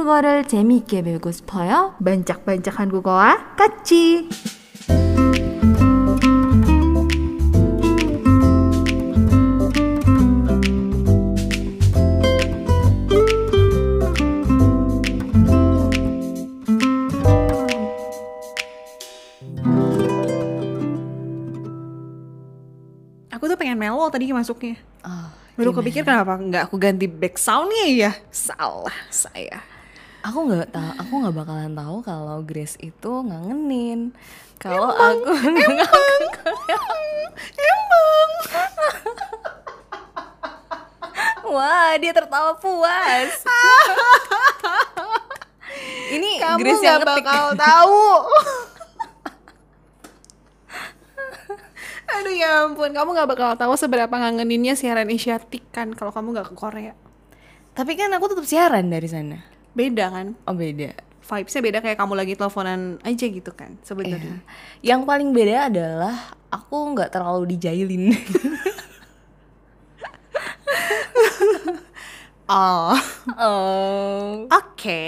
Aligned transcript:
한국어를 0.00 0.48
재미있게 0.48 1.02
배우고 1.02 1.32
싶어요? 1.32 1.94
반짝반짝 2.02 2.80
한국어와 2.80 3.56
같이. 3.56 4.26
Aku 23.28 23.44
tuh 23.44 23.60
pengen 23.60 23.76
melo 23.76 24.08
tadi 24.08 24.32
masuknya. 24.32 24.80
아, 25.04 25.36
Baru 25.56 25.72
kepikir 25.72 26.04
kenapa 26.04 26.36
nggak 26.36 26.68
aku 26.68 26.76
ganti 26.76 27.08
back 27.08 27.40
soundnya 27.40 27.88
ya? 27.88 28.12
Salah 28.28 28.92
saya. 29.08 29.69
aku 30.21 30.39
nggak 30.45 30.69
tahu, 30.69 30.91
aku 30.97 31.13
nggak 31.17 31.35
bakalan 31.35 31.73
tahu 31.73 31.97
kalau 32.01 32.37
Grace 32.41 32.77
itu 32.77 33.11
ngangenin. 33.21 34.13
Kalau 34.55 34.93
aku 34.93 35.31
emang, 35.49 35.89
Emang. 37.57 38.29
Wah, 41.43 41.97
dia 41.97 42.13
tertawa 42.13 42.53
puas. 42.55 43.31
Ini 46.11 46.29
Kamu 46.37 46.59
Grace 46.59 46.83
yang 46.83 47.01
ngetik. 47.01 47.23
bakal 47.25 47.45
tahu. 47.57 48.03
Aduh 52.11 52.35
ya 52.35 52.67
ampun, 52.67 52.91
kamu 52.91 53.09
nggak 53.15 53.29
bakal 53.29 53.51
tahu 53.55 53.73
seberapa 53.73 54.11
ngangeninnya 54.11 54.75
siaran 54.75 55.07
Asiatic 55.07 55.63
kan 55.71 55.95
kalau 55.95 56.11
kamu 56.11 56.35
nggak 56.35 56.51
ke 56.51 56.55
Korea. 56.59 56.93
Tapi 57.71 57.95
kan 57.95 58.11
aku 58.11 58.35
tetap 58.35 58.43
siaran 58.43 58.91
dari 58.91 59.07
sana. 59.07 59.39
Beda 59.71 60.11
kan? 60.11 60.35
Oh 60.47 60.55
beda. 60.55 60.95
Vibesnya 61.21 61.61
beda 61.63 61.79
kayak 61.79 61.95
kamu 61.95 62.13
lagi 62.17 62.33
teleponan 62.35 62.99
aja 63.07 63.25
gitu 63.29 63.51
kan 63.55 63.79
sebenarnya. 63.85 64.43
Yang 64.83 65.01
paling 65.07 65.29
beda 65.31 65.71
adalah 65.71 66.15
aku 66.51 66.75
nggak 66.91 67.11
terlalu 67.13 67.55
dijailin. 67.55 68.11
Oh, 72.51 72.91
oh. 73.39 74.43
oke. 74.51 75.03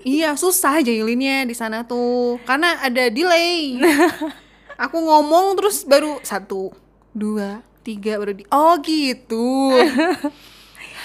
iya 0.00 0.32
susah 0.32 0.80
jailinnya 0.80 1.44
di 1.44 1.52
sana 1.52 1.84
tuh 1.84 2.40
karena 2.48 2.80
ada 2.80 3.12
delay. 3.12 3.76
Aku 4.88 4.96
ngomong 4.96 5.60
terus 5.60 5.84
baru 5.84 6.16
satu, 6.24 6.72
dua, 7.12 7.60
tiga 7.84 8.16
baru 8.16 8.32
di. 8.32 8.48
Oh 8.48 8.80
gitu. 8.80 9.76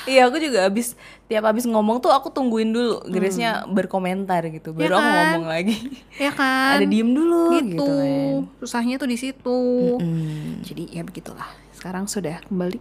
Iya 0.05 0.21
aku 0.25 0.37
juga 0.37 0.65
habis 0.65 0.93
tiap 1.25 1.43
habis 1.43 1.65
ngomong 1.65 1.97
tuh 1.97 2.09
aku 2.09 2.29
tungguin 2.29 2.69
dulu 2.69 3.01
Grace-nya 3.05 3.65
berkomentar 3.65 4.45
gitu 4.47 4.69
Hmm. 4.69 4.77
Ya 4.77 4.85
baru 4.85 4.95
aku 4.95 5.01
kan? 5.03 5.15
ngomong 5.33 5.45
lagi. 5.47 5.75
ya 6.23 6.31
kan? 6.31 6.77
Ada 6.77 6.85
diem 6.85 7.09
dulu 7.09 7.41
gitu. 7.55 7.65
gitu, 7.71 7.85
kan. 7.85 8.33
Susahnya 8.61 8.95
tuh 8.95 9.09
di 9.09 9.17
situ. 9.17 9.59
Hmm. 9.97 10.61
Jadi 10.61 10.89
ya 10.91 11.01
begitulah. 11.01 11.49
Sekarang 11.71 12.05
sudah 12.05 12.41
kembali. 12.45 12.77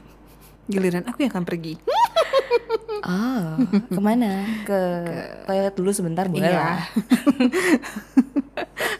Giliran 0.66 1.04
aku 1.04 1.22
yang 1.22 1.32
akan 1.32 1.44
pergi. 1.44 1.74
Oh, 3.06 3.60
ke 3.86 4.00
mana? 4.00 4.42
Ke, 4.64 4.80
toilet 5.46 5.74
dulu 5.74 5.92
sebentar 5.92 6.26
boleh 6.26 6.42
Iya. 6.42 6.58
lah. 6.58 6.80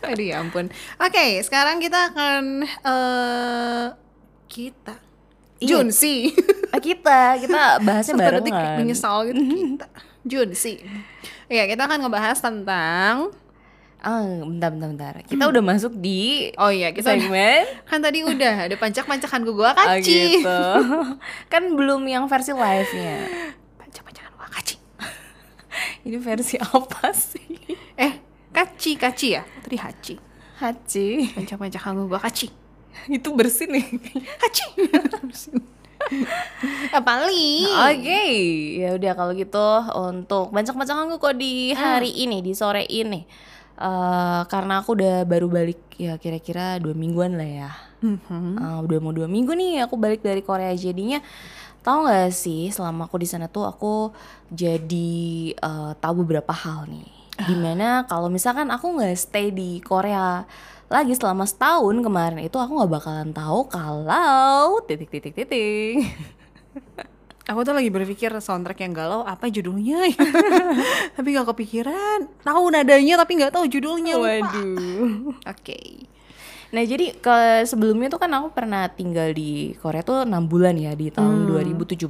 Aduh 0.07 0.23
ya 0.23 0.39
ampun. 0.39 0.71
Oke, 1.01 1.43
sekarang 1.43 1.83
kita 1.83 2.13
akan 2.13 2.63
eh 2.63 3.85
kita 4.47 4.95
Iya. 5.59 5.69
Junsi. 5.73 6.31
Ah, 6.67 6.83
kita 6.83 7.41
kita 7.41 7.81
bahasnya 7.81 8.15
Serta 8.15 8.37
detik 8.37 8.53
menyesal 8.77 9.25
gitu 9.27 9.41
kita. 9.41 9.87
Junsi. 10.23 10.77
Iya, 11.47 11.65
kita 11.65 11.85
akan 11.85 12.05
ngebahas 12.05 12.37
tentang 12.37 13.33
Ah, 13.99 14.21
bentar, 14.45 14.69
bentar, 14.69 14.93
bentar. 14.93 15.13
Kita 15.25 15.49
udah 15.49 15.63
masuk 15.65 15.97
di 15.97 16.53
Oh 16.55 16.69
iya, 16.69 16.93
kita 16.93 17.09
udah- 17.09 17.17
segmen 17.17 17.65
kan 17.83 17.99
tadi 17.99 18.21
udah 18.23 18.69
ada 18.69 18.77
pancak-pancakan 18.77 19.41
gua 19.47 19.73
Oh, 19.81 19.89
kaci. 19.89 20.37
gitu. 20.37 20.61
kan 21.53 21.63
belum 21.73 22.05
yang 22.05 22.27
versi 22.27 22.53
live-nya. 22.53 23.25
Pancak-pancakan 23.77 24.31
gua 24.37 24.49
kaci. 24.53 24.77
Ini 26.05 26.17
versi 26.19 26.55
apa 26.57 27.09
sih? 27.11 27.57
Eh, 27.97 28.13
kaci, 28.53 28.95
kaci 28.95 29.29
ya? 29.33 29.43
Tadi 29.65 29.77
haci. 29.77 30.15
Hachi. 30.61 31.33
Pancak-pancakan 31.33 32.05
gua 32.05 32.21
kaci. 32.21 32.53
Itu 33.07 33.37
bersih 33.37 33.69
nih. 33.69 33.87
Haci. 34.41 34.67
Apa 36.97 37.27
li? 37.27 37.67
Oke, 37.67 38.23
ya 38.79 38.95
udah 38.95 39.13
kalau 39.19 39.33
gitu 39.35 39.69
untuk 39.97 40.55
bancak-bancakan 40.55 41.19
kok 41.19 41.35
di 41.35 41.75
hari 41.75 42.15
ini, 42.15 42.41
di 42.45 42.53
sore 42.55 42.87
ini. 42.87 43.27
Eh, 43.77 44.41
karena 44.49 44.81
aku 44.81 44.97
udah 44.97 45.29
baru 45.29 45.53
balik 45.53 46.01
ya 46.01 46.17
kira-kira 46.17 46.81
dua 46.81 46.97
mingguan 46.97 47.37
lah 47.37 47.45
ya. 47.69 47.71
Mhm. 48.01 48.57
Eh, 48.57 48.79
udah 48.89 48.99
mau 49.05 49.13
dua 49.13 49.29
minggu 49.29 49.53
nih 49.53 49.85
aku 49.85 50.01
balik 50.01 50.25
dari 50.25 50.41
Korea 50.41 50.73
jadinya 50.73 51.21
tahu 51.85 52.09
nggak 52.09 52.33
sih 52.33 52.73
selama 52.73 53.05
aku 53.07 53.21
di 53.21 53.29
sana 53.29 53.53
tuh 53.53 53.69
aku 53.69 54.17
jadi 54.49 55.53
eh, 55.53 55.93
tahu 56.01 56.25
beberapa 56.25 56.57
hal 56.57 56.89
nih. 56.89 57.13
Di 57.37 57.53
mana 57.53 58.09
kalau 58.09 58.33
misalkan 58.33 58.73
aku 58.73 58.97
nggak 58.97 59.13
stay 59.13 59.53
di 59.53 59.85
Korea 59.85 60.49
lagi 60.87 61.19
selama 61.19 61.43
setahun 61.45 61.99
kemarin 61.99 62.41
itu 62.47 62.55
aku 62.55 62.79
nggak 62.79 62.93
bakalan 62.93 63.31
tahu 63.35 63.67
kalau 63.67 64.79
titik 64.87 65.11
titik 65.11 65.35
titik. 65.35 66.07
Aku 67.47 67.63
tuh 67.63 67.79
lagi 67.79 67.95
berpikir 67.95 68.35
soundtrack 68.43 68.83
yang 68.83 68.91
galau 68.91 69.23
apa 69.23 69.47
judulnya 69.47 70.11
ya? 70.11 70.19
tapi 71.15 71.31
gak 71.31 71.47
kepikiran. 71.55 72.27
Tahu 72.43 72.75
nadanya 72.75 73.23
tapi 73.23 73.39
nggak 73.39 73.55
tahu 73.55 73.71
judulnya. 73.71 74.19
Waduh. 74.19 75.31
Oke. 75.47 76.11
Nah 76.75 76.83
jadi 76.83 77.15
ke 77.15 77.63
sebelumnya 77.63 78.11
tuh 78.11 78.19
kan 78.19 78.31
aku 78.35 78.51
pernah 78.51 78.91
tinggal 78.91 79.31
di 79.31 79.75
Korea 79.79 80.03
tuh 80.03 80.27
enam 80.27 80.51
bulan 80.51 80.75
ya 80.75 80.95
di 80.99 81.15
tahun 81.15 81.47
2017 81.47 82.07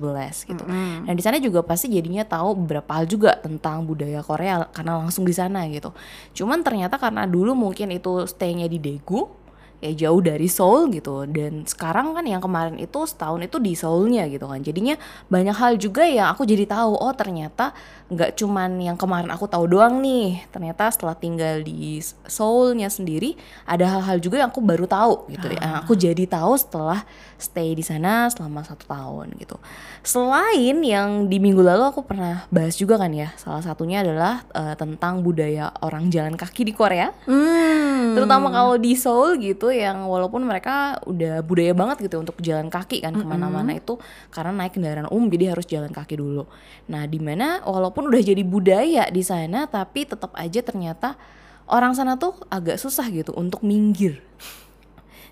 gitu. 0.48 0.64
Nah 0.68 1.12
di 1.12 1.22
sana 1.22 1.36
juga 1.36 1.60
pasti 1.60 1.92
jadinya 1.92 2.24
tahu 2.24 2.64
beberapa 2.64 2.96
hal 2.96 3.04
juga 3.04 3.36
tentang 3.36 3.84
budaya 3.84 4.24
Korea 4.24 4.64
karena 4.72 4.96
langsung 4.96 5.28
di 5.28 5.34
sana 5.36 5.68
gitu. 5.68 5.92
Cuman 6.32 6.64
ternyata 6.64 6.96
karena 6.96 7.28
dulu 7.28 7.52
mungkin 7.52 7.92
itu 7.92 8.24
stay-nya 8.24 8.64
di 8.68 8.80
Daegu 8.80 9.45
ya 9.80 10.08
jauh 10.08 10.20
dari 10.24 10.48
Seoul 10.48 10.88
gitu. 10.92 11.28
Dan 11.28 11.68
sekarang 11.68 12.16
kan 12.16 12.24
yang 12.24 12.40
kemarin 12.40 12.76
itu 12.80 13.04
setahun 13.04 13.40
itu 13.44 13.56
di 13.60 13.72
Seoulnya 13.76 14.26
gitu 14.30 14.48
kan. 14.48 14.60
Jadinya 14.60 14.96
banyak 15.28 15.56
hal 15.56 15.72
juga 15.76 16.04
yang 16.06 16.32
aku 16.32 16.48
jadi 16.48 16.64
tahu 16.64 16.96
oh 16.96 17.12
ternyata 17.12 17.76
nggak 18.06 18.38
cuman 18.38 18.78
yang 18.78 18.94
kemarin 18.94 19.28
aku 19.32 19.46
tahu 19.50 19.68
doang 19.68 20.00
nih. 20.00 20.44
Ternyata 20.50 20.88
setelah 20.88 21.16
tinggal 21.18 21.60
di 21.60 22.00
Seoulnya 22.26 22.88
sendiri 22.88 23.36
ada 23.68 23.84
hal-hal 23.98 24.18
juga 24.22 24.40
yang 24.42 24.50
aku 24.50 24.62
baru 24.64 24.88
tahu 24.88 25.28
gitu 25.32 25.52
yang 25.52 25.84
aku 25.84 25.92
jadi 25.98 26.24
tahu 26.24 26.54
setelah 26.56 27.02
stay 27.36 27.76
di 27.76 27.84
sana 27.84 28.32
selama 28.32 28.64
satu 28.64 28.88
tahun 28.88 29.36
gitu. 29.36 29.60
Selain 30.00 30.76
yang 30.80 31.28
di 31.28 31.36
minggu 31.36 31.60
lalu 31.60 31.84
aku 31.84 32.06
pernah 32.06 32.48
bahas 32.48 32.74
juga 32.78 32.96
kan 32.96 33.12
ya. 33.12 33.34
Salah 33.36 33.60
satunya 33.60 34.00
adalah 34.00 34.42
eh, 34.56 34.74
tentang 34.78 35.20
budaya 35.20 35.68
orang 35.84 36.08
jalan 36.08 36.34
kaki 36.34 36.64
di 36.64 36.72
Korea. 36.72 37.12
Hmm. 37.28 37.75
Terutama 38.14 38.52
kalau 38.52 38.76
di 38.76 38.92
Seoul 38.94 39.40
gitu 39.40 39.72
yang 39.72 40.06
walaupun 40.06 40.44
mereka 40.44 41.00
udah 41.08 41.42
budaya 41.42 41.72
banget 41.72 42.06
gitu 42.06 42.22
untuk 42.22 42.36
jalan 42.44 42.70
kaki 42.70 43.02
kan 43.02 43.16
ke 43.16 43.24
mana-mana 43.24 43.74
itu 43.74 43.98
karena 44.30 44.52
naik 44.54 44.76
kendaraan 44.76 45.08
umum 45.10 45.26
jadi 45.32 45.56
harus 45.56 45.66
jalan 45.66 45.90
kaki 45.90 46.20
dulu. 46.20 46.44
Nah 46.86 47.08
di 47.08 47.18
mana 47.18 47.64
walaupun 47.64 48.06
udah 48.12 48.22
jadi 48.22 48.42
budaya 48.44 49.08
di 49.10 49.22
sana 49.24 49.66
tapi 49.66 50.06
tetap 50.06 50.30
aja 50.36 50.60
ternyata 50.62 51.18
orang 51.66 51.96
sana 51.96 52.14
tuh 52.14 52.38
agak 52.46 52.78
susah 52.78 53.10
gitu 53.10 53.34
untuk 53.34 53.66
minggir 53.66 54.22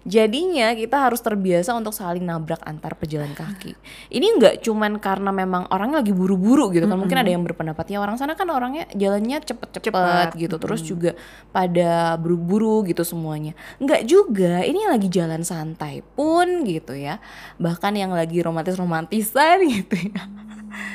Jadinya 0.04 0.76
kita 0.76 1.08
harus 1.08 1.24
terbiasa 1.24 1.72
untuk 1.72 1.96
saling 1.96 2.28
nabrak 2.28 2.60
antar 2.68 2.92
pejalan 2.92 3.32
kaki. 3.32 3.72
Ini 4.12 4.36
nggak 4.36 4.54
cuman 4.60 5.00
karena 5.00 5.32
memang 5.32 5.64
orangnya 5.72 6.04
lagi 6.04 6.12
buru-buru 6.12 6.68
gitu 6.76 6.84
kan. 6.84 7.00
Mungkin 7.00 7.16
ada 7.16 7.32
yang 7.32 7.40
berpendapat 7.40 7.88
ya 7.88 8.04
orang 8.04 8.20
sana 8.20 8.36
kan 8.36 8.44
orangnya 8.52 8.84
jalannya 8.92 9.40
cepet-cepet 9.40 9.88
Cepet. 9.88 10.28
gitu. 10.36 10.56
Terus 10.60 10.80
juga 10.84 11.10
pada 11.56 12.20
buru-buru 12.20 12.84
gitu 12.84 13.00
semuanya. 13.00 13.56
Nggak 13.80 14.04
juga. 14.04 14.60
Ini 14.60 14.92
lagi 14.92 15.08
jalan 15.08 15.40
santai 15.40 16.04
pun 16.04 16.68
gitu 16.68 16.92
ya. 16.92 17.16
Bahkan 17.56 17.96
yang 17.96 18.12
lagi 18.12 18.44
romantis-romantisan 18.44 19.64
gitu 19.80 20.12
ya. 20.12 20.28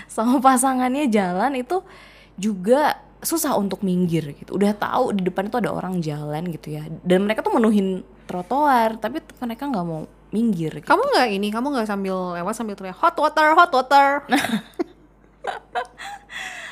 Sama 0.06 0.38
pasangannya 0.38 1.09
jalan 1.09 1.57
itu 1.57 1.81
juga 2.38 3.01
susah 3.25 3.57
untuk 3.57 3.81
minggir 3.81 4.38
gitu. 4.38 4.53
Udah 4.53 4.77
tahu 4.77 5.17
di 5.17 5.25
depan 5.25 5.50
itu 5.50 5.57
ada 5.57 5.73
orang 5.73 5.97
jalan 5.97 6.45
gitu 6.53 6.77
ya. 6.77 6.85
Dan 7.01 7.25
mereka 7.25 7.41
tuh 7.41 7.57
menuhin 7.57 8.06
trotoar, 8.29 9.01
tapi 9.01 9.25
mereka 9.41 9.65
nggak 9.65 9.85
mau 9.89 10.05
minggir. 10.29 10.77
Gitu. 10.77 10.85
Kamu 10.85 11.01
nggak 11.01 11.27
ini? 11.33 11.49
Kamu 11.49 11.67
nggak 11.73 11.89
sambil 11.89 12.37
lewat 12.37 12.53
sambil 12.53 12.77
teriak 12.77 12.97
hot 13.01 13.17
water, 13.17 13.57
hot 13.57 13.73
water. 13.73 14.21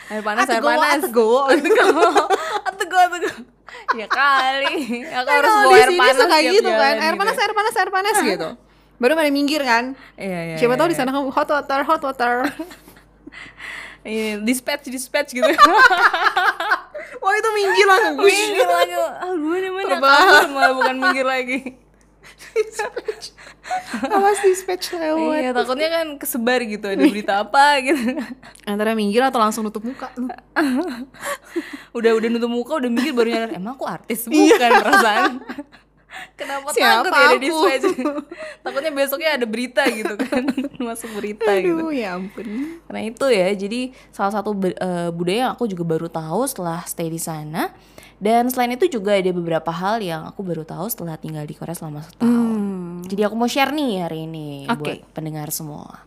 Air 0.08 0.24
panas, 0.24 0.48
air 0.48 0.64
panas. 0.64 1.04
Atego, 1.04 1.52
atego, 2.68 2.96
atego. 2.96 3.30
Ya 4.00 4.08
kali, 4.08 5.04
aku 5.04 5.28
harus 5.28 5.52
bawa 5.52 5.76
air 5.76 5.92
panas 6.00 6.16
suka 6.16 6.38
gitu 6.48 6.70
kan. 6.72 6.96
Air 6.96 7.16
panas, 7.20 7.36
air 7.36 7.52
panas, 7.52 7.74
air 7.76 7.92
panas 7.92 8.16
gitu. 8.24 8.50
Baru 9.04 9.14
pada 9.20 9.30
minggir 9.30 9.62
kan. 9.68 10.00
Iya, 10.16 10.40
iya. 10.54 10.56
Siapa 10.56 10.74
iya, 10.74 10.80
tahu 10.80 10.88
di 10.88 10.96
iya. 10.96 11.02
sana 11.04 11.12
kamu 11.12 11.28
hot 11.30 11.50
water, 11.52 11.80
hot 11.84 12.02
water. 12.08 12.34
Ini 14.08 14.40
dispatch 14.48 14.88
dispatch 14.88 15.36
gitu. 15.36 15.44
Wah 17.24 17.34
itu 17.36 17.50
minggir 17.52 17.86
langsung. 17.88 18.24
minggir 18.24 18.68
lagi. 18.68 18.96
Ah, 18.96 19.34
gue? 19.36 19.58
Terbang. 19.84 20.16
Kabur 20.16 20.48
malah 20.56 20.74
bukan 20.80 20.96
minggir 20.96 21.26
lagi. 21.28 21.60
Awas 24.08 24.40
dispatch 24.48 24.96
lewat. 24.96 25.44
Iya, 25.44 25.52
takutnya 25.52 25.90
kan 25.92 26.08
kesebar 26.16 26.64
gitu 26.64 26.88
ada 26.88 27.04
berita 27.04 27.34
apa 27.44 27.84
gitu. 27.84 28.00
Antara 28.64 28.96
minggir 28.96 29.20
atau 29.28 29.44
langsung 29.44 29.68
nutup 29.68 29.84
muka 29.84 30.08
lu. 30.16 30.32
udah 31.98 32.12
udah 32.16 32.30
nutup 32.32 32.52
muka 32.52 32.80
udah 32.80 32.88
mikir 32.88 33.12
baru 33.12 33.28
nyadar 33.28 33.52
emang 33.60 33.76
aku 33.76 33.84
artis 33.84 34.24
bukan 34.32 34.72
perasaan. 34.80 35.44
Kenapa 36.34 36.70
Siapa 36.70 37.06
takut 37.06 37.12
ya 37.12 37.22
ada 37.24 37.34
aku? 37.34 37.42
dispatch? 37.42 37.86
Takutnya 38.64 38.92
besoknya 38.92 39.30
ada 39.34 39.46
berita 39.46 39.84
gitu 39.90 40.14
kan, 40.16 40.44
masuk 40.88 41.10
berita 41.14 41.50
gitu. 41.58 41.82
Aduh 41.82 41.92
ya 41.92 42.14
ampun. 42.14 42.46
Karena 42.86 43.02
itu 43.04 43.26
ya, 43.28 43.48
jadi 43.52 43.82
salah 44.10 44.34
satu 44.34 44.54
eh, 44.58 45.10
budaya 45.10 45.50
yang 45.50 45.54
aku 45.54 45.66
juga 45.66 45.84
baru 45.84 46.08
tahu 46.08 46.46
setelah 46.46 46.86
stay 46.86 47.08
di 47.08 47.18
sana. 47.18 47.74
Dan 48.18 48.50
selain 48.50 48.74
itu 48.74 48.90
juga 48.90 49.14
ada 49.14 49.30
beberapa 49.30 49.70
hal 49.70 50.02
yang 50.02 50.26
aku 50.26 50.42
baru 50.42 50.66
tahu 50.66 50.90
setelah 50.90 51.16
tinggal 51.16 51.46
di 51.46 51.54
Korea 51.54 51.78
selama 51.78 52.02
setahun. 52.02 53.06
Jadi 53.06 53.22
aku 53.22 53.36
mau 53.38 53.46
share 53.46 53.70
nih 53.70 54.02
hari 54.02 54.26
ini 54.26 54.66
Hmm. 54.66 54.74
Oke. 54.74 54.82
buat 54.98 55.14
pendengar 55.14 55.54
semua. 55.54 56.02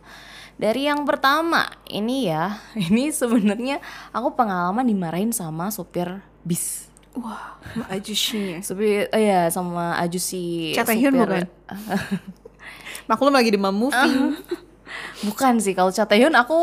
Dari 0.53 0.85
yang 0.85 1.07
pertama, 1.07 1.65
ini 1.87 2.27
ya, 2.27 2.59
ini 2.77 3.09
sebenarnya 3.09 3.79
aku 4.11 4.35
pengalaman 4.35 4.83
dimarahin 4.83 5.31
sama 5.31 5.71
supir 5.71 6.19
bis. 6.43 6.90
Wah, 7.13 7.59
ajusnya. 7.89 8.63
Supir, 8.63 9.11
eh 9.11 9.23
ya 9.25 9.47
sama 9.47 9.97
ajusi 9.97 10.71
Cha 10.71 10.81
Tae-hyun 10.81 11.11
bukan? 11.13 11.43
Maklum 13.09 13.31
lagi 13.31 13.51
demam 13.51 13.73
moving. 13.73 14.39
Bukan 15.21 15.59
sih 15.59 15.71
kalau 15.71 15.89
Cha 15.89 16.03
Taehyun 16.03 16.31
aku 16.31 16.55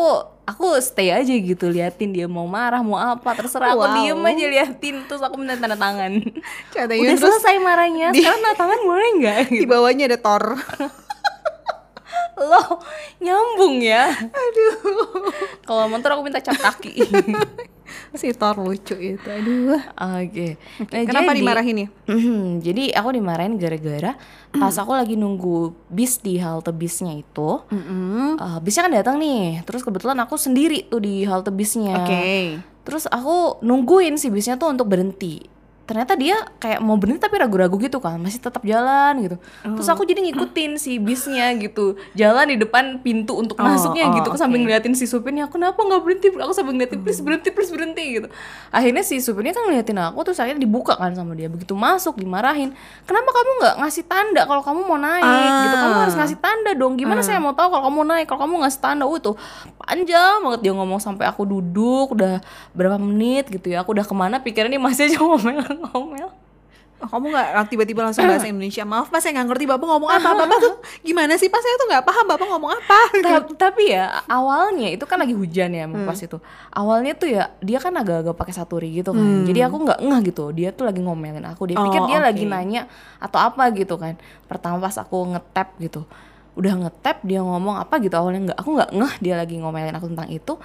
aku 0.45 0.81
stay 0.81 1.13
aja 1.13 1.29
gitu 1.29 1.69
liatin 1.69 2.11
dia 2.11 2.25
mau 2.25 2.45
marah 2.45 2.81
mau 2.81 2.97
apa 2.97 3.37
terserah 3.37 3.73
aku 3.73 3.85
Wow. 3.85 3.95
diem 3.95 4.21
aja 4.23 4.45
liatin 4.49 4.97
terus 5.05 5.21
aku 5.21 5.37
minta 5.37 5.55
tanda 5.55 5.77
tangan. 5.77 6.13
Cha 6.71 6.85
Udah 6.85 7.17
selesai 7.19 7.57
marahnya 7.59 8.13
sekarang 8.13 8.41
tanda 8.41 8.57
tangan 8.57 8.81
boleh 8.83 9.09
nggak? 9.21 9.39
di 9.53 9.57
Gitu. 9.59 9.69
bawahnya 9.69 10.09
ada 10.09 10.17
Thor. 10.17 10.45
Loh 12.41 12.79
nyambung 13.19 13.79
ya. 13.79 14.07
Aduh. 14.15 14.75
Kalau 15.61 15.85
motor 15.87 16.15
aku 16.15 16.23
minta 16.23 16.39
cap 16.39 16.55
kaki. 16.55 17.03
si 18.15 18.31
Thor 18.31 18.57
lucu 18.57 18.95
itu. 18.95 19.25
Aduh. 19.25 19.81
Oke. 20.21 20.55
Nah, 20.87 21.03
Kenapa 21.03 21.33
jadi- 21.33 21.41
dimarahin 21.41 21.77
ya? 21.77 21.89
Mhm, 22.07 22.41
jadi 22.61 22.85
aku 22.95 23.09
dimarahin 23.13 23.55
gara-gara 23.57 24.15
pas 24.51 24.73
aku 24.75 24.93
lagi 24.93 25.13
nunggu 25.13 25.77
bis 25.89 26.19
di 26.19 26.39
halte 26.39 26.71
bisnya 26.71 27.13
itu. 27.13 27.61
Mm-mm. 27.69 28.37
eh, 28.37 28.59
bisnya 28.61 28.87
kan 28.87 28.95
datang 28.95 29.17
nih, 29.19 29.61
terus 29.63 29.83
kebetulan 29.83 30.17
aku 30.19 30.37
sendiri 30.37 30.85
tuh 30.85 30.99
di 30.99 31.25
halte 31.25 31.51
bisnya. 31.51 32.01
Oke. 32.01 32.57
Terus 32.81 33.05
aku 33.05 33.61
nungguin 33.61 34.17
si 34.17 34.33
bisnya 34.33 34.57
tuh 34.57 34.73
untuk 34.73 34.89
berhenti. 34.89 35.45
Ternyata 35.89 36.13
dia 36.21 36.37
kayak 36.61 36.85
mau 36.85 37.01
berhenti 37.01 37.25
tapi 37.25 37.41
ragu-ragu 37.41 37.81
gitu 37.81 37.97
kan, 37.97 38.21
masih 38.21 38.45
tetap 38.45 38.61
jalan 38.61 39.25
gitu. 39.25 39.37
Terus 39.65 39.89
aku 39.89 40.05
jadi 40.05 40.21
ngikutin 40.21 40.77
si 40.77 41.01
bisnya 41.01 41.49
gitu, 41.57 41.97
jalan 42.13 42.45
di 42.53 42.61
depan 42.61 43.01
pintu 43.01 43.33
untuk 43.41 43.57
Oh, 43.57 43.65
masuknya 43.65 44.13
oh, 44.13 44.21
gitu. 44.21 44.29
Aku 44.29 44.37
sambil 44.37 44.61
oke. 44.61 44.69
ngeliatin 44.69 44.93
si 44.93 45.09
supirnya, 45.09 45.49
aku 45.49 45.57
kenapa 45.57 45.81
nggak 45.81 46.03
berhenti? 46.05 46.29
Aku 46.37 46.53
sambil 46.53 46.77
ngeliatin 46.77 47.01
please 47.01 47.25
berhenti, 47.25 47.49
please 47.49 47.73
berhenti 47.73 48.05
gitu. 48.21 48.29
Akhirnya 48.69 49.01
si 49.01 49.17
supirnya 49.25 49.57
kan 49.57 49.65
ngeliatin 49.65 49.97
aku, 49.97 50.29
terus 50.29 50.37
akhirnya 50.37 50.61
dibuka 50.61 50.93
kan 50.93 51.17
sama 51.17 51.33
dia. 51.33 51.49
Begitu 51.49 51.73
masuk 51.73 52.21
dimarahin, 52.21 52.77
kenapa 53.09 53.33
kamu 53.33 53.51
nggak 53.65 53.75
ngasih 53.81 54.05
tanda 54.05 54.45
kalau 54.45 54.61
kamu 54.61 54.81
mau 54.85 55.01
naik 55.01 55.25
gitu? 55.65 55.77
Kamu 55.81 55.95
Ah. 55.97 56.01
harus 56.05 56.15
ngasih 56.21 56.39
tanda 56.39 56.71
dong. 56.77 57.01
Gimana 57.01 57.25
saya 57.25 57.41
mau 57.41 57.57
tahu 57.57 57.73
kalau 57.73 57.89
kamu 57.89 58.01
naik? 58.05 58.27
Kalau 58.29 58.45
kamu 58.45 58.55
ngasih 58.61 58.81
tanda, 58.85 59.09
uh 59.09 59.17
itu 59.17 59.33
panjang 59.81 60.45
banget 60.45 60.61
dia 60.69 60.73
ngomong 60.77 61.01
sampai 61.01 61.25
aku 61.25 61.49
duduk 61.49 62.13
udah 62.13 62.45
berapa 62.77 63.01
menit 63.01 63.49
gitu 63.49 63.73
ya. 63.73 63.81
Aku 63.81 63.97
udah 63.97 64.05
ke 64.05 64.13
mana 64.13 64.37
pikirannya 64.45 64.77
masih 64.77 65.09
aja 65.09 65.17
ngomel-ngomel. 65.81 66.31
Oh, 66.99 67.07
kamu 67.07 67.31
nggak 67.31 67.71
tiba-tiba 67.71 68.03
langsung 68.03 68.27
bahasa 68.27 68.47
Indonesia? 68.51 68.83
Maaf 68.83 69.07
pak, 69.07 69.23
saya 69.23 69.39
nggak 69.39 69.55
ngerti 69.55 69.65
bapak 69.67 69.87
ngomong 69.87 70.11
apa. 70.11 70.35
Bapak 70.35 70.59
tuh 70.59 70.75
gimana 71.01 71.39
sih 71.39 71.47
pak? 71.47 71.63
Saya 71.63 71.79
tuh 71.79 71.87
nggak 71.87 72.03
paham 72.03 72.27
bapak 72.27 72.47
ngomong 72.49 72.71
apa. 72.75 72.99
Ta- 73.23 73.55
tapi 73.55 73.95
ya 73.95 74.27
awalnya 74.27 74.91
itu 74.91 75.07
kan 75.07 75.15
lagi 75.15 75.31
hujan 75.31 75.71
ya 75.71 75.87
Hmm. 75.87 76.03
pas 76.03 76.19
itu. 76.19 76.43
Awalnya 76.69 77.15
tuh 77.15 77.31
ya 77.31 77.55
dia 77.61 77.79
kan 77.79 77.95
agak-agak 77.95 78.35
pakai 78.35 78.51
saturi 78.51 78.91
gitu 78.93 79.15
kan. 79.15 79.23
Hmm. 79.23 79.47
Jadi 79.47 79.63
aku 79.63 79.79
nggak 79.79 79.99
ngeh 80.03 80.21
gitu. 80.27 80.51
Dia 80.51 80.75
tuh 80.75 80.91
lagi 80.91 80.99
ngomelin 80.99 81.47
aku. 81.47 81.71
Dia 81.71 81.79
pikir 81.79 82.01
Oh, 82.03 82.07
dia 82.11 82.19
oke. 82.19 82.27
lagi 82.27 82.45
nanya 82.45 82.83
atau 83.19 83.39
apa 83.39 83.71
gitu 83.71 83.95
kan. 83.95 84.19
Pertama 84.51 84.83
pas 84.83 84.99
aku 84.99 85.23
ngetap 85.31 85.79
gitu. 85.79 86.03
Udah 86.59 86.75
ngetap 86.75 87.23
dia 87.23 87.39
ngomong 87.39 87.79
apa 87.79 88.03
gitu 88.03 88.19
awalnya 88.19 88.51
nggak 88.51 88.59
aku 88.59 88.71
nggak 88.75 88.91
ngeh 88.91 89.15
dia 89.23 89.35
lagi 89.39 89.55
ngomelin 89.55 89.95
aku 89.95 90.11
tentang 90.11 90.27
itu. 90.29 90.59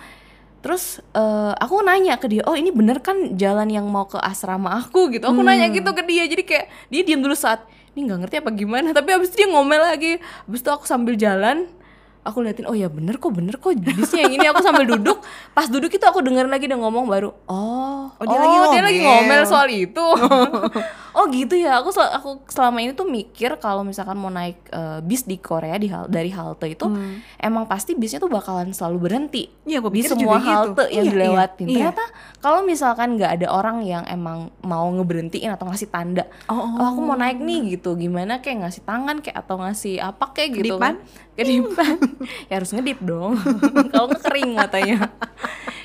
Terus 0.63 0.83
eh, 1.11 1.53
aku 1.59 1.83
nanya 1.83 2.15
ke 2.15 2.31
dia, 2.31 2.41
oh 2.47 2.55
ini 2.55 2.71
bener 2.71 3.03
kan 3.03 3.35
jalan 3.35 3.67
yang 3.67 3.83
mau 3.83 4.07
ke 4.07 4.15
asrama 4.15 4.79
aku 4.79 5.11
gitu. 5.11 5.27
Aku 5.27 5.43
nanya 5.43 5.67
Hmm. 5.67 5.75
gitu 5.75 5.91
ke 5.91 6.03
dia, 6.07 6.23
jadi 6.23 6.43
kayak 6.43 6.65
dia 6.87 7.01
diam 7.03 7.19
dulu 7.19 7.35
saat 7.35 7.67
ini 7.93 8.07
nggak 8.07 8.19
ngerti 8.25 8.35
apa 8.39 8.49
gimana. 8.49 8.87
Tapi 8.97 9.09
abis 9.11 9.35
itu 9.35 9.43
dia 9.43 9.49
ngomel 9.51 9.83
lagi. 9.83 10.11
Abis 10.47 10.63
itu 10.63 10.69
aku 10.71 10.87
sambil 10.87 11.19
jalan, 11.19 11.67
aku 12.23 12.39
liatin, 12.39 12.65
oh 12.65 12.73
ya 12.73 12.87
bener 12.87 13.15
kok, 13.15 13.29
bener 13.29 13.55
kok 13.55 13.71
bisnya 13.75 14.23
yang 14.23 14.33
ini. 14.33 14.45
Aku 14.45 14.59
sambil 14.59 14.83
duduk, 14.85 15.19
pas 15.51 15.65
duduk 15.65 15.87
itu 15.89 16.01
aku 16.01 16.19
dengerin 16.19 16.47
lagi 16.47 16.65
dia 16.65 16.75
ngomong 16.75 17.05
baru, 17.05 17.35
oh, 17.45 17.91
Oh, 18.13 18.25
dia 18.25 18.37
lagi 18.37 18.55
dia 18.69 18.81
lagi 18.81 18.99
ngomel. 18.99 19.15
ngomel 19.21 19.41
soal 19.43 19.67
itu. 19.67 20.05
oh 21.13 21.25
gitu 21.27 21.53
ya, 21.53 21.77
aku 21.77 21.89
sel- 21.89 22.09
aku 22.09 22.29
selama 22.47 22.79
ini 22.79 22.91
tuh 22.91 23.05
mikir 23.05 23.53
kalau 23.57 23.81
misalkan 23.81 24.15
mau 24.15 24.29
naik 24.29 24.57
eh, 24.67 24.99
bis 24.99 25.23
di 25.23 25.35
Korea 25.35 25.75
di 25.75 25.85
hal 25.85 26.07
dari 26.07 26.29
halte 26.29 26.65
itu, 26.67 26.87
emang 27.37 27.63
pasti 27.63 27.93
bisnya 27.93 28.17
tuh 28.17 28.29
bakalan 28.29 28.71
selalu 28.71 28.97
berhenti 29.01 29.45
Hmm. 29.45 29.65
Iya, 29.65 29.77
gua 29.79 29.89
di 29.89 29.95
pikir 29.97 30.09
semua 30.09 30.21
juga 30.21 30.37
gitu. 30.37 30.49
halte 30.49 30.83
yang 30.89 31.03
Iya, 31.03 31.11
dilewatin. 31.11 31.65
iya, 31.65 31.71
iya. 31.71 31.77
Ternyata 31.89 32.03
kalau 32.37 32.59
misalkan 32.61 33.07
nggak 33.13 33.31
ada 33.33 33.47
orang 33.49 33.77
yang 33.81 34.03
emang 34.05 34.39
mau 34.61 34.85
ngeberhentiin 34.89 35.49
atau 35.49 35.65
ngasih 35.65 35.87
tanda, 35.87 36.27
Oh, 36.45 36.59
oh, 36.59 36.83
aku 36.85 36.99
mau 37.01 37.15
naik 37.15 37.39
nih 37.39 37.73
gitu, 37.73 37.95
gimana 37.95 38.39
kayak 38.39 38.63
ngasih 38.63 38.83
tangan 38.83 39.19
kayak 39.19 39.37
atau 39.37 39.55
ngasih 39.57 39.99
apa 39.99 40.25
kayak 40.29 40.49
gitu 40.53 40.75
Kedipan? 40.75 40.99
kan? 40.99 41.32
Kedipan. 41.33 41.97
ya 42.49 42.61
harus 42.61 42.69
ngedip 42.69 42.99
dong. 43.01 43.37
kalau 43.91 44.05
nggak 44.07 44.23
kering 44.23 44.53
matanya. 44.53 45.09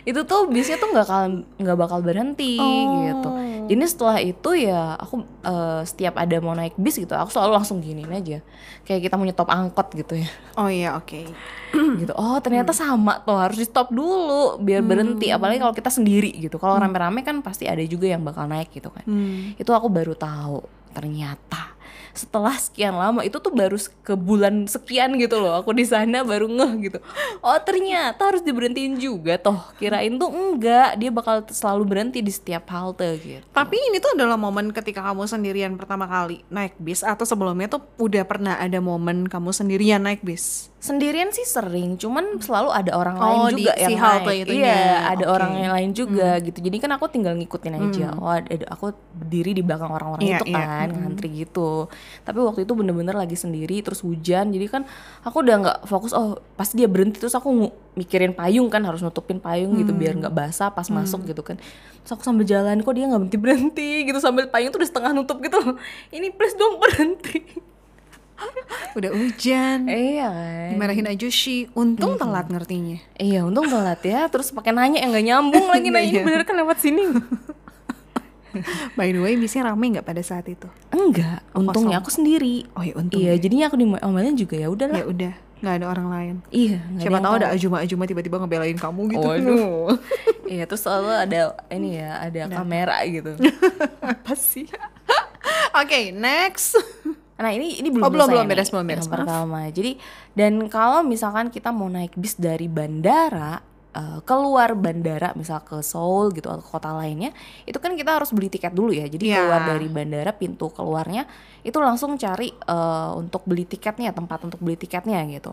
itu 0.08 0.24
tuh 0.24 0.48
bisnya 0.48 0.80
tuh 0.80 0.88
nggak 0.88 1.04
bakal 1.04 1.22
nggak 1.60 1.78
bakal 1.78 1.98
berhenti 2.00 2.56
Oh. 2.56 3.04
gitu. 3.04 3.28
Jadi 3.68 3.84
setelah 3.84 4.16
itu 4.16 4.50
ya 4.56 4.96
aku 4.96 5.20
eh, 5.44 5.80
setiap 5.84 6.16
ada 6.16 6.36
mau 6.40 6.56
naik 6.56 6.80
bis 6.80 6.96
gitu, 6.96 7.12
aku 7.12 7.28
selalu 7.28 7.60
langsung 7.60 7.84
giniin 7.84 8.08
aja. 8.08 8.40
Kayak 8.88 9.04
kita 9.04 9.14
mau 9.16 9.28
nyetop 9.28 9.44
angkot 9.46 9.92
gitu 9.92 10.16
ya 10.16 10.28
Oh 10.56 10.72
iya 10.72 10.96
oke. 10.96 11.28
gitu. 12.00 12.12
Oh 12.16 12.40
ternyata 12.40 12.72
sama 12.72 13.20
tuh 13.20 13.36
harus 13.36 13.60
di 13.60 13.68
stop 13.68 13.92
dulu 13.92 14.56
biar 14.56 14.80
berhenti. 14.80 15.28
Apalagi 15.28 15.60
kalau 15.60 15.76
kita 15.76 15.92
sendiri 15.92 16.32
gitu. 16.40 16.56
Kalau 16.56 16.80
rame-rame 16.80 17.20
kan 17.20 17.44
pasti 17.44 17.68
ada 17.68 17.84
juga 17.84 18.08
yang 18.08 18.24
bakal 18.24 18.48
naik 18.48 18.72
gitu 18.72 18.88
kan. 18.88 19.04
Hmm. 19.04 19.52
Itu 19.60 19.76
aku 19.76 19.92
baru 19.92 20.16
tahu 20.16 20.64
ternyata 20.96 21.76
setelah 22.18 22.52
sekian 22.52 22.92
lama 22.92 23.22
itu 23.22 23.38
tuh 23.38 23.48
baru 23.48 23.78
ke 24.02 24.12
bulan 24.12 24.66
sekian 24.66 25.14
gitu 25.16 25.38
loh 25.38 25.54
aku 25.56 25.70
di 25.70 25.86
sana 25.86 26.20
baru 26.22 26.44
ngeh 26.44 26.72
gitu. 26.82 26.98
Oh 27.40 27.54
ternyata 27.56 28.18
harus 28.24 28.42
diberhentiin 28.42 28.98
juga 28.98 29.38
toh 29.38 29.56
kirain 29.76 30.10
tuh 30.12 30.26
enggak 30.26 30.98
dia 30.98 31.08
bakal 31.08 31.46
selalu 31.46 31.86
berhenti 31.86 32.18
di 32.18 32.28
setiap 32.28 32.66
halte 32.68 33.06
gitu. 33.16 33.46
Tapi 33.48 33.78
ini 33.78 33.96
tuh 33.96 34.12
adalah 34.12 34.34
momen 34.34 34.70
ketika 34.70 35.00
kamu 35.00 35.24
sendirian 35.24 35.72
pertama 35.74 36.04
kali 36.04 36.42
naik 36.48 36.74
bis 36.76 37.00
atau 37.00 37.22
sebelumnya 37.22 37.70
tuh 37.70 37.86
udah 37.96 38.22
pernah 38.22 38.58
ada 38.58 38.76
momen 38.78 39.24
kamu 39.24 39.54
sendirian 39.54 40.02
naik 40.02 40.20
bis? 40.20 40.74
sendirian 40.78 41.34
sih 41.34 41.42
sering 41.42 41.98
cuman 41.98 42.38
selalu 42.38 42.70
ada 42.70 42.94
orang 42.94 43.18
Oh, 43.18 43.50
lain 43.50 43.58
di 43.58 43.66
juga 43.66 43.74
si 43.74 43.82
yang 43.82 43.98
halte 43.98 44.30
naik. 44.30 44.42
itunya. 44.46 44.62
iya 44.62 44.78
ada 45.10 45.24
Oke. 45.26 45.34
orang 45.34 45.52
yang 45.58 45.72
lain 45.74 45.90
juga 45.90 46.28
gitu. 46.38 46.58
Jadi 46.62 46.76
kan 46.78 46.90
aku 46.94 47.10
tinggal 47.10 47.34
ngikutin 47.34 47.74
aja. 47.74 48.14
Oh 48.14 48.30
ada 48.30 48.46
aku 48.70 48.94
berdiri 49.10 49.58
di 49.58 49.62
belakang 49.66 49.90
orang-orang 49.90 50.22
Iya, 50.22 50.38
itu 50.38 50.46
iya. 50.46 50.62
kan 50.62 50.88
ngantri 50.94 51.28
gitu 51.34 51.90
tapi 52.22 52.38
waktu 52.42 52.64
itu 52.64 52.72
bener-bener 52.74 53.14
lagi 53.14 53.34
sendiri 53.34 53.80
terus 53.80 54.04
hujan. 54.04 54.50
Jadi 54.50 54.66
kan 54.68 54.82
aku 55.22 55.44
udah 55.44 55.56
nggak 55.62 55.78
fokus 55.88 56.12
oh 56.12 56.40
pasti 56.58 56.80
dia 56.80 56.88
berhenti 56.90 57.20
terus 57.20 57.34
aku 57.34 57.70
mikirin 57.98 58.34
payung 58.36 58.68
kan 58.68 58.84
harus 58.84 59.02
nutupin 59.02 59.42
payung 59.42 59.74
gitu 59.78 59.90
biar 59.96 60.14
nggak 60.18 60.34
basah 60.34 60.70
pas 60.74 60.86
masuk 60.88 61.24
gitu 61.28 61.40
kan. 61.40 61.56
Terus 62.04 62.12
aku 62.14 62.22
sambil 62.24 62.44
jalan 62.48 62.80
kok 62.80 62.94
dia 62.94 63.06
nggak 63.08 63.20
berhenti 63.20 63.38
berhenti 63.38 63.90
gitu 64.08 64.18
sambil 64.18 64.48
payung 64.48 64.70
tuh 64.70 64.80
udah 64.80 64.90
setengah 64.90 65.10
nutup 65.16 65.38
gitu 65.40 65.58
ini 66.12 66.32
please 66.34 66.56
dong 66.56 66.80
berhenti. 66.80 67.44
Udah 68.98 69.10
hujan. 69.14 69.90
iya 69.90 70.30
kan. 70.30 70.68
Dimarahin 70.74 71.06
Ajushi, 71.10 71.70
untung 71.74 72.14
telat 72.18 72.46
ngertinya. 72.46 72.98
Iya 73.18 73.42
untung 73.46 73.66
telat 73.66 74.00
ya. 74.02 74.30
Terus 74.30 74.54
pakai 74.54 74.70
nanya 74.74 75.02
yang 75.02 75.10
gak 75.14 75.26
nyambung 75.26 75.66
lagi 75.70 75.88
Nanya 75.94 76.06
ini 76.06 76.22
bener 76.22 76.42
kan 76.46 76.54
lewat 76.58 76.78
sini 76.78 77.02
By 78.98 79.12
the 79.12 79.20
way, 79.20 79.36
bisnya 79.36 79.68
rame 79.68 79.96
nggak 79.96 80.06
pada 80.06 80.22
saat 80.24 80.48
itu? 80.48 80.66
Enggak 80.90 81.44
Untungnya 81.52 82.00
aku 82.00 82.10
sendiri 82.10 82.64
Oh 82.74 82.82
ya 82.84 82.94
untung. 82.96 83.18
Iya 83.20 83.36
jadinya 83.36 83.68
aku 83.68 83.76
diomelin 83.76 84.36
juga 84.36 84.56
ya 84.56 84.68
udahlah 84.72 84.98
Ya 84.98 85.06
udah, 85.06 85.34
nggak 85.60 85.74
ada 85.80 85.86
orang 85.86 86.06
lain. 86.08 86.34
Iya 86.48 86.78
Siapa 86.96 87.18
tahu 87.20 87.34
ada 87.38 87.48
ajuma-ajuma 87.52 88.04
tiba-tiba 88.08 88.36
ngebelain 88.40 88.78
kamu 88.78 89.00
gitu. 89.14 89.26
Waduh. 89.26 89.88
Iya 90.48 90.64
terus 90.64 90.80
selalu 90.80 91.12
ada 91.12 91.40
ini 91.68 92.00
ya 92.00 92.24
Ada 92.24 92.48
kamera 92.48 93.04
gitu 93.04 93.36
Apa 94.16 94.32
sih? 94.32 94.64
Oke, 95.76 96.08
next. 96.10 96.72
Nah 97.38 97.52
ini 97.52 97.78
ini 97.78 97.92
belum 97.92 98.02
Oh, 98.02 98.10
belum, 98.10 98.32
belum, 98.32 98.46
beres, 98.48 98.72
belum, 98.72 98.86
beres. 98.88 99.04
Yang 99.06 99.12
pertama 99.12 99.60
Jadi 99.68 100.00
dan 100.32 100.72
kalau 100.72 101.04
misalkan 101.04 101.52
kita 101.52 101.68
mau 101.68 101.86
naik 101.86 102.16
bis 102.16 102.34
dari 102.34 102.66
bandara 102.66 103.60
uh, 103.94 104.20
keluar 104.24 104.74
bandara 104.74 105.32
misal 105.32 105.60
ke 105.62 105.80
Seoul 105.80 106.32
gitu 106.34 106.48
atau 106.48 106.64
kota 106.64 106.92
lainnya 106.92 107.32
itu 107.64 107.76
kan 107.76 107.94
kita 107.94 108.20
harus 108.20 108.32
beli 108.34 108.48
tiket 108.48 108.72
dulu 108.72 108.92
ya 108.92 109.06
jadi 109.06 109.24
Ya. 109.24 109.36
keluar 109.40 109.60
dari 109.68 109.88
bandara 109.88 110.32
pintu 110.32 110.68
keluarnya 110.72 111.24
itu 111.64 111.76
langsung 111.78 112.16
cari 112.16 112.52
uh, 112.68 113.12
untuk 113.16 113.44
beli 113.44 113.64
tiketnya 113.64 114.12
tempat 114.12 114.44
untuk 114.44 114.60
beli 114.60 114.76
tiketnya 114.76 115.22
gitu 115.28 115.52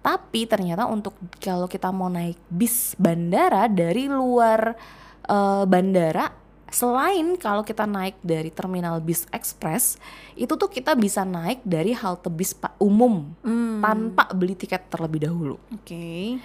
tapi 0.00 0.46
ternyata 0.46 0.86
untuk 0.86 1.18
kalau 1.42 1.66
kita 1.66 1.90
mau 1.90 2.06
naik 2.06 2.38
bis 2.46 2.94
bandara 2.94 3.66
dari 3.66 4.06
luar 4.06 4.78
uh, 5.26 5.66
bandara 5.66 6.30
selain 6.66 7.38
kalau 7.38 7.62
kita 7.62 7.86
naik 7.86 8.18
dari 8.22 8.50
terminal 8.50 8.98
bis 8.98 9.26
ekspres 9.30 9.98
itu 10.34 10.50
tuh 10.50 10.66
kita 10.66 10.98
bisa 10.98 11.22
naik 11.22 11.62
dari 11.62 11.94
halte 11.94 12.26
bis 12.26 12.58
umum 12.82 13.30
Hmm. 13.42 13.78
tanpa 13.78 14.26
beli 14.34 14.58
tiket 14.58 14.90
terlebih 14.90 15.30
dahulu. 15.30 15.56
Oke. 15.70 16.36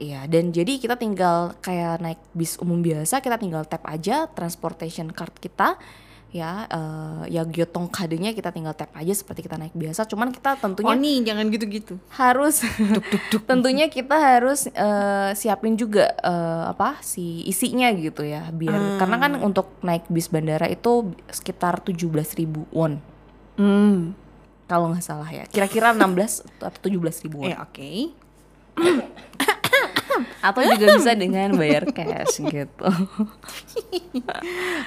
Iya, 0.00 0.24
dan 0.24 0.48
jadi 0.48 0.80
kita 0.80 0.96
tinggal 0.96 1.52
kayak 1.60 2.00
naik 2.00 2.20
bis 2.32 2.56
umum 2.56 2.80
biasa, 2.80 3.20
kita 3.20 3.36
tinggal 3.36 3.68
tap 3.68 3.84
aja 3.84 4.24
transportation 4.32 5.12
card 5.12 5.36
kita, 5.36 5.76
ya, 6.32 6.64
eh, 6.72 7.36
ya 7.36 7.44
Gyotong 7.44 7.92
kadenya 7.92 8.32
kita 8.32 8.48
tinggal 8.48 8.72
tap 8.72 8.96
aja 8.96 9.12
seperti 9.12 9.44
kita 9.44 9.60
naik 9.60 9.76
biasa. 9.76 10.08
Cuman 10.08 10.32
kita 10.32 10.56
Oh 10.56 10.60
tentunya 10.64 10.96
nih 10.96 11.16
jangan 11.28 11.52
gitu-gitu. 11.52 11.94
harus, 12.16 12.64
tentunya 13.50 13.92
kita 13.92 14.16
harus 14.16 14.72
eh, 14.72 15.36
siapin 15.36 15.76
juga 15.76 16.16
eh, 16.16 16.62
apa 16.72 16.96
si 17.04 17.44
isinya 17.44 17.92
gitu 17.92 18.24
ya, 18.24 18.48
biar 18.48 18.96
karena 18.96 19.16
kan 19.20 19.32
untuk 19.36 19.68
naik 19.84 20.08
bis 20.08 20.32
bandara 20.32 20.64
itu 20.64 21.12
sekitar 21.28 21.84
17.000 21.84 22.72
won 22.72 23.04
Hmm. 23.60 24.16
kalau 24.64 24.88
nggak 24.96 25.04
salah 25.04 25.28
ya, 25.28 25.44
kira-kira 25.44 25.92
16 25.92 26.48
atau 26.64 26.80
17.000 26.88 27.28
ribu 27.28 27.44
won. 27.44 27.52
Eh 27.52 27.58
oke. 27.60 27.90
atau 30.48 30.60
juga 30.62 30.86
bisa 30.96 31.12
dengan 31.12 31.54
bayar 31.54 31.84
cash 31.86 32.40
gitu. 32.42 32.86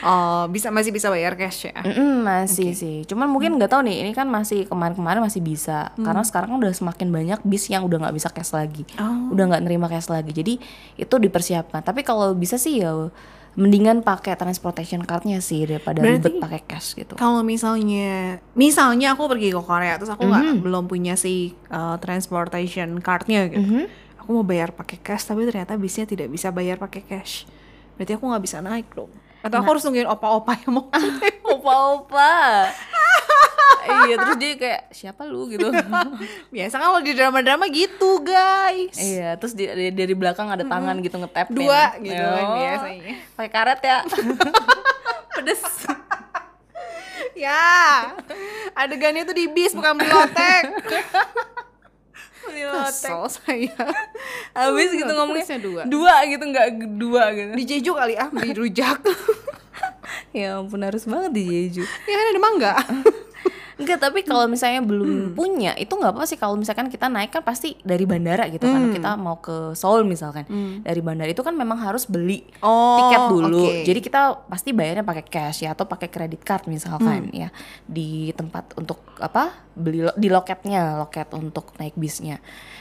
Oh 0.04 0.46
bisa 0.48 0.68
masih 0.70 0.92
bisa 0.92 1.08
bayar 1.08 1.34
cash 1.34 1.70
ya? 1.70 1.80
Mm-mm, 1.80 2.24
masih 2.24 2.76
sih. 2.76 2.98
Cuman 3.06 3.28
mungkin 3.28 3.56
nggak 3.56 3.72
tahu 3.72 3.82
nih. 3.84 4.04
Ini 4.04 4.12
kan 4.12 4.28
masih 4.28 4.68
kemarin-kemarin 4.68 5.24
masih 5.24 5.40
bisa. 5.40 5.92
Karena 5.96 6.22
sekarang 6.22 6.52
kan 6.52 6.60
udah 6.60 6.74
semakin 6.74 7.08
banyak 7.10 7.40
bis 7.44 7.68
yang 7.68 7.84
udah 7.84 8.04
nggak 8.04 8.16
bisa 8.16 8.30
cash 8.30 8.52
lagi. 8.52 8.84
Oh. 8.98 9.32
Udah 9.32 9.48
nggak 9.48 9.64
nerima 9.64 9.88
cash 9.88 10.08
lagi. 10.08 10.32
Jadi 10.32 10.60
itu 10.96 11.16
dipersiapkan. 11.16 11.82
Tapi 11.82 12.04
kalau 12.04 12.36
bisa 12.36 12.58
sih 12.58 12.84
ya 12.84 12.92
mendingan 13.54 14.02
pakai 14.02 14.34
transportation 14.34 15.06
cardnya 15.06 15.38
sih 15.38 15.62
daripada 15.64 16.02
Berarti- 16.02 16.26
ribet 16.26 16.34
pakai 16.42 16.62
cash 16.66 16.98
gitu. 16.98 17.14
Kalau 17.14 17.46
misalnya, 17.46 18.42
misalnya 18.52 19.14
aku 19.14 19.30
pergi 19.30 19.54
ke 19.54 19.62
Korea 19.62 19.94
terus 19.96 20.10
aku 20.10 20.26
nggak 20.26 20.58
belum 20.60 20.90
punya 20.90 21.14
si 21.14 21.54
uh, 21.70 22.02
transportation 22.02 22.98
cardnya 22.98 23.46
gitu, 23.48 23.62
Mhm. 23.62 23.84
Aku 24.24 24.32
mau 24.32 24.42
bayar 24.42 24.72
pakai 24.72 24.96
cash 24.98 25.28
tapi 25.28 25.44
ternyata 25.44 25.76
bisnya 25.76 26.04
tidak 26.04 26.28
bisa 26.28 26.48
bayar 26.48 26.80
pakai 26.80 27.04
cash, 27.04 27.44
berarti 27.94 28.16
aku 28.16 28.24
nggak 28.24 28.40
bisa 28.42 28.58
naik 28.58 28.88
dong. 28.90 29.12
Atau 29.44 29.60
aku 29.60 29.70
harus 29.70 29.84
nungguin 29.84 30.08
opa-opa 30.08 30.56
yang 30.58 30.72
mau 30.74 30.88
Opa-opa. 31.54 32.72
iya, 34.08 34.16
terus 34.16 34.38
dia 34.38 34.56
kayak 34.56 34.82
siapa 34.90 35.22
lu 35.22 35.52
gitu. 35.52 35.68
Biasa 36.56 36.74
kan 36.74 36.88
kalau 36.88 37.04
di 37.04 37.12
drama-drama 37.12 37.68
gitu 37.68 38.24
guys. 38.24 38.96
iya, 38.96 39.36
terus 39.36 39.52
di, 39.52 39.68
di- 39.68 39.92
dari 39.92 40.16
belakang 40.16 40.48
ada 40.48 40.64
tangan 40.64 40.96
gitu 40.98 41.20
ngetap 41.20 41.52
Dua 41.52 41.92
gitu 42.00 42.16
kan 42.16 42.46
biasanya. 42.56 43.16
Pakai 43.36 43.52
karet 43.52 43.82
ya. 43.84 43.98
Pedes. 45.36 45.60
Ya, 47.34 48.14
adegannya 48.74 49.26
tuh 49.26 49.34
di 49.34 49.50
bis 49.50 49.74
bukan 49.74 50.00
lotek. 50.00 50.64
Kesel 52.54 53.22
saya. 53.30 53.76
Habis 54.58 54.90
gitu 54.94 55.12
ngomongnya 55.12 55.58
dua. 55.60 55.82
dua 55.86 56.16
gitu 56.30 56.44
nggak 56.44 56.68
dua 56.98 57.24
gitu. 57.34 57.52
Di 57.58 57.64
Jeju 57.66 57.92
kali 57.98 58.14
ah, 58.18 58.30
beli 58.30 58.52
rujak. 58.54 59.02
Ya 60.34 60.58
ampun 60.62 60.82
harus 60.82 61.06
banget 61.06 61.32
di 61.34 61.44
Jeju. 61.46 61.84
ya 61.86 62.16
kan 62.18 62.26
ada 62.34 62.42
mangga. 62.42 62.74
Enggak, 63.84 64.00
tapi 64.00 64.24
kalau 64.24 64.48
misalnya 64.48 64.80
belum 64.80 65.10
punya, 65.34 65.76
itu 65.76 65.92
nggak 65.92 66.10
apa 66.10 66.24
sih 66.24 66.36
kalau 66.36 66.56
misalkan 66.56 66.88
kita 66.88 67.06
naik 67.06 67.30
kan 67.30 67.44
pasti 67.44 67.76
dari 67.82 68.04
bandara 68.04 68.48
gitu 68.48 68.64
kan. 68.64 68.90
Kita 68.90 69.14
mau 69.16 69.38
ke 69.38 69.72
Seoul 69.74 70.04
misalkan. 70.04 70.48
Dari 70.80 71.00
bandara 71.00 71.28
itu 71.28 71.40
kan 71.40 71.52
memang 71.52 71.76
harus 71.78 72.04
beli 72.04 72.48
Oh, 72.60 72.98
tiket 72.98 73.22
dulu. 73.28 73.60
oke. 73.62 73.84
Jadi 73.84 74.00
kita 74.00 74.22
pasti 74.46 74.72
bayarnya 74.72 75.04
pakai 75.04 75.26
cash 75.26 75.62
ya 75.62 75.72
atau 75.72 75.84
pakai 75.84 76.08
kredit 76.08 76.42
card 76.42 76.66
misalkan 76.66 77.28
ya 77.30 77.52
di 77.84 78.32
tempat 78.32 78.72
untuk 78.74 79.04
apa? 79.20 79.52
beli 79.74 80.00
lo- 80.00 80.14
di 80.14 80.30
loketnya, 80.30 80.96
loket 80.96 81.34
untuk 81.34 81.74
naik 81.76 81.98
bisnya. 81.98 82.38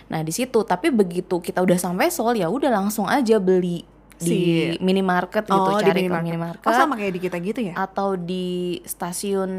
Nah, 0.07 0.21
di 0.21 0.29
situ 0.29 0.61
tapi 0.63 0.93
begitu 0.93 1.41
kita 1.41 1.59
udah 1.59 1.75
sampai 1.75 2.07
Seoul 2.07 2.37
ya 2.37 2.47
udah 2.47 2.69
langsung 2.71 3.09
aja 3.09 3.41
beli 3.41 3.89
di 4.23 4.41
Si- 4.73 4.79
minimarket 4.79 5.45
gitu, 5.45 5.53
oh, 5.53 5.69
di 5.69 5.75
cari 5.81 5.91
ke 5.93 5.97
minimarket. 6.01 6.27
minimarket 6.29 6.65
Oh, 6.65 6.73
sama 6.73 6.95
kayak 6.95 7.13
di 7.13 7.21
kita 7.21 7.37
gitu 7.39 7.61
ya? 7.63 7.75
atau 7.75 8.15
di 8.15 8.47
stasiun 8.83 9.53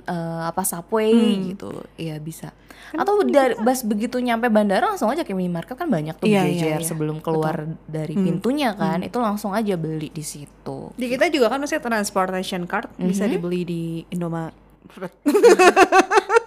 eh, 0.00 0.40
apa 0.44 0.62
subway 0.62 1.10
Hmm. 1.10 1.42
gitu 1.48 1.70
iya 1.96 2.18
bisa 2.18 2.50
atau 2.90 3.20
dari 3.20 3.52
bas 3.58 3.82
begitu 3.82 4.16
nyampe 4.16 4.48
bandara 4.48 4.86
langsung 4.86 5.08
aja 5.08 5.20
ke 5.20 5.32
minimarket 5.32 5.74
kan 5.74 5.86
banyak 5.86 6.14
tuh 6.14 6.24
Iya, 6.24 6.42
BJR 6.42 6.54
iya, 6.54 6.68
iya. 6.74 6.86
sebelum 6.86 7.18
keluar 7.18 7.56
dari 7.84 8.14
pintunya 8.14 8.72
kan 8.72 9.02
itu 9.02 9.18
langsung 9.18 9.50
aja 9.50 9.74
beli 9.74 10.08
di 10.08 10.22
situ 10.22 10.90
Di 10.92 11.06
kita 11.06 11.26
juga 11.26 11.48
kan 11.48 11.58
maksudnya 11.58 11.82
transportation 11.82 12.64
card 12.64 12.88
bisa 12.96 13.26
dibeli 13.26 13.62
di 13.62 13.82
Indomaret. 14.08 14.54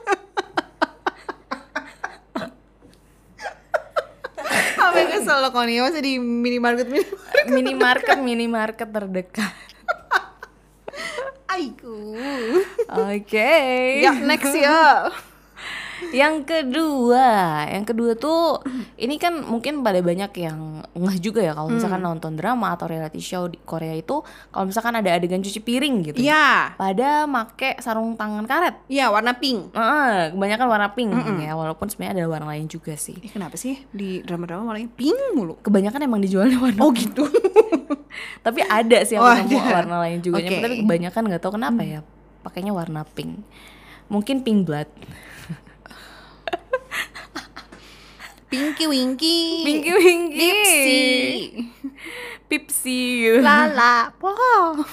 Kau 5.26 5.64
nih 5.68 5.84
masih 5.84 6.02
di 6.02 6.14
minimarket 6.18 6.88
minimarket. 6.88 7.48
minimarket 7.52 8.18
minimarket 8.24 8.90
terdekat 8.90 9.54
Aiku. 11.52 12.16
oke 12.88 13.54
Ya 14.00 14.16
next 14.16 14.56
ya. 14.56 15.12
Yang 16.10 16.36
kedua, 16.44 17.28
yang 17.68 17.86
kedua 17.86 18.18
tuh 18.18 18.58
ini 18.98 19.16
kan 19.16 19.38
mungkin 19.38 19.80
pada 19.80 20.02
banyak 20.02 20.34
yang 20.36 20.82
ngeh 20.92 21.18
juga 21.18 21.40
ya 21.40 21.54
kalau 21.54 21.70
misalkan 21.70 22.02
nonton 22.02 22.34
drama 22.34 22.74
atau 22.74 22.90
reality 22.90 23.22
show 23.22 23.46
di 23.46 23.62
Korea 23.62 23.94
itu 23.94 24.20
kalau 24.50 24.66
misalkan 24.66 24.98
ada 24.98 25.14
adegan 25.14 25.40
cuci 25.40 25.62
piring 25.62 25.96
gitu. 26.04 26.18
Iya. 26.18 26.74
Pada 26.74 27.26
make 27.26 27.78
sarung 27.78 28.18
tangan 28.18 28.44
karet. 28.44 28.82
Iya 28.88 29.08
warna 29.08 29.38
pink. 29.38 29.72
Heeh, 29.72 30.34
kebanyakan 30.34 30.68
warna 30.68 30.90
pink 30.90 31.14
ya, 31.38 31.54
walaupun 31.54 31.86
sebenarnya 31.86 32.18
ada 32.18 32.24
warna 32.28 32.48
lain 32.50 32.66
juga 32.66 32.98
sih. 32.98 33.14
Eh, 33.16 33.30
kenapa 33.30 33.54
sih 33.56 33.78
di 33.94 34.26
drama-drama 34.26 34.66
warnanya 34.66 34.90
pink 34.92 35.38
mulu? 35.38 35.62
Kebanyakan 35.62 36.02
emang 36.02 36.20
dijualnya 36.20 36.58
warna 36.58 36.82
Oh 36.82 36.90
gitu. 36.92 37.30
tapi 38.46 38.66
ada 38.66 39.06
sih 39.06 39.16
yang 39.16 39.24
Oh, 39.24 39.32
ada. 39.32 39.58
warna 39.72 39.96
lain 40.02 40.20
juga. 40.20 40.42
Hmm. 40.42 40.60
tapi 40.60 40.76
kebanyakan 40.82 41.22
nggak 41.30 41.42
tahu 41.42 41.54
kenapa 41.56 41.82
ya 41.82 42.00
pakainya 42.42 42.74
warna 42.74 43.06
pink 43.06 43.46
mungkin 44.10 44.42
pink 44.42 44.66
blood 44.66 44.90
Pinky 48.52 48.84
Winky. 48.84 49.64
pinky 49.64 49.92
winky 49.96 50.36
Dipsy. 50.52 51.00
pipsi 52.52 53.00
gitu. 53.24 53.40
Lala. 53.40 54.12
Wow. 54.20 54.84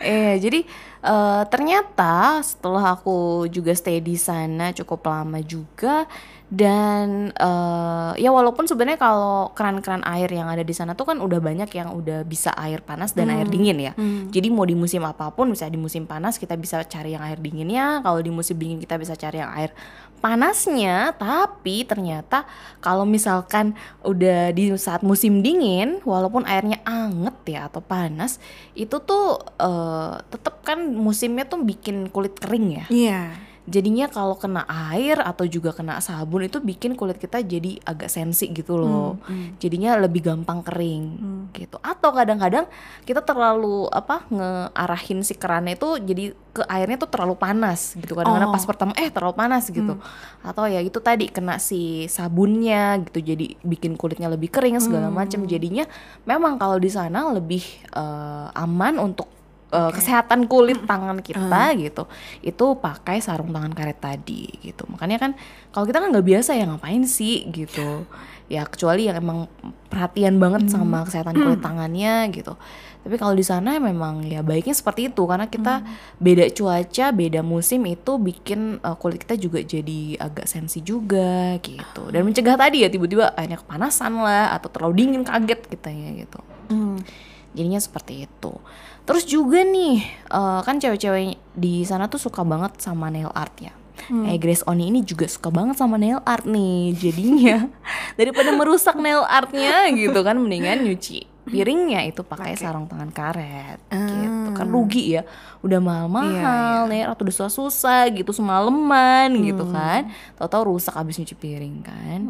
Eh, 0.00 0.40
jadi 0.40 0.64
eh, 1.04 1.42
ternyata 1.52 2.40
setelah 2.40 2.96
aku 2.96 3.46
juga 3.52 3.76
stay 3.76 4.00
di 4.00 4.16
sana 4.16 4.72
cukup 4.72 5.12
lama 5.12 5.44
juga 5.44 6.08
dan 6.52 7.32
eh, 7.32 8.12
ya 8.20 8.28
walaupun 8.28 8.68
sebenarnya 8.68 9.00
kalau 9.00 9.56
keran-keran 9.56 10.04
air 10.04 10.28
yang 10.28 10.52
ada 10.52 10.60
di 10.60 10.76
sana 10.76 10.92
tuh 10.92 11.08
kan 11.08 11.16
udah 11.16 11.40
banyak 11.40 11.72
yang 11.72 11.96
udah 11.96 12.28
bisa 12.28 12.52
air 12.60 12.84
panas 12.84 13.16
dan 13.16 13.32
air 13.32 13.48
dingin 13.48 13.80
ya. 13.80 13.96
Jadi 14.28 14.52
mau 14.52 14.68
di 14.68 14.76
musim 14.76 15.00
apa 15.08 15.32
pun, 15.32 15.48
bisa 15.48 15.64
di 15.72 15.80
musim 15.80 16.04
panas 16.04 16.36
kita 16.36 16.52
bisa 16.60 16.84
cari 16.84 17.16
yang 17.16 17.24
air 17.24 17.40
dinginnya, 17.40 18.04
kalau 18.04 18.20
di 18.20 18.28
musim 18.28 18.60
dingin 18.60 18.76
kita 18.84 19.00
bisa 19.00 19.16
cari 19.16 19.40
yang 19.40 19.48
air 19.56 19.72
panasnya. 20.20 21.16
Tapi 21.16 21.88
ternyata 21.88 22.44
kalau 22.84 23.08
misalkan 23.08 23.72
udah 24.04 24.52
di 24.52 24.76
saat 24.76 25.00
musim 25.00 25.40
dingin, 25.40 26.04
walaupun 26.04 26.44
airnya 26.44 26.84
anget 26.84 27.36
ya 27.48 27.60
atau 27.72 27.80
panas, 27.80 28.36
itu 28.76 29.00
tuh 29.00 29.40
eh, 29.56 30.20
tetep 30.28 30.60
kan 30.68 30.84
musimnya 30.84 31.48
tuh 31.48 31.64
bikin 31.64 32.12
kulit 32.12 32.36
kering 32.36 32.66
ya. 32.76 32.86
Iya. 32.92 33.22
Jadinya 33.62 34.10
kalau 34.10 34.34
kena 34.34 34.66
air 34.66 35.22
atau 35.22 35.46
juga 35.46 35.70
kena 35.70 36.02
sabun 36.02 36.42
itu 36.42 36.58
bikin 36.58 36.98
kulit 36.98 37.14
kita 37.14 37.38
jadi 37.38 37.78
agak 37.86 38.10
sensi 38.10 38.50
gitu 38.50 38.74
loh. 38.74 39.22
Jadinya 39.62 39.94
lebih 40.02 40.26
gampang 40.26 40.66
kering 40.66 41.04
gitu. 41.54 41.78
Atau 41.78 42.10
kadang-kadang 42.10 42.66
kita 43.06 43.22
terlalu 43.22 43.86
apa 43.86 44.26
ngearahin 44.26 45.22
si 45.22 45.38
kerannya 45.38 45.78
itu 45.78 45.94
jadi 46.02 46.24
ke 46.52 46.66
airnya 46.66 47.00
tuh 47.00 47.10
terlalu 47.14 47.38
panas 47.38 47.94
gitu. 47.94 48.18
Kadang-kadang 48.18 48.50
Oh. 48.50 48.54
pas 48.58 48.66
pertama 48.66 48.92
eh 48.98 49.08
terlalu 49.14 49.34
panas 49.38 49.70
gitu. 49.70 49.94
Atau 50.42 50.66
ya 50.66 50.82
itu 50.82 50.98
tadi 50.98 51.30
kena 51.30 51.62
si 51.62 52.10
sabunnya 52.10 52.98
gitu 53.06 53.22
jadi 53.22 53.54
bikin 53.62 53.94
kulitnya 53.94 54.26
lebih 54.26 54.50
kering 54.50 54.82
segala 54.82 55.06
macam. 55.06 55.46
Jadinya 55.46 55.86
memang 56.26 56.58
kalau 56.58 56.82
di 56.82 56.90
sana 56.90 57.30
lebih 57.30 57.62
eh, 57.94 58.48
aman 58.58 58.98
untuk 58.98 59.30
uh, 59.72 59.90
kesehatan 59.90 60.46
kulit 60.46 60.78
tangan 60.84 61.18
kita 61.24 61.74
gitu 61.80 62.04
itu 62.44 62.66
pakai 62.78 63.18
sarung 63.18 63.50
tangan 63.50 63.72
karet 63.72 63.98
tadi 63.98 64.46
gitu. 64.60 64.84
Makanya 64.92 65.18
kan 65.18 65.30
kalau 65.72 65.88
kita 65.88 65.98
kan 65.98 66.12
nggak 66.12 66.26
biasa 66.28 66.54
ya 66.54 66.68
ngapain 66.68 67.02
sih 67.08 67.48
gitu. 67.50 68.04
Ya 68.52 68.68
kecuali 68.68 69.08
yang 69.08 69.16
emang 69.16 69.48
perhatian 69.88 70.36
banget 70.36 70.68
sama 70.68 71.08
kesehatan 71.08 71.32
kulit 71.40 71.64
tangannya 71.64 72.28
gitu. 72.30 72.52
Tapi 73.02 73.18
kalau 73.18 73.34
di 73.34 73.42
sana 73.42 73.82
memang 73.82 74.22
ya 74.28 74.46
baiknya 74.46 74.76
seperti 74.76 75.10
itu 75.10 75.26
karena 75.26 75.50
kita 75.50 75.82
beda 76.22 76.46
cuaca 76.54 77.10
beda 77.10 77.40
musim 77.42 77.82
itu 77.88 78.14
bikin 78.20 78.78
uh, 78.84 78.94
kulit 78.94 79.24
kita 79.24 79.34
juga 79.40 79.58
jadi 79.58 80.20
agak 80.20 80.46
sensi 80.46 80.84
juga 80.84 81.56
gitu. 81.64 82.12
Dan 82.12 82.28
mencegah 82.28 82.54
tadi 82.54 82.84
ya 82.84 82.92
tiba-tiba 82.92 83.32
akhirnya 83.34 83.58
kepanasan 83.58 84.20
lah 84.20 84.54
atau 84.54 84.68
terlalu 84.68 85.02
dingin 85.02 85.24
kaget 85.24 85.60
kita 85.66 85.88
ya 85.90 86.10
gitu. 86.22 86.40
Hmm. 86.72 86.96
jadinya 87.52 87.80
seperti 87.80 88.24
itu 88.24 88.52
terus 89.02 89.24
juga 89.26 89.62
nih 89.62 90.04
eh, 90.30 90.60
kan 90.62 90.78
cewek-cewek 90.78 91.38
di 91.52 91.82
sana 91.84 92.06
tuh 92.06 92.20
suka 92.20 92.42
banget 92.42 92.78
sama 92.80 93.10
nail 93.10 93.30
art 93.34 93.54
ya. 93.60 93.72
Eh 94.26 94.34
Grace 94.34 94.66
Oni 94.66 94.90
ini 94.90 95.06
juga 95.06 95.30
suka 95.30 95.46
banget 95.54 95.78
sama 95.78 95.94
nail 95.94 96.18
art 96.26 96.42
nih 96.42 96.90
jadinya. 96.96 97.70
Daripada 98.18 98.50
merusak 98.50 98.98
nail 98.98 99.22
artnya 99.22 99.86
gitu 99.94 100.20
kan 100.26 100.34
mendingan 100.36 100.82
nyuci 100.82 101.30
piringnya 101.42 102.06
itu 102.06 102.22
pakai 102.22 102.54
sarung 102.54 102.86
tangan 102.86 103.10
karet 103.10 103.78
gitu. 103.90 104.48
Kan 104.54 104.66
rugi 104.70 105.18
ya 105.18 105.22
udah 105.62 105.78
mahal-mahal 105.78 106.86
nail 106.90 107.10
art 107.10 107.18
udah 107.18 107.34
susah-susah 107.34 108.10
gitu 108.10 108.34
semalaman 108.34 109.30
gitu 109.42 109.64
kan. 109.70 110.10
Tahu-tahu 110.34 110.74
rusak 110.74 110.94
habis 110.98 111.18
nyuci 111.18 111.34
piring 111.38 111.76
kan. 111.82 112.20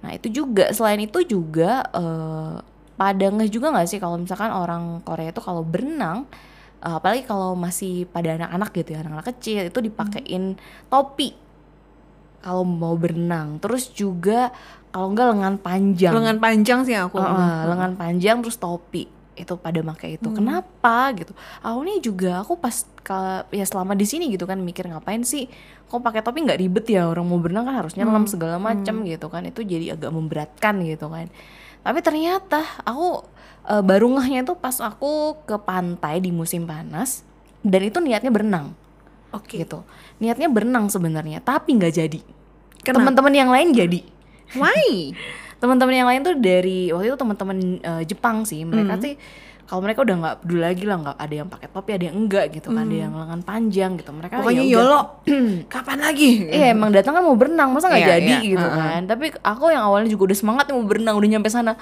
Nah 0.00 0.10
itu 0.12 0.28
juga 0.28 0.68
selain 0.72 1.00
itu 1.04 1.20
juga 1.24 1.84
eh, 1.92 2.56
pada 2.94 3.26
ngeh 3.26 3.50
juga 3.50 3.74
nggak 3.74 3.88
sih 3.90 3.98
kalau 3.98 4.16
misalkan 4.18 4.54
orang 4.54 5.02
Korea 5.02 5.34
itu 5.34 5.42
kalau 5.42 5.66
berenang 5.66 6.30
eh, 6.82 6.94
apalagi 6.94 7.26
kalau 7.26 7.58
masih 7.58 8.06
pada 8.06 8.38
anak-anak 8.38 8.70
gitu 8.74 8.94
ya 8.94 9.02
anak-anak 9.02 9.26
kecil 9.34 9.66
itu 9.66 9.78
dipakein 9.82 10.54
topi 10.86 11.44
kalau 12.44 12.60
mau 12.60 12.92
berenang. 12.92 13.56
Terus 13.56 13.88
juga 13.88 14.52
kalau 14.92 15.16
enggak 15.16 15.32
lengan 15.32 15.54
panjang. 15.56 16.12
Lengan 16.12 16.36
panjang 16.36 16.84
sih 16.84 16.92
aku. 16.92 17.16
Heeh, 17.16 17.56
lengan 17.72 17.96
panjang 17.96 18.44
terus 18.44 18.60
topi 18.60 19.08
itu 19.34 19.56
pada 19.56 19.80
pakai 19.80 20.20
itu. 20.20 20.28
Kenapa 20.28 21.10
gitu? 21.16 21.32
Awalnya 21.64 21.96
juga 22.04 22.44
aku 22.44 22.60
pas 22.60 22.84
ke 23.00 23.48
ya 23.56 23.64
selama 23.64 23.96
di 23.96 24.04
sini 24.04 24.28
gitu 24.28 24.44
kan 24.44 24.60
mikir 24.60 24.86
ngapain 24.88 25.24
sih 25.24 25.48
kok 25.84 26.00
pakai 26.00 26.20
topi 26.20 26.44
nggak 26.44 26.60
ribet 26.60 26.86
ya? 26.92 27.08
Orang 27.08 27.32
mau 27.32 27.40
berenang 27.40 27.64
kan 27.64 27.80
harus 27.80 27.96
nyelam 27.96 28.28
segala 28.28 28.60
macam 28.60 29.02
gitu 29.08 29.26
kan. 29.32 29.42
Itu 29.48 29.64
jadi 29.64 29.96
agak 29.96 30.12
memberatkan 30.12 30.84
gitu 30.84 31.08
kan 31.08 31.32
tapi 31.84 32.00
ternyata 32.00 32.64
aku 32.82 33.22
eh, 33.68 33.82
baru 33.84 34.08
ngehnya 34.16 34.48
itu 34.48 34.56
pas 34.56 34.80
aku 34.80 35.38
ke 35.44 35.60
pantai 35.60 36.18
di 36.24 36.32
musim 36.32 36.64
panas 36.64 37.22
dan 37.60 37.80
itu 37.84 38.00
niatnya 38.00 38.32
berenang. 38.32 38.72
Oke. 39.34 39.66
gitu. 39.66 39.82
Niatnya 40.22 40.48
berenang 40.48 40.88
sebenarnya 40.88 41.44
tapi 41.44 41.76
nggak 41.76 41.94
jadi. 41.94 42.20
Teman-teman 42.80 43.34
yang 43.34 43.50
lain 43.52 43.76
jadi. 43.76 44.00
Why? 44.56 45.12
teman-teman 45.64 45.96
yang 45.96 46.08
lain 46.12 46.20
tuh 46.20 46.36
dari 46.36 46.92
waktu 46.92 47.08
itu 47.08 47.16
teman-teman 47.16 47.58
eh, 47.80 48.02
Jepang 48.04 48.44
sih 48.44 48.68
mereka 48.68 49.00
sih 49.00 49.16
kalau 49.64 49.80
mereka 49.80 50.04
udah 50.04 50.16
nggak 50.20 50.36
peduli 50.44 50.60
lagi 50.60 50.84
lah 50.84 50.96
nggak 51.00 51.16
ada 51.16 51.34
yang 51.34 51.48
pakai 51.48 51.68
topi 51.72 51.90
ada 51.96 52.04
yang 52.12 52.16
enggak 52.20 52.44
gitu 52.52 52.68
kan 52.68 52.84
ada 52.84 52.96
yang 52.96 53.12
lengan 53.16 53.40
panjang 53.40 53.90
gitu. 53.96 54.10
Mereka 54.12 54.34
Pokoknya 54.44 54.64
ya 54.64 54.72
YOLO. 54.76 55.00
Kapan 55.72 55.98
lagi? 56.04 56.30
Iya 56.52 56.66
emang 56.76 56.90
datang 56.92 57.16
kan 57.16 57.22
mau 57.24 57.36
berenang 57.36 57.72
masa 57.72 57.88
nggak 57.88 58.02
Iya, 58.04 58.10
jadi 58.20 58.34
iya, 58.36 58.50
gitu 58.52 58.66
uh-uh. 58.66 58.76
kan? 58.76 59.00
Tapi 59.08 59.24
aku 59.40 59.64
yang 59.72 59.84
awalnya 59.88 60.10
juga 60.12 60.22
udah 60.28 60.38
semangat 60.38 60.64
mau 60.68 60.84
berenang 60.84 61.14
udah 61.16 61.28
nyampe 61.32 61.48
sana. 61.48 61.72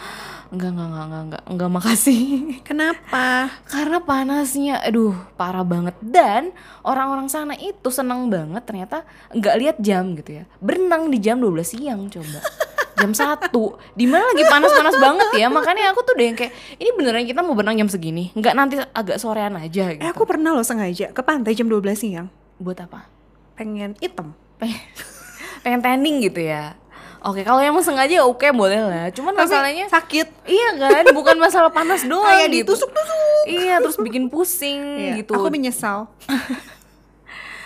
Enggak 0.54 0.70
enggak 0.72 0.86
enggak 0.86 1.04
enggak 1.04 1.22
enggak, 1.26 1.42
enggak 1.50 1.70
makasih. 1.74 2.22
Kenapa? 2.68 3.26
karena 3.66 3.98
panasnya 4.04 4.74
aduh 4.84 5.16
parah 5.34 5.66
banget. 5.66 5.98
Dan 5.98 6.54
orang-orang 6.86 7.26
sana 7.26 7.58
itu 7.58 7.90
seneng 7.90 8.30
banget 8.30 8.62
ternyata 8.62 9.02
nggak 9.34 9.54
lihat 9.58 9.76
jam 9.82 10.14
gitu 10.14 10.42
ya. 10.42 10.44
Berenang 10.62 11.10
di 11.10 11.18
jam 11.18 11.42
12 11.42 11.66
siang 11.66 12.06
coba 12.06 12.61
jam 12.94 13.10
satu 13.10 13.64
di 13.92 14.04
mana 14.04 14.24
lagi 14.26 14.42
panas-panas 14.42 14.96
banget 14.96 15.28
ya 15.34 15.48
makanya 15.48 15.90
aku 15.90 16.02
tuh 16.02 16.12
udah 16.12 16.24
yang 16.24 16.34
kayak 16.34 16.50
ini 16.74 16.90
beneran 16.92 17.24
kita 17.24 17.40
mau 17.40 17.52
berenang 17.52 17.76
jam 17.76 17.88
segini 17.88 18.28
nggak 18.32 18.52
nanti 18.52 18.76
agak 18.78 19.16
sorean 19.16 19.54
aja 19.54 19.90
gitu 19.90 19.98
Eh 19.98 20.08
aku 20.08 20.22
pernah 20.22 20.50
loh 20.50 20.62
sengaja 20.62 21.08
ke 21.08 21.20
pantai 21.20 21.52
jam 21.52 21.66
12 21.66 21.80
siang. 21.94 22.28
buat 22.56 22.76
apa 22.76 23.08
Pengen 23.52 23.96
item. 23.98 24.32
pengen 24.56 24.78
pengen 25.62 25.80
tanning 25.80 26.20
gitu 26.20 26.40
ya 26.40 26.74
oke 27.20 27.40
kalau 27.40 27.58
yang 27.58 27.70
mau 27.70 27.80
sengaja 27.80 28.20
oke 28.20 28.44
boleh 28.50 28.78
lah 28.78 29.06
cuman 29.08 29.32
Tapi 29.32 29.42
masalahnya 29.42 29.86
sakit. 29.86 30.26
iya 30.44 30.68
kan 30.72 31.04
bukan 31.10 31.36
masalah 31.36 31.68
panas 31.68 32.02
doang 32.02 32.22
Kayak 32.24 32.48
gitu. 32.52 32.74
ditusuk-tusuk. 32.74 33.44
iya 33.46 33.78
terus 33.78 33.96
bikin 33.96 34.26
pusing 34.26 34.80
Iya, 35.00 35.12
gitu 35.18 35.32
Aku 35.32 35.48
menyesal. 35.48 36.06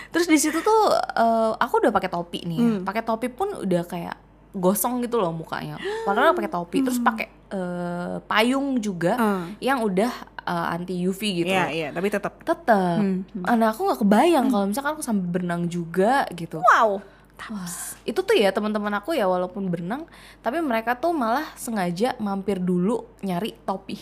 Terus 0.07 0.27
di 0.27 0.39
situ 0.39 0.59
tuh 0.59 0.81
eh, 0.95 1.53
aku 1.55 1.77
udah 1.79 1.93
pakai 1.93 2.09
topi 2.09 2.41
nih. 2.43 2.57
Hmm. 2.57 2.81
Pakai 2.83 3.03
topi 3.03 3.29
pun 3.29 3.53
udah 3.53 3.85
kayak 3.85 4.17
gosong 4.57 5.05
gitu 5.05 5.21
loh 5.21 5.31
mukanya. 5.31 5.77
Padahal 6.03 6.33
pakai 6.33 6.49
topi 6.49 6.81
terus 6.81 6.97
pakai 6.99 7.29
eh, 7.47 8.17
payung 8.25 8.81
juga 8.81 9.15
Hmm. 9.15 9.55
yang 9.61 9.79
udah 9.79 10.11
eh, 10.43 10.67
anti 10.73 10.97
UV 10.99 11.21
gitu. 11.37 11.51
Iya, 11.51 11.67
iya, 11.69 11.89
tapi 11.93 12.09
tetap. 12.09 12.41
Tetep. 12.41 12.99
Hmm. 12.99 13.23
Nah, 13.37 13.71
aku 13.71 13.85
nggak 13.85 14.01
kebayang 14.01 14.47
kalau 14.49 14.67
misalkan 14.67 14.93
aku 14.95 15.05
sambil 15.05 15.27
berenang 15.29 15.67
juga 15.67 16.27
gitu. 16.33 16.59
Wow. 16.65 17.03
Wah, 17.37 17.69
itu 18.03 18.17
tuh 18.17 18.33
ya 18.33 18.49
teman-teman 18.49 18.89
aku 18.97 19.13
ya 19.13 19.29
walaupun 19.29 19.69
berenang, 19.69 20.09
tapi 20.41 20.57
mereka 20.59 20.97
tuh 20.97 21.13
malah 21.13 21.45
sengaja 21.53 22.17
mampir 22.17 22.57
dulu 22.57 23.05
nyari 23.21 23.53
topi. 23.63 24.01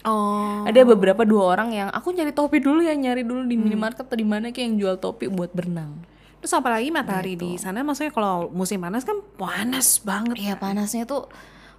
Oh. 0.00 0.64
Ada 0.64 0.84
beberapa 0.86 1.24
dua 1.24 1.52
orang 1.52 1.72
yang 1.72 1.88
aku 1.88 2.12
nyari 2.12 2.32
topi 2.32 2.60
dulu 2.60 2.80
ya, 2.80 2.92
nyari 2.92 3.20
dulu 3.20 3.44
Hmm. 3.44 3.50
di 3.50 3.56
minimarket 3.56 4.04
atau 4.04 4.14
di 4.14 4.24
mana 4.24 4.48
kayak 4.48 4.64
yang 4.64 4.76
jual 4.76 4.96
topi 4.96 5.26
buat 5.26 5.52
berenang. 5.52 5.92
Terus 6.40 6.52
apalagi 6.56 6.88
matahari 6.88 7.36
di 7.36 7.60
sana 7.60 7.84
maksudnya 7.84 8.16
kalau 8.16 8.48
musim 8.48 8.80
panas 8.80 9.04
kan 9.04 9.20
panas 9.36 10.00
banget. 10.00 10.36
Iya 10.40 10.54
panasnya 10.56 11.04
tuh, 11.04 11.28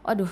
aduh. 0.06 0.30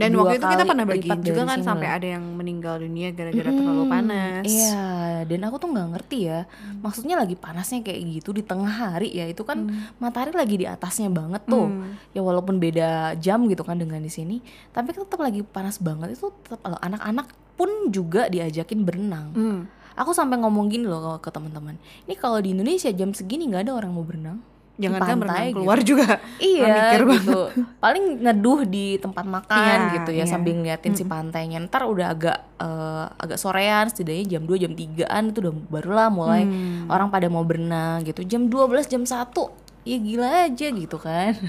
Dan 0.00 0.16
dua 0.16 0.32
waktu 0.32 0.40
itu 0.40 0.46
kita 0.48 0.64
pernah 0.64 0.86
bagi 0.88 1.10
juga 1.12 1.42
kan 1.44 1.60
sini 1.60 1.66
sampai 1.68 1.88
ada 1.92 2.08
yang 2.16 2.24
meninggal 2.32 2.80
dunia 2.80 3.12
gara-gara 3.12 3.52
terlalu 3.52 3.84
panas. 3.84 4.48
Iya, 4.48 5.28
dan 5.28 5.40
aku 5.44 5.60
tuh 5.60 5.68
nggak 5.76 5.88
ngerti 5.92 6.18
ya. 6.24 6.48
Maksudnya 6.80 7.20
lagi 7.20 7.36
panasnya 7.36 7.84
kayak 7.84 8.00
gitu 8.08 8.32
di 8.32 8.40
tengah 8.40 8.70
hari 8.70 9.12
ya, 9.12 9.28
itu 9.28 9.44
kan 9.44 9.68
matahari 10.00 10.32
lagi 10.32 10.56
di 10.56 10.64
atasnya 10.64 11.12
banget 11.12 11.44
tuh. 11.44 11.68
Ya 12.16 12.24
walaupun 12.24 12.56
beda 12.56 13.12
jam 13.20 13.44
gitu 13.44 13.60
kan 13.60 13.76
dengan 13.76 14.00
di 14.00 14.08
sini, 14.08 14.40
tapi 14.72 14.96
tetap 14.96 15.20
lagi 15.20 15.44
panas 15.44 15.76
banget 15.76 16.16
itu 16.16 16.32
tetap 16.48 16.64
kalau 16.64 16.80
anak-anak 16.80 17.28
pun 17.60 17.68
juga 17.92 18.32
diajakin 18.32 18.80
berenang. 18.88 19.26
Hmm. 19.36 19.60
Aku 20.00 20.10
sampai 20.10 20.40
ngomong 20.40 20.66
gini 20.66 20.88
loh 20.88 21.20
ke 21.20 21.28
teman-teman. 21.28 21.76
Ini 22.08 22.16
kalau 22.16 22.40
di 22.40 22.50
Indonesia 22.50 22.88
jam 22.88 23.12
segini 23.12 23.44
nggak 23.46 23.68
ada 23.68 23.72
orang 23.76 23.92
mau 23.92 24.00
berenang. 24.00 24.40
Jangan 24.80 24.96
kan 24.98 25.16
berenang 25.20 25.44
gitu. 25.44 25.56
keluar 25.60 25.78
juga. 25.84 26.08
Iya 26.40 26.64
mikir 26.64 27.00
gitu. 27.20 27.40
Paling 27.76 28.04
neduh 28.18 28.64
di 28.64 28.96
tempat 28.96 29.28
makan 29.28 29.60
Iya, 29.60 29.92
gitu 29.94 30.10
ya 30.10 30.18
iya. 30.18 30.24
sambil 30.24 30.56
ngeliatin 30.56 30.96
si 30.96 31.04
pantainya. 31.04 31.60
Ntar 31.60 31.84
udah 31.84 32.06
agak 32.08 32.38
eh, 32.56 33.04
agak 33.14 33.36
sorean 33.36 33.92
setidaknya 33.92 34.40
jam 34.40 34.48
2 34.48 34.56
jam 34.56 34.72
3-an 34.72 35.22
itu 35.28 35.38
udah 35.44 35.52
barulah 35.68 36.08
mulai 36.08 36.42
Hmm. 36.42 36.88
orang 36.88 37.12
pada 37.12 37.28
mau 37.28 37.44
berenang 37.44 38.00
gitu. 38.02 38.24
Jam 38.24 38.48
12 38.48 38.88
jam 38.88 39.04
1 39.04 39.52
ya 39.84 39.96
gila 40.00 40.48
aja 40.48 40.66
gitu 40.72 40.96
kan. 40.96 41.36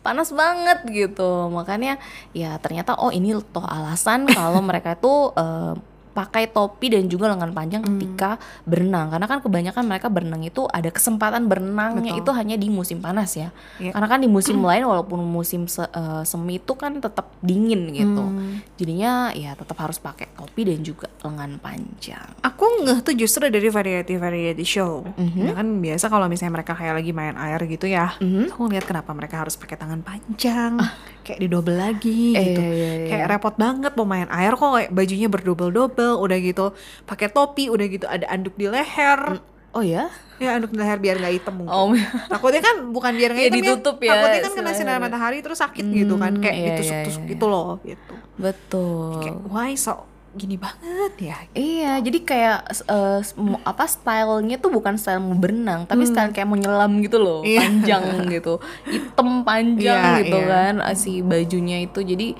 Panas 0.00 0.30
banget 0.30 0.86
gitu. 0.86 1.50
Makanya 1.50 1.98
ya 2.30 2.56
ternyata 2.56 2.94
oh 2.94 3.10
ini 3.10 3.34
toh 3.50 3.66
alasan 3.66 4.30
kalau 4.30 4.62
mereka 4.62 4.94
itu 4.94 5.34
eh, 5.34 5.74
pakai 6.10 6.46
topi 6.46 6.90
dan 6.90 7.06
juga 7.06 7.26
lengan 7.26 7.50
panjang 7.50 7.80
Hmm. 7.80 7.96
ketika 7.96 8.36
berenang 8.62 9.08
karena 9.08 9.26
kan 9.26 9.38
kebanyakan 9.38 9.84
mereka 9.84 10.06
berenang 10.06 10.42
itu 10.42 10.66
ada 10.66 10.88
kesempatan 10.88 11.46
berenangnya 11.46 12.12
Betul. 12.12 12.20
itu 12.20 12.30
hanya 12.32 12.56
di 12.56 12.68
musim 12.68 12.98
panas 12.98 13.32
ya 13.32 13.54
Iya. 13.76 13.90
karena 13.90 14.06
kan 14.06 14.18
di 14.18 14.26
musim 14.26 14.58
lain 14.58 14.82
walaupun 14.82 15.20
musim 15.20 15.64
se- 15.64 15.86
eh, 15.86 16.22
semi 16.22 16.56
itu 16.56 16.72
kan 16.72 16.98
tetap 16.98 17.30
dingin 17.38 17.90
gitu 17.90 18.22
Hmm. 18.22 18.58
jadinya 18.74 19.12
ya 19.30 19.52
tetap 19.52 19.78
harus 19.78 19.96
pakai 19.96 20.28
topi 20.32 20.64
dan 20.64 20.80
juga 20.80 21.06
lengan 21.20 21.56
panjang 21.56 22.26
Aku 22.40 22.64
ngeh 22.80 23.00
tuh 23.00 23.14
justru 23.14 23.46
dari 23.46 23.68
variety 23.68 24.16
variety 24.16 24.62
show. 24.62 25.04
Mhm. 25.10 25.40
Ya 25.42 25.52
kan 25.52 25.66
biasa 25.78 26.06
kalau 26.06 26.26
misalnya 26.26 26.54
mereka 26.54 26.72
kayak 26.72 26.94
lagi 26.94 27.10
main 27.10 27.32
air 27.34 27.60
gitu 27.64 27.84
ya. 27.84 28.16
Mhm. 28.16 28.50
Aku 28.50 28.66
ngeliat 28.66 28.84
kenapa 28.84 29.12
mereka 29.12 29.38
harus 29.38 29.54
pakai 29.54 29.76
tangan 29.76 30.00
panjang, 30.00 30.76
kayak 31.22 31.38
didobel 31.38 31.76
lagi 31.78 32.32
Eh, 32.32 32.44
gitu. 32.46 32.60
iya, 32.60 32.72
iya, 32.74 32.90
iya. 32.96 33.08
Kayak 33.08 33.26
repot 33.30 33.54
banget 33.54 33.92
mau 33.94 34.04
main 34.04 34.28
air 34.30 34.52
kok 34.52 34.70
kayak 34.70 34.90
bajunya 34.90 35.28
berdobel-dobel, 35.28 35.99
udah 36.16 36.38
gitu 36.38 36.64
pakai 37.02 37.28
topi, 37.28 37.66
udah 37.66 37.86
gitu 37.86 38.04
ada 38.04 38.26
anduk 38.26 38.54
di 38.54 38.66
leher. 38.66 39.40
oh 39.70 39.80
ya 39.80 40.10
Ya 40.36 40.54
anduk 40.54 40.70
di 40.70 40.78
leher 40.78 40.96
biar 40.96 41.16
nggak 41.16 41.34
hitam 41.36 41.54
mungkin. 41.56 41.70
oh 41.70 41.92
Takutnya 42.32 42.60
kan 42.60 42.76
bukan 42.88 43.12
biar 43.12 43.30
nggak 43.30 43.44
Ya, 43.44 43.50
hitam 43.50 43.60
ditutup 43.62 43.96
ya 43.98 44.10
Takutnya 44.12 44.40
kan 44.40 44.52
kena 44.54 44.70
si 44.70 44.78
sinar 44.78 44.98
matahari 44.98 45.38
terus 45.38 45.58
sakit 45.58 45.84
gitu 45.84 46.14
kan, 46.16 46.32
kayak 46.34 46.50
iya, 46.50 46.62
iya, 46.62 46.70
ditusuk-tusuk 46.72 47.22
iya. 47.22 47.30
gitu 47.30 47.44
loh 47.46 47.70
gitu. 47.82 48.12
betul 48.36 49.20
Kayak 49.20 49.36
why 49.46 49.72
so 49.74 49.94
gini 50.30 50.54
banget 50.54 51.12
ya. 51.20 51.36
Iya, 51.50 51.98
jadi 51.98 52.18
kayak 52.20 52.58
eh, 52.86 53.18
s- 53.20 53.34
mo- 53.34 53.58
apa 53.60 53.82
stylenya 53.84 54.56
tuh 54.56 54.70
bukan 54.70 54.94
style 54.94 55.18
mau 55.18 55.34
berenang, 55.34 55.84
tapi 55.84 56.06
style 56.06 56.30
kayak 56.30 56.46
mau 56.46 56.54
nyelam 56.54 57.02
gitu 57.02 57.18
loh, 57.18 57.42
Hmm. 57.42 57.50
Iya. 57.50 57.60
panjang 57.60 58.02
gitu, 58.30 58.54
hitam 58.86 59.42
panjang 59.42 59.98
Iya, 59.98 60.18
gitu 60.22 60.38
iya. 60.38 60.46
kan 60.48 60.74
ah, 60.80 60.94
si 60.94 61.18
bajunya 61.20 61.82
itu. 61.82 61.98
Jadi 62.00 62.38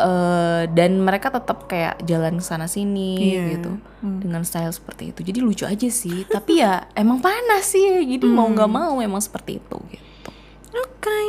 eh, 0.00 0.62
dan 0.68 0.98
mereka 0.98 1.28
tetap 1.28 1.64
kayak 1.64 2.00
jalan 2.02 2.38
sana 2.38 2.64
sini 2.64 3.36
Iya. 3.36 3.44
gitu 3.54 3.72
dengan 4.00 4.42
style 4.42 4.70
seperti 4.70 5.12
itu 5.12 5.20
jadi 5.22 5.38
lucu 5.38 5.64
aja 5.64 5.86
sih 5.86 6.24
tapi 6.34 6.58
ya 6.58 6.88
emang 6.92 7.20
panas 7.20 7.68
sih 7.68 7.84
jadi 8.02 8.24
mau 8.24 8.46
nggak 8.46 8.66
mau 8.66 8.98
emang 8.98 9.20
seperti 9.20 9.56
itu 9.56 9.76
gitu 9.88 10.30
Oke. 10.72 11.20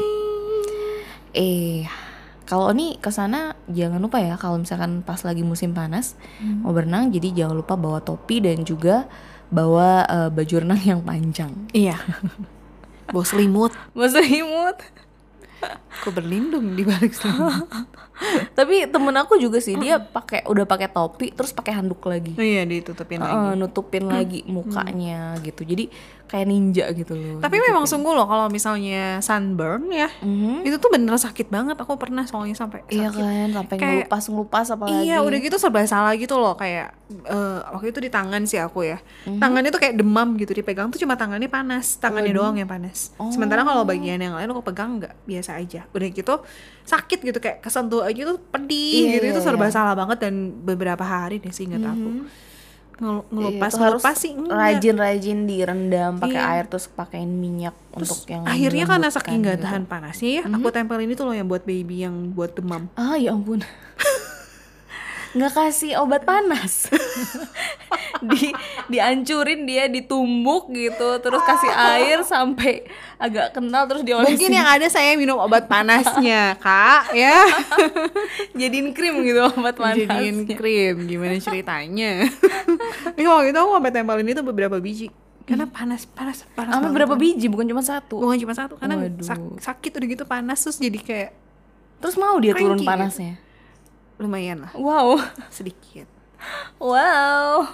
eh 1.31 1.87
kalau 2.43 2.71
nih 2.71 2.95
ke 2.97 3.07
sana 3.09 3.55
jangan 3.65 3.97
lupa 3.97 4.19
ya 4.19 4.35
kalau 4.35 4.59
misalkan 4.59 4.99
pas 5.01 5.21
lagi 5.21 5.39
musim 5.41 5.71
panas 5.71 6.19
mau 6.61 6.71
berenang 6.71 7.07
jadi 7.07 7.43
jangan 7.43 7.55
lupa 7.55 7.73
bawa 7.73 7.99
topi 7.99 8.39
dan 8.39 8.61
juga 8.61 9.07
bawa 9.47 10.03
eh, 10.05 10.29
baju 10.29 10.55
renang 10.59 10.81
yang 10.81 11.01
panjang 11.01 11.51
Iya. 11.71 11.95
Bawa 13.11 13.27
selimut. 13.27 13.75
Masa 13.91 14.23
imut 14.23 14.79
Aku 16.01 16.09
berlindung 16.09 16.73
di 16.73 16.81
balik 16.81 17.13
selimut. 17.13 17.69
tapi 18.57 18.85
temen 18.85 19.15
aku 19.17 19.37
juga 19.41 19.57
sih 19.57 19.73
dia 19.81 19.97
pakai 19.97 20.45
udah 20.45 20.65
pakai 20.69 20.93
topi 20.93 21.33
terus 21.33 21.49
pakai 21.49 21.73
handuk 21.73 22.05
lagi 22.05 22.37
Oh 22.37 22.45
iya 22.45 22.69
ditutupin 22.69 23.17
lagi. 23.17 23.33
Eh, 23.33 23.53
nutupin 23.57 24.05
lagi 24.05 24.39
mukanya 24.45 25.37
gitu 25.41 25.65
jadi 25.65 25.89
kayak 26.31 26.47
ninja 26.47 26.87
gitu 26.89 27.11
loh 27.11 27.37
Tapi 27.37 27.59
memang 27.59 27.83
sungguh 27.83 28.09
loh 28.09 28.23
kalau 28.23 28.47
misalnya 28.47 29.19
sunburn 29.19 29.91
ya, 29.91 30.07
Mhm. 30.17 30.63
itu 30.63 30.75
tuh 30.75 30.87
bener 30.87 31.11
sakit 31.13 31.47
banget. 31.47 31.75
Aku 31.75 31.93
pernah 31.95 32.23
soalnya 32.23 32.55
sampai 32.55 32.87
iya 32.87 33.07
sakit. 33.07 33.19
kan 33.19 33.47
sampai 33.51 33.75
Kayak- 33.75 33.91
ngelupas 34.07 34.23
ngelupas 34.25 34.67
apalagi 34.69 35.03
Iya, 35.03 35.17
udah 35.19 35.37
gitu 35.37 35.55
serba 35.57 35.83
salah 35.83 36.15
gitu 36.15 36.35
loh 36.35 36.55
kayak 36.55 36.95
eh, 37.11 37.59
waktu 37.67 37.91
itu 37.91 37.99
di 37.99 38.07
tangan 38.07 38.41
sih 38.45 38.57
aku 38.57 38.87
ya. 38.87 39.03
Tangannya 39.27 39.67
tuh 39.67 39.77
kayak 39.77 39.99
demam 39.99 40.33
gitu 40.35 40.51
dipegang 40.51 40.87
tuh 40.87 40.97
cuma 40.97 41.13
tangannya 41.13 41.45
panas, 41.45 41.95
tangannya 41.97 42.31
doang 42.31 42.55
yang 42.55 42.65
panas. 42.65 43.11
Sementara 43.27 43.61
kalau 43.61 43.83
bagian 43.83 44.15
yang 44.17 44.31
lain 44.31 44.47
aku 44.47 44.63
pegang 44.63 44.97
nggak 44.97 45.13
biasa 45.21 45.57
aja. 45.57 45.83
Udah 45.89 46.07
gitu 46.07 46.39
sakit 46.81 47.19
gitu 47.21 47.37
kayak 47.37 47.59
kesentuh 47.59 48.01
aja 48.01 48.23
tuh 48.25 48.39
pedih 48.41 49.05
Iya, 49.05 49.11
gitu 49.13 49.25
iya, 49.25 49.33
itu 49.33 49.41
serba 49.41 49.67
iya. 49.67 49.73
salah 49.73 49.93
banget 49.93 50.17
dan 50.21 50.33
beberapa 50.57 51.03
hari 51.03 51.37
deh 51.37 51.51
sih 51.51 51.67
ingat 51.67 51.83
aku. 51.83 52.09
Ngel- 53.01 53.25
ngelupas 53.27 53.71
Iya, 53.71 53.79
ngelupas 53.81 54.15
sih 54.15 54.31
rajin-rajin 54.37 55.39
direndam 55.43 56.13
pakai 56.15 56.37
Iya. 56.37 56.51
air 56.53 56.65
terus 56.69 56.85
pakein 56.85 57.33
minyak 57.33 57.73
untuk 57.91 58.21
yang 58.25 58.45
Akhirnya 58.45 58.85
karena 58.85 59.09
saking 59.09 59.41
nggak 59.41 59.57
gitu. 59.57 59.65
tahan 59.65 59.83
panasnya 59.83 60.29
ya, 60.31 60.43
aku 60.45 60.67
tempelin 60.69 61.09
itu 61.09 61.21
loh 61.21 61.33
yang 61.33 61.45
buat 61.45 61.65
baby 61.65 61.95
yang 61.99 62.29
buat 62.29 62.53
demam. 62.53 62.93
Ah 62.93 63.17
ya 63.17 63.33
ampun. 63.33 63.65
nggak 65.31 65.51
kasih 65.51 65.95
obat 65.99 66.27
panas. 66.27 66.91
di 68.31 68.51
diancurin 68.87 69.63
dia 69.63 69.87
ditumbuk 69.87 70.69
gitu, 70.69 71.17
terus 71.23 71.41
kasih 71.41 71.71
air 71.71 72.19
sampai 72.21 72.85
agak 73.15 73.55
kental 73.55 73.87
terus 73.87 74.03
diolesin. 74.03 74.35
Mungkin 74.35 74.51
yang 74.51 74.67
ada 74.67 74.87
saya 74.91 75.15
minum 75.15 75.39
obat 75.39 75.65
panasnya, 75.65 76.59
Kak, 76.59 77.15
ya. 77.15 77.47
jadiin 78.59 78.91
krim 78.91 79.23
gitu 79.23 79.47
obat 79.47 79.75
panas. 79.79 80.03
Jadiin 80.03 80.45
krim, 80.45 80.95
gimana 81.07 81.39
ceritanya? 81.39 82.27
Ini 83.17 83.27
waktu 83.27 83.55
itu 83.55 83.59
aku 83.59 83.71
sampai 83.77 83.91
tempelin 83.93 84.27
itu 84.27 84.43
beberapa 84.43 84.77
biji. 84.77 85.07
Karena 85.47 85.65
panas, 85.67 86.05
panas, 86.05 86.45
panas. 86.53 86.71
Sampai 86.75 86.91
berapa 86.93 87.15
biji 87.17 87.49
bukan 87.49 87.65
cuma 87.65 87.81
satu. 87.81 88.21
Bukan 88.21 88.37
cuma 88.37 88.53
satu, 88.53 88.77
karena 88.77 89.09
sak- 89.19 89.59
sakit 89.59 89.91
udah 89.97 90.07
gitu 90.07 90.23
panas 90.27 90.61
terus 90.61 90.77
jadi 90.77 90.99
kayak 91.01 91.31
Terus 92.01 92.17
mau 92.17 92.33
dia 92.41 92.57
turun 92.57 92.81
Cranky. 92.81 92.87
panasnya. 92.89 93.33
Lumayan 94.21 94.61
lah, 94.61 94.71
Wow. 94.73 95.17
sedikit. 95.49 96.05
Wow. 96.77 97.65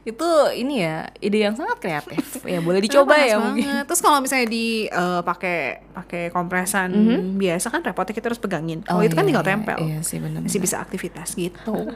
Itu 0.00 0.24
ini 0.52 0.80
ya 0.80 1.04
ide 1.18 1.42
yang 1.42 1.52
sangat 1.52 1.76
kreatif. 1.78 2.40
ya 2.42 2.60
boleh 2.60 2.80
dicoba 2.80 3.12
ya 3.14 3.36
banget. 3.36 3.44
mungkin. 3.44 3.66
Terus 3.84 4.00
kalau 4.00 4.20
misalnya 4.20 4.46
di 4.46 4.66
eh, 4.84 5.20
pakai 5.20 5.84
pakai 5.90 6.22
kompresan 6.28 6.88
biasa 7.34 7.68
kan 7.68 7.80
repotnya 7.82 8.12
kita 8.12 8.28
harus 8.28 8.40
pegangin. 8.40 8.80
Kalau 8.80 9.00
Oh, 9.00 9.04
itu 9.04 9.12
kan 9.12 9.20
iya, 9.20 9.28
tinggal 9.28 9.44
iya, 9.44 9.50
tempel. 9.52 9.76
Iya 9.78 9.98
sih 10.00 10.16
benar. 10.16 10.40
Masih 10.40 10.60
bisa 10.60 10.76
aktivitas 10.78 11.32
gitu. 11.32 11.92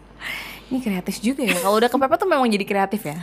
Ini 0.68 0.78
kreatif 0.78 1.20
juga 1.20 1.40
ya. 1.40 1.56
Kalau 1.56 1.76
udah 1.76 1.88
kepepet 1.88 2.18
tuh 2.18 2.28
memang 2.28 2.48
jadi 2.48 2.64
kreatif 2.64 3.00
ya. 3.04 3.16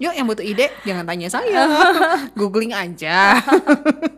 Yuk 0.00 0.12
yang 0.12 0.26
butuh 0.26 0.42
ide 0.42 0.70
jangan 0.82 1.06
tanya 1.06 1.30
saya. 1.30 1.62
Googling 2.38 2.74
aja. 2.74 3.38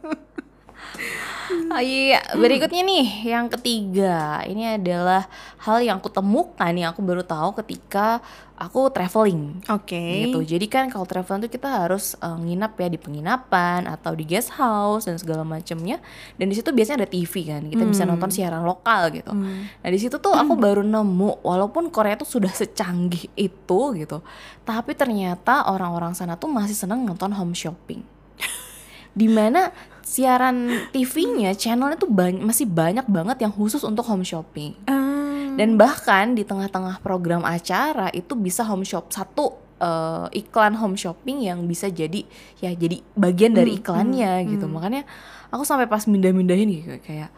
Iya, 1.85 2.21
berikutnya 2.33 2.81
nih 2.81 3.07
yang 3.29 3.53
ketiga. 3.53 4.41
Ini 4.49 4.81
adalah 4.81 5.29
hal 5.61 5.85
yang 5.85 6.01
aku 6.01 6.09
temukan 6.09 6.73
yang 6.73 6.97
aku 6.97 7.05
baru 7.05 7.21
tahu 7.21 7.61
ketika 7.61 8.25
aku 8.57 8.89
traveling. 8.89 9.61
Oke. 9.69 10.25
gitu. 10.25 10.41
Jadi 10.41 10.67
kan 10.71 10.89
kalau 10.89 11.05
traveling 11.05 11.45
tuh 11.45 11.53
kita 11.53 11.69
harus 11.69 12.17
eh, 12.17 12.39
nginap 12.41 12.81
ya 12.81 12.89
di 12.89 12.97
penginapan 12.97 13.85
atau 13.85 14.17
di 14.17 14.25
guest 14.25 14.57
house 14.57 15.05
dan 15.05 15.21
segala 15.21 15.45
macamnya. 15.45 16.01
Dan 16.41 16.49
di 16.49 16.57
situ 16.57 16.73
biasanya 16.73 17.05
ada 17.05 17.09
TV 17.11 17.33
kan, 17.53 17.63
kita 17.69 17.85
bisa 17.85 18.09
nonton 18.09 18.33
siaran 18.33 18.65
lokal 18.65 19.13
gitu. 19.13 19.37
Nah 19.37 19.89
di 19.93 19.99
situ 20.01 20.17
tuh 20.17 20.33
aku 20.33 20.57
baru 20.65 20.81
nemu, 20.81 21.45
walaupun 21.45 21.93
Korea 21.93 22.17
tuh 22.17 22.29
sudah 22.41 22.51
secanggih 22.51 23.29
itu 23.37 23.81
gitu, 24.01 24.25
tapi 24.65 24.97
ternyata 24.97 25.69
orang-orang 25.69 26.17
sana 26.17 26.41
tuh 26.41 26.49
masih 26.49 26.73
seneng 26.73 27.05
nonton 27.05 27.29
home 27.37 27.53
shopping. 27.53 28.01
Di 29.19 29.29
mana 29.29 29.69
siaran 30.05 30.89
TV-nya, 30.93 31.57
channelnya 31.57 31.97
tuh 31.97 32.13
bany- 32.13 32.45
masih 32.45 32.69
banyak 32.69 33.09
banget 33.09 33.43
yang 33.43 33.53
khusus 33.53 33.81
untuk 33.83 34.05
home 34.05 34.23
shopping. 34.23 34.77
Ah. 34.87 35.57
Dan 35.57 35.81
bahkan 35.81 36.37
di 36.37 36.45
tengah-tengah 36.45 37.01
program 37.01 37.43
acara 37.43 38.13
itu 38.13 38.37
bisa 38.37 38.63
home 38.63 38.85
shop 38.85 39.09
satu 39.11 39.57
eh, 39.81 40.41
iklan 40.45 40.77
home 40.79 40.95
shopping 40.95 41.43
yang 41.43 41.65
bisa 41.67 41.91
jadi 41.91 42.23
ya 42.63 42.71
jadi 42.77 43.03
bagian 43.17 43.57
dari 43.57 43.81
iklannya 43.81 44.45
gitu. 44.51 44.67
Makanya 44.69 45.03
aku 45.51 45.65
sampai 45.67 45.89
pas 45.89 46.05
mindah-mindahin 46.07 46.69
gitu 46.69 46.99
kayak 47.03 47.31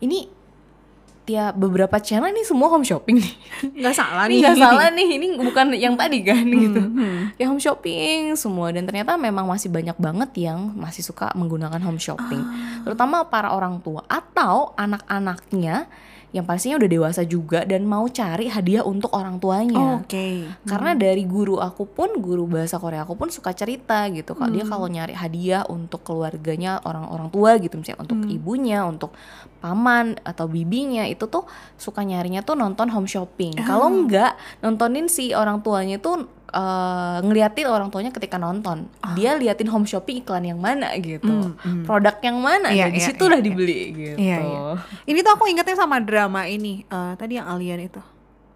ini 0.00 0.28
tiap 1.26 1.58
beberapa 1.58 1.98
channel 1.98 2.30
ini 2.30 2.46
semua 2.46 2.70
home 2.70 2.86
shopping 2.86 3.18
nih. 3.18 3.34
nggak 3.82 3.94
salah 3.98 4.30
nih. 4.30 4.46
nggak 4.46 4.56
salah 4.56 4.88
nih, 4.94 5.08
ini 5.18 5.26
bukan 5.36 5.74
yang 5.74 5.98
tadi 5.98 6.22
kan 6.22 6.46
gitu. 6.46 6.80
Hmm. 6.80 7.34
Ya 7.34 7.50
home 7.50 7.58
shopping 7.58 8.38
semua 8.38 8.70
dan 8.70 8.86
ternyata 8.86 9.18
memang 9.18 9.44
masih 9.44 9.68
banyak 9.68 9.98
banget 9.98 10.30
yang 10.38 10.72
masih 10.78 11.02
suka 11.02 11.34
menggunakan 11.34 11.82
home 11.82 11.98
shopping. 11.98 12.40
Terutama 12.86 13.26
para 13.26 13.50
orang 13.50 13.82
tua 13.82 14.06
atau 14.06 14.72
anak-anaknya 14.78 15.90
yang 16.36 16.44
pastinya 16.44 16.76
udah 16.76 16.90
dewasa 16.92 17.24
juga 17.24 17.64
dan 17.64 17.88
mau 17.88 18.04
cari 18.12 18.52
hadiah 18.52 18.84
untuk 18.84 19.08
orang 19.16 19.40
tuanya. 19.40 20.04
Oke. 20.04 20.44
Karena 20.68 20.92
dari 20.92 21.24
guru 21.24 21.56
aku 21.56 21.88
pun, 21.88 22.20
guru 22.20 22.44
bahasa 22.44 22.76
Korea 22.76 23.08
aku 23.08 23.16
pun 23.16 23.32
suka 23.32 23.56
cerita 23.56 24.04
gitu. 24.12 24.36
Kak 24.36 24.52
dia 24.52 24.68
kalau 24.68 24.84
nyari 24.84 25.16
hadiah 25.16 25.64
untuk 25.72 26.04
keluarganya 26.04 26.84
orang-orang 26.84 27.32
tua 27.32 27.56
gitu, 27.56 27.80
misalnya 27.80 28.04
untuk 28.04 28.20
ibunya, 28.28 28.84
untuk 28.84 29.16
paman 29.64 30.20
atau 30.20 30.44
bibinya 30.44 31.08
itu 31.08 31.24
tuh 31.24 31.48
suka 31.80 32.04
nyarinya 32.04 32.44
tuh 32.44 32.52
nonton 32.52 32.92
home 32.92 33.08
shopping. 33.08 33.56
Kalau 33.56 33.88
enggak 33.88 34.36
nontonin 34.60 35.08
si 35.08 35.32
orang 35.32 35.64
tuanya 35.64 35.96
tuh 35.96 36.28
eh, 36.50 37.18
ngeliatin 37.22 37.66
orang 37.66 37.88
tuanya 37.90 38.10
ketika 38.10 38.36
nonton. 38.36 38.86
Dia 39.18 39.34
liatin 39.34 39.66
home 39.66 39.86
shopping 39.86 40.22
iklan 40.22 40.46
yang 40.46 40.60
mana 40.60 40.94
gitu. 40.98 41.54
Produk 41.84 42.16
yang 42.22 42.38
mana. 42.38 42.70
Iya, 42.70 42.86
nah, 42.86 42.94
di 42.94 43.00
iya, 43.02 43.06
situ 43.06 43.24
iya, 43.26 43.34
iya. 43.34 43.42
dibeli 43.42 43.78
gitu. 43.92 44.16
Iya, 44.20 44.38
iya. 44.42 44.60
Ini 45.06 45.18
tuh 45.22 45.32
aku 45.34 45.44
ingetnya 45.50 45.76
sama 45.76 45.98
drama 45.98 46.46
ini. 46.46 46.86
eh, 46.86 47.12
tadi 47.18 47.38
yang 47.38 47.46
alien 47.50 47.86
itu. 47.86 48.02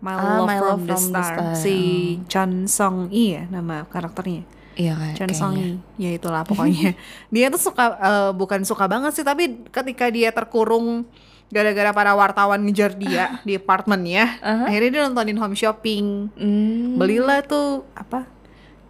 My 0.01 0.17
Ah, 0.17 0.41
Love, 0.41 0.49
My 0.49 0.57
from, 0.57 0.69
Love 0.69 0.83
the 0.89 0.97
from 0.97 1.05
the 1.13 1.23
Star. 1.23 1.33
Star. 1.37 1.55
Si 1.61 1.77
Chon 2.25 2.51
Song 2.65 2.97
Yi 3.13 3.37
ya 3.37 3.43
nama 3.53 3.85
karakternya. 3.85 4.49
Iya 4.81 4.97
kan. 4.97 5.13
Chon 5.13 5.33
Song. 5.37 5.53
Yi. 5.61 5.77
Ya 6.01 6.11
itulah 6.17 6.41
pokoknya. 6.49 6.97
dia 7.35 7.53
tuh 7.53 7.61
suka 7.61 8.01
eh, 8.01 8.31
bukan 8.33 8.65
suka 8.65 8.89
banget 8.89 9.13
sih 9.13 9.25
tapi 9.29 9.61
ketika 9.69 10.09
dia 10.09 10.33
terkurung 10.33 11.05
gara-gara 11.51 11.91
para 11.91 12.15
wartawan 12.15 12.63
ngejar 12.63 12.95
dia 12.95 13.43
di 13.43 13.59
apartemennya, 13.59 14.39
akhirnya 14.41 14.91
dia 14.91 15.03
nontonin 15.11 15.39
home 15.39 15.59
shopping. 15.59 16.31
Hmm. 16.39 16.95
Belilah 16.95 17.43
tuh 17.43 17.85
apa? 17.93 18.27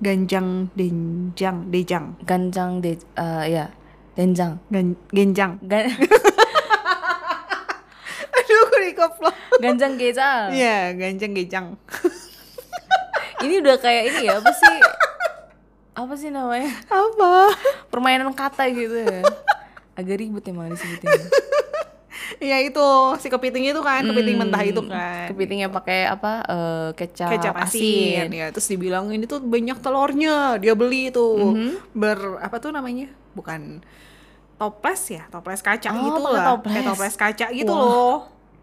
Ganjang 0.00 0.68
denjang 0.76 1.72
dejang. 1.72 2.20
Ganjang 2.24 2.84
de 2.84 2.96
eh, 2.96 3.44
ya 3.48 3.72
denjang. 4.12 4.60
Gan, 4.68 4.92
genjang. 5.08 5.56
Gan 5.64 5.88
Aduh, 8.36 8.58
aku 8.66 8.76
dikoplok. 8.84 9.34
ganjang 9.60 9.92
gejang. 9.96 10.48
Iya, 10.52 10.92
ganjang 10.96 11.32
gejang. 11.36 11.66
Ini 13.44 13.56
udah 13.64 13.80
kayak 13.80 14.04
ini 14.12 14.28
ya 14.28 14.36
apa 14.36 14.52
sih? 14.52 14.76
Apa 15.96 16.12
sih 16.12 16.28
namanya? 16.28 16.76
Apa? 16.92 17.48
Permainan 17.88 18.36
kata 18.36 18.68
gitu 18.68 19.00
ya. 19.00 19.24
Agak 19.96 20.20
ribet 20.20 20.44
emang 20.44 20.68
disebutin. 20.68 21.08
Iya 22.36 22.56
itu. 22.62 22.88
Si 23.18 23.26
kepiting 23.26 23.68
itu 23.68 23.80
kan, 23.80 24.02
kepiting 24.02 24.36
mentah 24.36 24.62
itu 24.62 24.80
kan. 24.82 25.28
Kepitingnya 25.28 25.68
pakai 25.68 26.06
apa? 26.06 26.42
eh, 26.42 26.88
kecap, 26.94 27.28
kecap 27.32 27.54
asin. 27.58 28.28
ya 28.28 28.48
terus 28.48 28.66
dibilang 28.66 29.08
ini 29.08 29.24
tuh 29.24 29.40
banyak 29.40 29.76
telurnya. 29.78 30.56
Dia 30.56 30.72
beli 30.72 31.08
tuh. 31.10 31.56
Ber 31.90 32.38
apa 32.38 32.56
tuh 32.56 32.70
namanya? 32.70 33.08
Bukan 33.32 33.82
toples 34.56 35.02
ya? 35.08 35.24
Toples 35.28 35.60
kaca 35.60 35.88
Oh, 35.88 36.00
gitu 36.02 36.20
lah. 36.26 36.44
Toples. 36.56 36.72
kayak 36.72 36.86
toples. 36.86 37.14
kaca 37.16 37.46
gitu 37.50 37.72
Wah. 37.72 37.80
loh. 37.80 38.16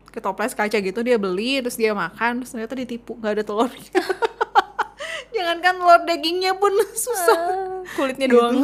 Ke 0.07 0.19
toples 0.19 0.53
kaca 0.53 0.77
gitu 0.77 0.99
dia 1.01 1.17
beli 1.17 1.61
terus 1.61 1.75
dia 1.75 1.93
makan 1.93 2.41
terus 2.41 2.51
ternyata 2.51 2.73
ditipu. 2.73 3.17
Nggak 3.17 3.33
ada 3.33 3.43
telurnya. 3.43 3.91
Jangankan 5.35 5.73
telur 5.77 6.01
dagingnya 6.03 6.53
pun 6.55 6.73
susah. 7.05 7.39
Kulitnya 7.93 8.27
doang. 8.27 8.57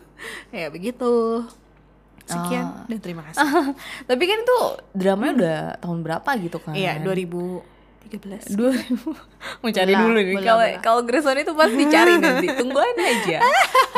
ya 0.54 0.68
begitu 0.68 1.44
Sekian 2.26 2.64
Ah. 2.66 2.84
dan 2.84 2.98
terima 2.98 3.22
kasih. 3.22 3.38
Tapi 4.10 4.24
kan 4.26 4.38
itu 4.42 4.58
dramanya 4.92 5.32
udah 5.32 5.58
tahun 5.78 5.98
berapa 6.02 6.30
gitu 6.42 6.58
kan? 6.58 6.74
Iya, 6.74 6.98
2013. 8.06 8.54
Dua 8.54 8.72
mau 9.62 9.70
cari 9.70 9.92
dulu 9.92 10.16
nih. 10.16 10.24
Kalau 10.40 10.64
kalau 10.80 11.00
Grayson 11.02 11.38
itu 11.38 11.52
pasti 11.52 11.76
dicari 11.76 12.12
nanti. 12.16 12.46
Tungguin 12.50 12.98
aja. 12.98 13.38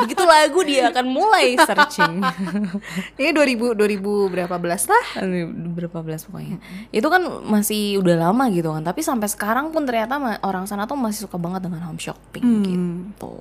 Begitu 0.03 0.25
lagu 0.25 0.61
dia 0.65 0.89
akan 0.91 1.07
mulai 1.07 1.55
searching. 1.57 2.25
Ini 3.21 3.31
2000 3.33 3.77
2000 3.77 4.33
berapa 4.33 4.57
belas 4.57 4.89
lah? 4.89 5.05
Berapa 5.53 6.01
belas 6.03 6.25
pokoknya. 6.25 6.59
Itu 6.91 7.09
kan 7.13 7.23
masih 7.45 8.01
udah 8.01 8.29
lama 8.29 8.49
gitu 8.51 8.73
kan. 8.73 8.83
Tapi 8.83 9.01
sampai 9.05 9.29
sekarang 9.29 9.71
pun 9.71 9.85
ternyata 9.85 10.19
orang 10.43 10.65
sana 10.65 10.89
tuh 10.89 10.97
masih 10.97 11.29
suka 11.29 11.37
banget 11.37 11.69
dengan 11.69 11.85
home 11.85 12.01
shopping 12.01 12.45
gitu. 12.65 13.35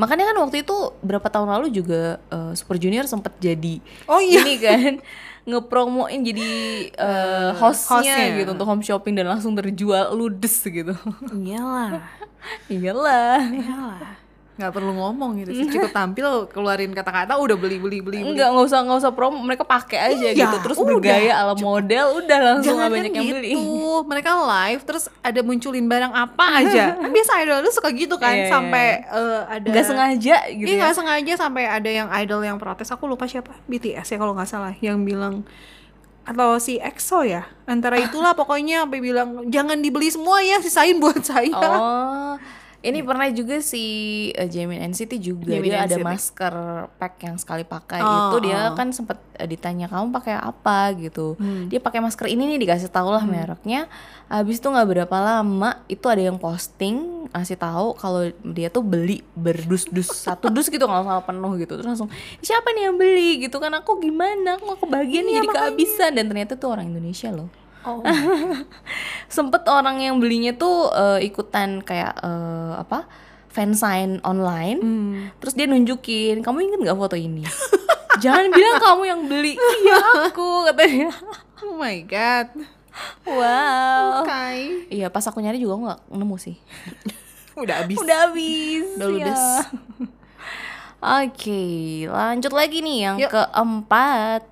Makanya 0.00 0.32
kan 0.32 0.36
waktu 0.40 0.64
itu 0.64 0.72
berapa 1.04 1.28
tahun 1.28 1.52
lalu 1.60 1.68
juga 1.70 2.16
eh, 2.32 2.52
Super 2.56 2.80
Junior 2.80 3.04
sempet 3.04 3.36
jadi 3.38 3.76
Oh 4.08 4.16
iya. 4.16 4.40
ini 4.40 4.54
kan 4.56 4.92
ngepromoin 5.48 6.20
jadi 6.20 6.48
eh, 6.92 7.50
hostnya, 7.56 8.04
hostnya. 8.04 8.38
gitu 8.40 8.50
untuk 8.52 8.66
home 8.68 8.84
shopping 8.84 9.14
dan 9.16 9.26
langsung 9.28 9.56
terjual 9.56 10.12
ludes 10.12 10.60
gitu. 10.64 10.94
Iyalah. 11.32 12.04
Iyalah. 12.72 13.40
Iyalah. 13.48 14.29
Nggak 14.60 14.72
perlu 14.72 14.92
ngomong 14.92 15.40
gitu 15.40 15.50
sih. 15.50 15.64
Cukup 15.66 15.88
tampil 15.90 16.26
keluarin 16.46 16.92
kata-kata 16.92 17.32
udah 17.34 17.56
beli 17.56 17.80
beli 17.80 17.98
beli. 17.98 18.20
Enggak, 18.20 18.52
nggak 18.52 18.64
usah 18.68 18.78
nggak 18.84 18.98
usah 19.00 19.10
promo, 19.10 19.40
mereka 19.40 19.64
pakai 19.64 20.12
aja 20.12 20.28
Iya, 20.28 20.36
gitu. 20.36 20.56
Terus 20.60 20.76
udah. 20.76 20.88
bergaya 20.92 21.32
ala 21.34 21.54
model, 21.56 22.20
udah 22.20 22.38
langsung 22.38 22.76
Jangan 22.76 22.88
banyak 22.92 23.10
yang 23.10 23.24
gitu. 23.24 23.34
beli. 23.34 23.52
Mereka 24.02 24.30
live 24.36 24.82
terus 24.84 25.04
ada 25.18 25.40
munculin 25.40 25.88
barang 25.88 26.12
apa 26.12 26.44
aja. 26.60 26.84
Kan 27.00 27.08
biasa 27.08 27.32
idol 27.40 27.58
tuh 27.62 27.72
suka 27.72 27.88
gitu 27.90 28.14
kan 28.14 28.30
Iya, 28.30 28.44
iya, 28.44 28.52
sampai 28.52 28.86
eh, 29.00 29.40
ada 29.48 29.66
Nggak 29.66 29.86
sengaja 29.86 30.36
gitu 30.52 30.66
Iya 30.66 30.70
ya. 30.70 30.80
nggak 30.84 30.94
sengaja 30.94 31.32
sampai 31.34 31.64
ada 31.64 31.88
yang 31.88 32.08
idol 32.12 32.40
yang 32.40 32.60
protes. 32.60 32.88
Aku 32.88 33.08
lupa 33.08 33.24
siapa. 33.24 33.56
BTS 33.64 34.06
ya 34.06 34.16
kalau 34.16 34.36
nggak 34.36 34.46
salah 34.46 34.76
yang 34.78 35.00
bilang 35.02 35.48
atau 36.20 36.60
si 36.60 36.76
EXO 36.76 37.24
ya 37.24 37.42
antara 37.64 37.96
itulah 38.06 38.36
pokoknya 38.36 38.84
sampai 38.84 39.00
bilang 39.00 39.48
jangan 39.48 39.80
dibeli 39.80 40.06
semua 40.06 40.38
ya 40.38 40.60
sisain 40.60 41.00
buat 41.00 41.18
saya 41.22 41.48
Oh, 41.50 42.34
ini 42.80 43.04
pernah 43.04 43.28
juga 43.28 43.60
si 43.60 43.84
uh, 44.32 44.48
Jamin 44.48 44.80
NCT 44.88 45.20
juga. 45.20 45.52
Jamin 45.52 45.68
dia 45.68 45.84
ada 45.84 45.96
NCT. 46.00 46.04
masker 46.04 46.54
pack 46.96 47.14
yang 47.20 47.36
sekali 47.36 47.64
pakai. 47.68 48.00
Oh, 48.00 48.32
itu 48.32 48.48
dia 48.48 48.72
oh. 48.72 48.76
kan 48.76 48.88
sempat 48.88 49.20
uh, 49.36 49.44
ditanya 49.44 49.84
kamu 49.92 50.08
pakai 50.08 50.40
apa? 50.40 50.96
gitu. 50.96 51.36
Hmm. 51.36 51.68
Dia 51.68 51.76
pakai 51.76 52.00
masker 52.00 52.32
ini 52.32 52.56
nih 52.56 52.58
dikasih 52.64 52.88
tahu 52.88 53.12
lah 53.12 53.20
mereknya. 53.28 53.84
Habis 54.32 54.64
itu 54.64 54.68
nggak 54.72 54.88
berapa 54.88 55.16
lama 55.20 55.84
itu 55.92 56.06
ada 56.08 56.22
yang 56.24 56.40
posting 56.40 57.28
ngasih 57.30 57.60
tahu 57.60 57.94
kalau 58.00 58.32
dia 58.42 58.72
tuh 58.72 58.82
beli 58.82 59.20
berdus-dus 59.36 60.08
satu 60.26 60.48
dus 60.48 60.72
gitu 60.72 60.88
kalau 60.88 61.04
salah 61.04 61.24
penuh 61.24 61.52
gitu. 61.60 61.76
Terus 61.76 61.84
langsung 61.84 62.08
siapa 62.40 62.72
nih 62.72 62.88
yang 62.88 62.96
beli? 62.96 63.44
gitu 63.44 63.60
kan. 63.60 63.76
Aku 63.76 64.00
gimana? 64.00 64.56
Aku 64.56 64.72
nggak 64.72 64.80
kebagian 64.88 65.28
nih 65.28 65.32
Iya, 65.36 65.40
jadi 65.44 65.48
kehabisan. 65.52 66.10
Dan 66.16 66.24
ternyata 66.32 66.56
tuh 66.56 66.72
orang 66.72 66.88
Indonesia 66.88 67.28
loh 67.28 67.59
oh. 67.82 68.02
sempet 69.28 69.62
orang 69.66 69.98
yang 69.98 70.18
belinya 70.18 70.52
tuh 70.52 70.90
eh, 70.90 71.24
ikutan 71.24 71.80
kayak 71.80 72.16
eh, 72.16 72.72
apa 72.76 73.06
fansign 73.48 74.22
online 74.22 74.78
Hmm. 74.78 75.16
terus 75.38 75.54
dia 75.54 75.66
nunjukin 75.66 76.40
kamu 76.40 76.66
inget 76.66 76.80
nggak 76.82 76.98
foto 76.98 77.14
ini 77.14 77.42
jangan 78.22 78.46
bilang 78.48 78.78
kamu 78.78 79.02
yang 79.04 79.20
beli 79.24 79.54
iya 79.82 79.98
aku 80.24 80.66
katanya 80.66 81.10
oh 81.60 81.74
my 81.74 81.98
god 82.04 82.46
wow 83.24 84.22
oke 84.22 84.46
iya 84.88 85.06
pas 85.06 85.22
aku 85.22 85.38
nyari 85.38 85.58
juga 85.58 85.74
nggak 85.78 86.00
nemu 86.10 86.36
sih 86.36 86.56
udah 87.54 87.82
habis 87.82 87.98
udah 87.98 88.16
habis 88.24 88.84
Udah 88.96 89.04
ya. 89.04 89.12
ludes. 89.12 89.44
Oke, 91.00 91.64
lanjut 92.06 92.52
lagi 92.52 92.84
nih 92.84 92.98
yang 93.02 93.16
Yuk. 93.16 93.32
keempat. 93.32 94.44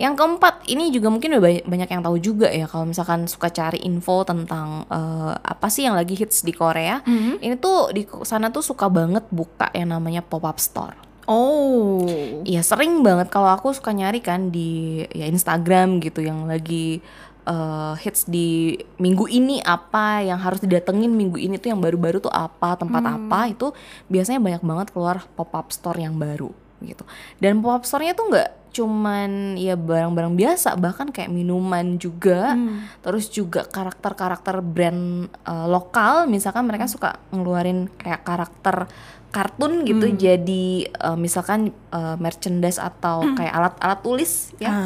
Yang 0.00 0.14
keempat 0.20 0.54
ini 0.68 0.88
juga 0.88 1.08
mungkin 1.12 1.36
udah 1.36 1.64
banyak, 1.68 1.88
yang 1.90 2.02
tahu 2.02 2.16
juga 2.18 2.48
ya 2.48 2.64
kalau 2.64 2.88
misalkan 2.88 3.28
suka 3.28 3.52
cari 3.52 3.80
info 3.84 4.24
tentang 4.24 4.88
eh, 4.88 5.34
apa 5.36 5.66
sih 5.68 5.84
yang 5.84 5.96
lagi 5.96 6.16
hits 6.16 6.44
di 6.44 6.52
Korea. 6.54 7.00
Mhm. 7.04 7.40
Ini 7.40 7.54
tuh 7.60 7.92
di 7.92 8.06
sana 8.24 8.48
tuh 8.48 8.64
suka 8.64 8.88
banget 8.88 9.26
buka 9.28 9.68
yang 9.72 9.92
namanya 9.92 10.24
pop-up 10.24 10.56
store. 10.56 10.96
oh 11.22 12.02
Iya 12.42 12.66
sering 12.66 13.06
banget 13.06 13.30
kalau 13.30 13.46
aku 13.54 13.70
suka 13.70 13.94
nyari 13.94 14.18
kan 14.18 14.50
di 14.50 15.02
ya 15.14 15.30
Instagram 15.30 16.02
gitu 16.02 16.18
yang 16.18 16.50
lagi 16.50 16.98
eh, 17.46 17.94
hits 18.02 18.26
di 18.26 18.74
minggu 18.98 19.30
ini 19.30 19.62
apa 19.62 20.22
yang 20.22 20.38
harus 20.42 20.58
didatengin 20.58 21.14
minggu 21.14 21.38
ini 21.38 21.62
tuh 21.62 21.70
yang 21.74 21.80
baru-baru 21.82 22.18
tuh 22.18 22.34
apa 22.34 22.74
tempat 22.74 23.02
apa 23.06 23.40
itu 23.50 23.70
biasanya 24.10 24.42
banyak 24.42 24.62
banget 24.66 24.86
keluar 24.90 25.22
pop 25.38 25.54
up 25.54 25.70
store 25.70 26.02
yang 26.02 26.18
baru 26.18 26.50
gitu 26.82 27.06
dan 27.38 27.62
pop 27.62 27.78
up 27.78 27.84
store-nya 27.86 28.18
tuh 28.18 28.26
nggak 28.30 28.50
cuman 28.72 29.54
ya 29.60 29.76
barang-barang 29.76 30.34
biasa 30.34 30.74
bahkan 30.80 31.12
kayak 31.12 31.28
minuman 31.28 32.00
juga. 32.00 32.56
Terus 33.04 33.28
juga 33.28 33.68
karakter-karakter 33.68 34.64
brand 34.64 35.28
eh, 35.28 35.66
lokal. 35.68 36.26
Misalkan 36.26 36.64
mereka 36.64 36.88
suka 36.88 37.20
ngeluarin 37.30 37.92
kayak 38.00 38.24
karakter 38.24 38.88
kartun 39.32 39.88
gitu. 39.88 40.12
Jadi 40.12 40.88
eh, 40.88 41.18
misalkan 41.20 41.72
eh, 41.72 42.16
merchandise 42.20 42.80
atau 42.80 43.24
kayak 43.36 43.52
alat-alat 43.52 44.00
tulis 44.00 44.52
ya. 44.56 44.70
Ah. 44.72 44.80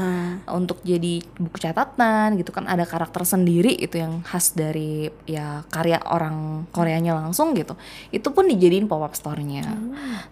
untuk 0.55 0.83
jadi 0.83 1.23
buku 1.39 1.59
catatan 1.59 2.39
gitu 2.39 2.51
kan. 2.51 2.67
Ada 2.67 2.87
karakter 2.87 3.23
sendiri 3.23 3.75
itu 3.75 4.03
yang 4.03 4.23
khas 4.27 4.55
dari 4.55 5.11
ya 5.27 5.63
karya 5.71 6.03
orang 6.07 6.67
Koreanya 6.75 7.19
langsung 7.19 7.55
gitu. 7.55 7.79
Itu 8.11 8.31
pun 8.35 8.51
dijadiin 8.51 8.91
pop 8.91 9.03
up 9.03 9.15
store-nya 9.15 9.67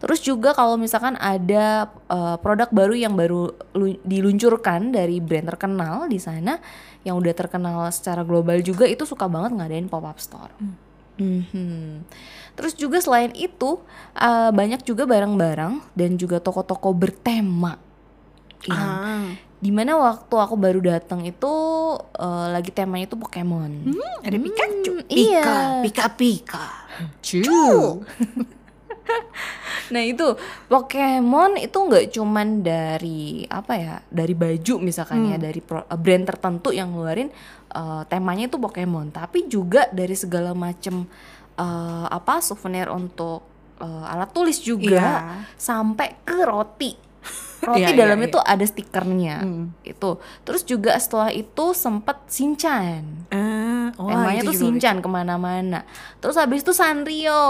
terus 0.05 0.21
juga 0.21 0.53
kalau 0.53 0.77
misalkan 0.77 1.17
ada 1.21 1.90
eh, 2.09 2.37
produk 2.40 2.69
baru 2.71 2.95
yang 2.95 3.14
baru 3.14 3.43
diluncurkan 4.00 4.90
dari 4.90 5.18
brand 5.18 5.48
terkenal 5.48 6.07
di 6.07 6.16
sana 6.16 6.57
yang 7.02 7.16
udah 7.16 7.33
terkenal 7.33 7.85
secara 7.88 8.22
global 8.22 8.61
juga 8.61 8.85
itu 8.85 9.02
suka 9.02 9.26
banget 9.26 9.54
ngadain 9.54 9.87
pop 9.87 10.02
up 10.02 10.16
store 10.16 10.52
Mhm. 11.14 12.02
Terus 12.54 12.74
juga 12.74 12.98
selain 12.98 13.30
itu 13.35 13.78
eh, 14.14 14.50
banyak 14.50 14.83
juga 14.83 15.07
barang-barang 15.07 15.94
dan 15.94 16.18
juga 16.18 16.42
toko-toko 16.42 16.90
bertema. 16.90 17.78
Yang 18.66 18.83
Ah. 18.83 19.30
di 19.62 19.70
mana 19.70 19.94
waktu 19.94 20.35
aku 20.35 20.59
baru 20.59 20.83
datang 20.83 21.22
itu 21.22 21.54
eh, 22.18 22.46
lagi 22.50 22.74
temanya 22.74 23.07
itu 23.07 23.14
Pokemon. 23.14 23.94
Hmm, 23.94 24.14
ada 24.26 24.35
Pikachu 24.35 24.92
Hmm, 25.00 25.07
iya. 25.07 25.44
Pika 25.87 26.07
Pika 26.11 26.66
Cu. 27.22 27.46
nah 29.93 30.01
itu 30.01 30.25
Pokemon 30.67 31.59
itu 31.59 31.77
nggak 31.77 32.07
cuman 32.11 32.49
dari 32.61 33.23
apa 33.45 33.73
ya 33.75 33.95
dari 34.05 34.33
baju 34.33 34.75
misalkan 34.79 35.29
ya 35.29 35.37
dari 35.37 35.61
pro- 35.61 35.85
brand 35.90 36.25
tertentu 36.25 36.71
yang 36.71 36.90
ngeluarin 36.90 37.29
eh, 37.71 38.03
temanya 38.05 38.49
itu 38.49 38.57
Pokemon 38.57 39.11
tapi 39.11 39.45
juga 39.45 39.87
dari 39.90 40.14
segala 40.14 40.53
macem 40.53 41.05
eh, 41.55 42.07
apa 42.07 42.40
souvenir 42.40 42.88
untuk 42.88 43.45
eh, 43.77 44.05
alat 44.09 44.31
tulis 44.31 44.59
juga 44.59 45.21
Iya. 45.21 45.45
sampai 45.55 46.09
ke 46.21 46.38
roti 46.43 46.93
roti 47.62 47.81
Iya, 47.81 47.88
iya, 47.90 47.99
dalamnya 47.99 48.29
iya. 48.29 48.35
tuh 48.35 48.43
ada 48.43 48.64
stikernya 48.64 49.37
Hmm. 49.38 49.64
itu 49.83 50.11
terus 50.43 50.62
juga 50.62 50.97
setelah 50.97 51.29
itu 51.29 51.73
sempet 51.73 52.25
Shinchan 52.27 53.29
Ah, 53.29 53.43
Temanya 53.96 54.42
itu 54.42 54.50
tuh 54.50 54.59
Shinchan 54.59 54.98
ke 55.00 55.09
mana-mana. 55.09 55.87
Terus 56.18 56.35
habis 56.35 56.66
itu 56.66 56.74
Sanrio. 56.74 57.44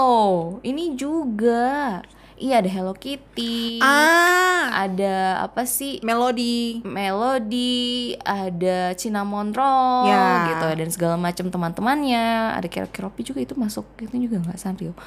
Ini 0.61 0.94
juga. 0.96 2.04
Iya 2.35 2.59
ada 2.59 2.66
Hello 2.66 2.99
Kitty. 2.99 3.79
Ah, 3.79 4.90
Ada 4.90 5.47
apa 5.47 5.62
sih? 5.70 6.03
melodi. 6.03 6.83
Melody, 6.83 8.18
ada 8.27 8.90
Cinnamon 8.99 9.55
Roll 9.55 10.11
Ya. 10.11 10.51
gitu 10.51 10.66
dan 10.66 10.88
segala 10.90 11.14
macam 11.14 11.47
teman-temannya. 11.47 12.59
Ada 12.59 12.66
Keropi 12.90 13.23
juga 13.23 13.38
itu 13.38 13.55
masuk 13.55 13.87
itu 14.03 14.27
juga 14.27 14.42
nggak 14.42 14.59
Sanrio. 14.59 14.99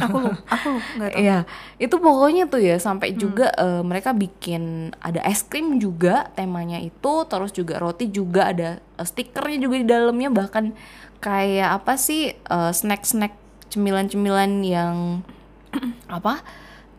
Aku 0.00 0.32
aku 0.48 0.68
nggak 0.96 1.10
tahu. 1.12 1.20
Iya, 1.20 1.38
itu 1.76 1.96
pokoknya 2.00 2.48
tuh 2.48 2.64
ya 2.64 2.80
sampai 2.80 3.12
Hmm. 3.12 3.20
juga 3.20 3.52
eh, 3.60 3.82
mereka 3.84 4.16
bikin 4.16 4.96
ada 5.04 5.20
es 5.28 5.44
krim 5.44 5.76
juga 5.76 6.32
temanya 6.32 6.80
itu, 6.80 7.12
terus 7.28 7.52
juga 7.52 7.76
roti 7.76 8.08
juga 8.08 8.56
ada 8.56 8.68
eh, 8.80 9.04
stikernya 9.04 9.68
juga 9.68 9.76
di 9.76 9.86
dalamnya 9.86 10.32
bahkan 10.32 10.72
kayak 11.20 11.84
apa 11.84 12.00
sih 12.00 12.32
eh, 12.32 12.72
snack-snack 12.72 13.36
cemilan-cemilan 13.68 14.64
yang 14.64 15.20
apa? 16.08 16.40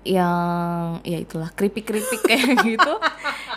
Yang 0.02 0.98
ya 1.06 1.18
itulah 1.22 1.54
keripik-keripik 1.54 2.22
kayak 2.26 2.58
gitu. 2.74 2.94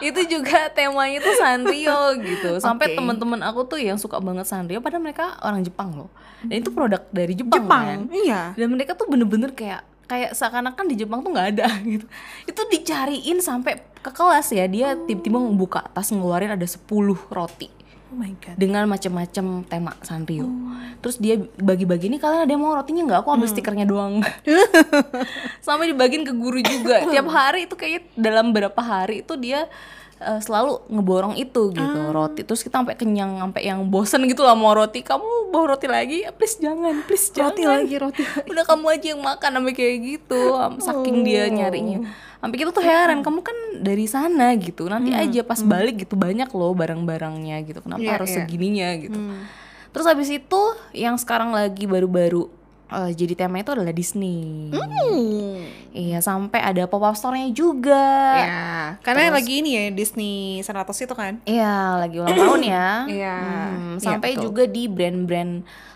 Itu 0.05 0.21
juga 0.29 0.69
temanya 0.73 1.25
tuh 1.25 1.35
Sanrio 1.41 2.01
gitu. 2.21 2.61
Sampai 2.61 2.93
Oke. 2.93 2.97
teman-teman 3.01 3.41
aku 3.45 3.65
tuh 3.65 3.81
yang 3.81 3.97
suka 3.97 4.21
banget 4.21 4.45
Sanrio 4.45 4.85
padahal 4.85 5.03
mereka 5.05 5.41
orang 5.41 5.65
Jepang 5.65 5.97
loh. 5.97 6.11
Dan 6.45 6.61
itu 6.61 6.71
produk 6.73 7.01
dari 7.09 7.33
Jepang, 7.33 7.65
kan? 7.65 8.01
Jepang, 8.05 8.13
iya. 8.13 8.53
dan 8.53 8.69
mereka 8.69 8.93
tuh 8.93 9.09
bener-bener 9.09 9.57
kayak 9.57 9.81
kayak 10.05 10.37
seakan-akan 10.37 10.85
di 10.85 11.01
Jepang 11.01 11.25
tuh 11.25 11.33
nggak 11.33 11.49
ada 11.57 11.69
gitu. 11.97 12.05
Itu 12.45 12.61
dicariin 12.69 13.41
sampai 13.41 13.81
ke 14.05 14.13
kelas 14.13 14.53
ya 14.53 14.69
dia 14.69 14.93
tiba-tiba 15.09 15.41
membuka 15.41 15.81
tas 15.97 16.13
ngeluarin 16.13 16.53
ada 16.53 16.69
10 16.69 16.85
roti 17.33 17.84
Oh 18.13 18.17
my 18.21 18.33
god. 18.39 18.55
dengan 18.61 18.85
macam-macam 18.87 19.45
tema 19.67 19.93
Sanrio. 20.05 20.47
Terus 21.01 21.17
dia 21.19 21.41
bagi-bagi 21.59 22.09
ini 22.09 22.17
kalian 22.21 22.47
ada 22.47 22.53
yang 22.53 22.63
mau 22.63 22.77
rotinya 22.77 23.03
nggak? 23.05 23.21
Aku 23.25 23.31
ambil 23.33 23.49
stikernya 23.51 23.85
doang. 23.89 24.23
Sampai 25.67 25.91
dibagiin 25.91 26.25
ke 26.25 26.33
guru 26.33 26.61
juga. 26.63 27.05
Tiap 27.13 27.29
hari 27.29 27.67
itu 27.67 27.75
kayak 27.75 28.13
dalam 28.15 28.55
berapa 28.55 28.81
hari 28.81 29.25
itu 29.25 29.35
dia 29.37 29.67
eh, 30.17 30.39
selalu 30.39 30.87
ngeborong 30.89 31.35
itu 31.35 31.71
gitu 31.71 32.01
Ah. 32.01 32.11
roti. 32.11 32.41
Terus 32.41 32.61
kita 32.61 32.79
sampai 32.79 32.95
kenyang 32.95 33.39
sampai 33.39 33.63
yang 33.65 33.83
bosen 33.85 34.23
gitu 34.25 34.41
lah 34.41 34.53
mau 34.53 34.71
roti. 34.71 35.01
Kamu 35.01 35.25
bawa 35.49 35.73
roti 35.73 35.87
lagi? 35.87 36.19
Please 36.33 36.57
jangan 36.57 37.03
please 37.03 37.31
Roti 37.31 37.63
jangan. 37.63 37.81
lagi, 37.81 37.95
roti 37.97 38.23
lagi. 38.27 38.47
udah 38.47 38.65
kamu 38.65 38.85
aja 38.91 39.07
yang 39.09 39.23
makan 39.23 39.51
sampai 39.53 39.73
kayak 39.73 39.97
gitu. 40.01 40.43
Saking 40.79 41.17
dia 41.23 41.47
nyarinya. 41.47 41.99
Sampai 42.37 42.57
kita 42.59 42.71
tuh 42.71 42.83
heran 42.83 43.21
kamu 43.21 43.41
kan 43.41 43.57
dari 43.79 44.05
sana 44.05 44.53
gitu. 44.55 44.85
Nanti 44.85 45.11
aja 45.11 45.41
pas 45.41 45.59
balik 45.59 46.05
gitu 46.05 46.15
banyak 46.15 46.51
loh 46.51 46.73
barang-barangnya 46.73 47.57
gitu. 47.65 47.81
Kenapa 47.81 48.01
Iya, 48.01 48.11
harus 48.15 48.29
iya. 48.29 48.37
segininya 48.39 48.89
gitu? 48.99 49.17
Terus 49.91 50.05
habis 50.05 50.29
itu 50.29 50.61
yang 50.93 51.15
sekarang 51.15 51.51
lagi 51.51 51.85
baru-baru 51.85 52.51
eh, 52.87 53.11
jadi 53.13 53.35
tema 53.37 53.59
itu 53.59 53.71
adalah 53.71 53.91
Disney 53.91 54.69
Hmm. 54.71 55.65
iya 55.91 56.19
sampai 56.19 56.59
ada 56.59 56.85
pop 56.85 57.01
up 57.01 57.15
store-nya 57.15 57.49
juga 57.51 58.07
Ya, 58.37 58.63
karena 59.01 59.31
lagi 59.31 59.61
ini 59.61 59.71
ya 59.73 59.85
Disney 59.91 60.35
100 60.61 60.91
itu 60.99 61.15
kan. 61.15 61.39
Iya, 61.45 61.77
lagi 61.99 62.17
ulang 62.19 62.35
tahun 62.35 62.61
ya. 62.63 62.89
Iya, 63.17 63.37
Hmm, 63.39 63.95
iya, 63.95 64.03
sampai 64.03 64.31
betul. 64.33 64.43
juga 64.45 64.63
di 64.67 64.85
brand-brand 64.87 65.53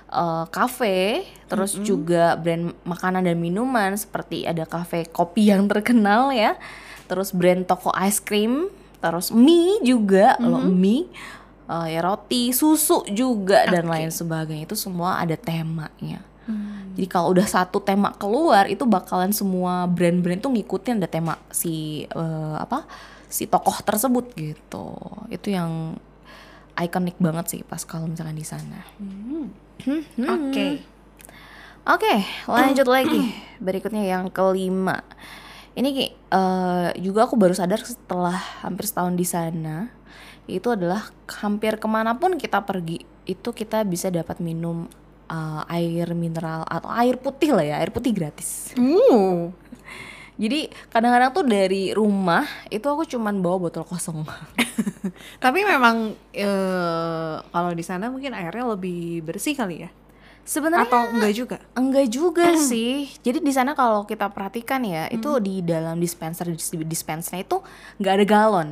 eh, 0.09 0.44
cafe, 0.48 0.98
terus 1.46 1.77
juga 1.79 2.33
brand 2.35 2.72
makanan 2.83 3.22
dan 3.22 3.37
minuman 3.37 3.92
seperti 3.92 4.44
ada 4.44 4.64
cafe 4.64 5.05
kopi 5.05 5.51
yang 5.51 5.66
terkenal 5.66 6.31
ya. 6.31 6.57
Terus 7.05 7.29
brand 7.31 7.64
toko 7.64 7.92
ice 7.98 8.16
cream, 8.18 8.72
terus 8.98 9.29
mie 9.29 9.81
juga, 9.83 10.37
loh 10.38 10.62
mie, 10.62 11.09
eh, 11.66 11.87
ya 11.90 12.01
roti, 12.01 12.53
susu 12.53 13.05
juga 13.11 13.66
dan 13.66 13.85
lain 13.85 14.09
sebagainya. 14.09 14.64
Itu 14.64 14.77
semua 14.77 15.18
ada 15.18 15.37
temanya. 15.37 16.24
Jadi 16.99 17.07
kalau 17.07 17.31
udah 17.31 17.47
satu 17.47 17.79
tema 17.79 18.11
keluar 18.19 18.67
itu 18.67 18.83
bakalan 18.83 19.31
semua 19.31 19.87
brand-brand 19.87 20.43
tuh 20.43 20.51
ngikutin 20.51 20.99
ada 20.99 21.07
tema 21.07 21.39
si 21.53 22.05
eh, 22.11 22.57
apa 22.59 22.89
si 23.31 23.47
tokoh 23.47 23.79
tersebut 23.87 24.35
gitu. 24.35 24.99
Itu 25.31 25.55
yang 25.55 25.95
ikonik 26.75 27.19
banget 27.23 27.47
sih 27.55 27.61
pas 27.63 27.83
kalau 27.87 28.11
misalkan 28.11 28.35
di 28.35 28.47
sana. 28.47 28.83
Oke. 30.27 30.83
Oke, 31.89 32.15
lanjut 32.51 32.89
lagi. 32.91 33.31
Berikutnya 33.67 34.05
yang 34.05 34.29
kelima. 34.35 35.01
Ini 35.79 36.11
eh, 36.11 36.89
juga 36.99 37.31
aku 37.31 37.39
baru 37.39 37.55
sadar 37.55 37.79
setelah 37.85 38.37
hampir 38.67 38.91
setahun 38.91 39.15
di 39.15 39.27
sana. 39.29 39.89
Itu 40.51 40.75
adalah 40.75 41.15
hampir 41.39 41.79
ke 41.79 41.87
mana 41.87 42.17
pun 42.19 42.35
kita 42.41 42.65
pergi 42.65 43.05
itu 43.29 43.53
kita 43.53 43.85
bisa 43.85 44.09
dapat 44.09 44.41
minum 44.41 44.89
eh, 45.29 45.62
air 45.77 46.09
mineral 46.17 46.64
atau 46.64 46.88
air 46.91 47.21
putih 47.21 47.53
lah 47.53 47.64
ya, 47.64 47.75
air 47.79 47.93
putih 47.93 48.17
gratis. 48.17 48.73
Uh. 48.75 49.53
Jadi 50.43 50.71
kadang-kadang 50.95 51.35
tuh 51.35 51.45
dari 51.45 51.91
rumah 51.91 52.47
itu 52.71 52.87
aku 52.87 53.03
cuman 53.05 53.43
bawa 53.43 53.69
botol 53.69 53.83
kosong. 53.83 54.23
Tapi 55.45 55.67
memang 55.67 56.14
eh, 56.31 57.35
kalau 57.43 57.71
di 57.75 57.83
sana 57.83 58.07
mungkin 58.07 58.33
airnya 58.33 58.71
lebih 58.71 59.27
bersih 59.27 59.59
kali 59.59 59.85
ya. 59.85 59.91
Sebenarnya 60.49 60.88
Atau 60.88 61.03
enggak 61.12 61.33
juga? 61.37 61.57
Enggak 61.77 62.07
juga 62.09 62.47
sih. 62.57 63.12
Jadi 63.21 63.45
di 63.45 63.53
sana 63.53 63.77
kalau 63.77 64.09
kita 64.09 64.33
perhatikan 64.33 64.81
ya, 64.81 65.05
itu 65.12 65.29
di 65.45 65.61
dalam 65.61 66.01
dispenser 66.01 66.49
dispensernya 66.88 67.45
itu 67.45 67.61
nggak 68.01 68.14
ada 68.17 68.25
galon. 68.25 68.69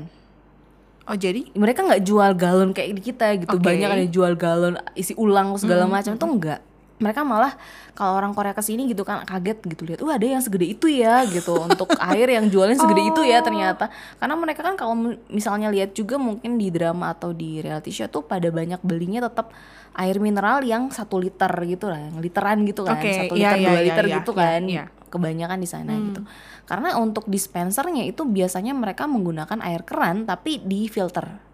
Oh, 1.06 1.14
jadi 1.14 1.46
Mereka 1.54 1.86
nggak 1.86 2.02
jual 2.02 2.30
galon 2.34 2.70
kayak 2.74 2.98
di 2.98 3.02
kita 3.02 3.26
gitu. 3.38 3.56
Oke. 3.56 3.62
Banyak 3.62 3.88
ada 3.88 4.06
jual 4.10 4.32
galon 4.34 4.74
isi 4.98 5.14
ulang 5.14 5.54
segala 5.54 5.86
macam 5.86 6.18
itu 6.18 6.26
enggak. 6.26 6.60
Mereka 6.96 7.28
malah 7.28 7.52
kalau 7.92 8.16
orang 8.16 8.32
Korea 8.32 8.56
ke 8.56 8.64
sini 8.64 8.88
gitu 8.88 9.04
kan 9.04 9.20
kaget 9.28 9.60
gitu 9.68 9.84
lihat, 9.84 10.00
wah 10.00 10.16
ada 10.16 10.24
yang 10.24 10.40
segede 10.40 10.64
itu 10.64 10.88
ya 10.88 11.28
gitu 11.28 11.52
untuk 11.60 11.92
air 12.12 12.24
yang 12.32 12.48
jualnya 12.48 12.80
segede 12.80 13.12
itu 13.12 13.20
ya 13.20 13.44
ternyata. 13.44 13.92
Karena 14.16 14.32
mereka 14.32 14.64
kan 14.64 14.80
kalau 14.80 14.96
misalnya 15.28 15.68
lihat 15.68 15.92
juga 15.92 16.16
mungkin 16.16 16.56
di 16.56 16.72
drama 16.72 17.12
atau 17.12 17.36
di 17.36 17.60
reality 17.60 17.92
show 17.92 18.08
tuh 18.08 18.24
pada 18.24 18.48
banyak 18.48 18.80
belinya 18.80 19.28
tetap 19.28 19.52
air 19.96 20.16
mineral 20.20 20.64
yang 20.64 20.88
satu 20.88 21.20
liter 21.20 21.48
gitu 21.68 21.88
lah, 21.88 22.00
yang 22.00 22.16
literan 22.20 22.64
gitu 22.68 22.84
kan, 22.84 23.00
Oke, 23.00 23.12
satu 23.12 23.34
iya, 23.36 23.56
liter 23.56 23.60
iya, 23.60 23.68
dua 23.68 23.76
iya, 23.76 23.84
liter 23.84 24.04
iya, 24.04 24.16
gitu 24.20 24.32
iya, 24.32 24.40
kan, 24.40 24.62
iya. 24.68 24.84
Kebanyakan 25.08 25.58
di 25.62 25.68
sana 25.68 25.92
gitu. 25.94 26.22
Karena 26.66 26.98
untuk 26.98 27.26
dispensernya 27.30 28.02
itu 28.06 28.26
biasanya 28.26 28.74
mereka 28.74 29.06
menggunakan 29.06 29.62
air 29.62 29.82
keran 29.86 30.26
tapi 30.26 30.60
di 30.60 30.90
filter. 30.90 31.46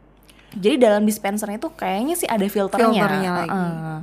Jadi 0.52 0.76
dalam 0.76 1.08
dispensernya 1.08 1.56
itu 1.56 1.72
kayaknya 1.72 2.12
sih 2.12 2.28
ada 2.28 2.44
filternya. 2.44 2.92
Filternya 2.92 3.30
lagi. 3.32 3.56
Heeh. 3.56 3.98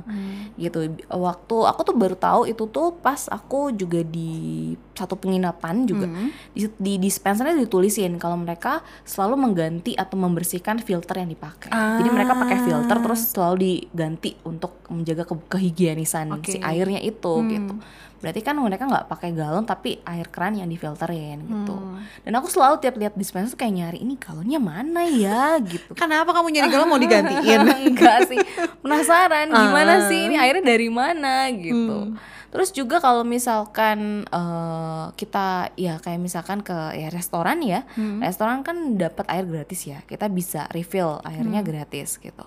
Gitu. 0.58 0.78
Waktu 1.06 1.56
aku 1.62 1.80
tuh 1.86 1.94
baru 1.94 2.18
tahu 2.18 2.50
itu 2.50 2.66
tuh 2.66 2.90
pas 2.98 3.30
aku 3.30 3.70
juga 3.70 4.02
di 4.02 4.74
satu 5.00 5.16
penginapan 5.16 5.82
juga. 5.82 6.06
Di, 6.50 6.68
di 6.70 6.92
dispensernya 6.98 7.56
ditulisin 7.56 8.16
kalau 8.16 8.36
mereka 8.36 8.78
selalu 9.02 9.40
mengganti 9.40 9.92
atau 9.92 10.14
membersihkan 10.14 10.78
filter 10.78 11.16
yang 11.16 11.28
dipakai. 11.28 11.68
Jadi 11.70 12.08
mereka 12.08 12.32
pakai 12.34 12.58
filter 12.60 12.96
terus 13.00 13.20
selalu 13.26 13.56
diganti 13.58 14.36
untuk 14.42 14.84
menjaga 14.86 15.24
ke- 15.24 15.48
kehigienisan 15.50 16.28
Oke. 16.34 16.50
si 16.50 16.58
airnya 16.58 16.98
itu 16.98 17.32
gitu. 17.46 17.74
Berarti 18.20 18.40
kan 18.42 18.52
mereka 18.54 18.84
nggak 18.84 19.08
pakai 19.08 19.32
galon 19.32 19.64
tapi 19.64 19.96
air 20.02 20.28
keran 20.28 20.52
yang 20.54 20.68
difilterin 20.68 21.40
gitu. 21.40 21.72
Dan 22.20 22.32
aku 22.34 22.46
selalu 22.46 22.76
tiap 22.78 22.94
lihat 22.94 23.14
dispenser 23.14 23.54
kayak 23.54 23.72
nyari 23.72 23.98
ini 23.98 24.14
galonnya 24.14 24.60
mana 24.60 25.02
ya 25.04 25.56
gitu. 25.64 25.94
kenapa 25.94 26.28
kamu 26.30 26.52
nyari 26.52 26.68
galon 26.68 26.84
mau 26.86 27.00
digantiin? 27.02 27.64
Enggak 27.86 28.28
sih. 28.28 28.36
Penasaran 28.78 29.48
gimana 29.48 29.92
Ah. 29.96 30.06
sih 30.06 30.20
ini 30.22 30.36
airnya 30.36 30.64
dari 30.66 30.88
mana 30.88 31.48
gitu. 31.50 32.12
Terus 32.50 32.74
juga 32.74 32.98
kalau 32.98 33.22
misalkan 33.22 34.26
eh, 34.26 35.04
kita 35.14 35.70
ya 35.78 36.02
kayak 36.02 36.18
misalkan 36.18 36.66
ke 36.66 36.74
ya 36.98 37.08
restoran 37.14 37.62
ya, 37.62 37.86
restoran 38.18 38.66
kan 38.66 38.98
dapat 38.98 39.26
air 39.30 39.46
gratis 39.46 39.86
ya. 39.86 40.02
Kita 40.02 40.26
bisa 40.26 40.66
refill 40.74 41.22
airnya 41.22 41.62
gratis 41.62 42.18
gitu. 42.18 42.42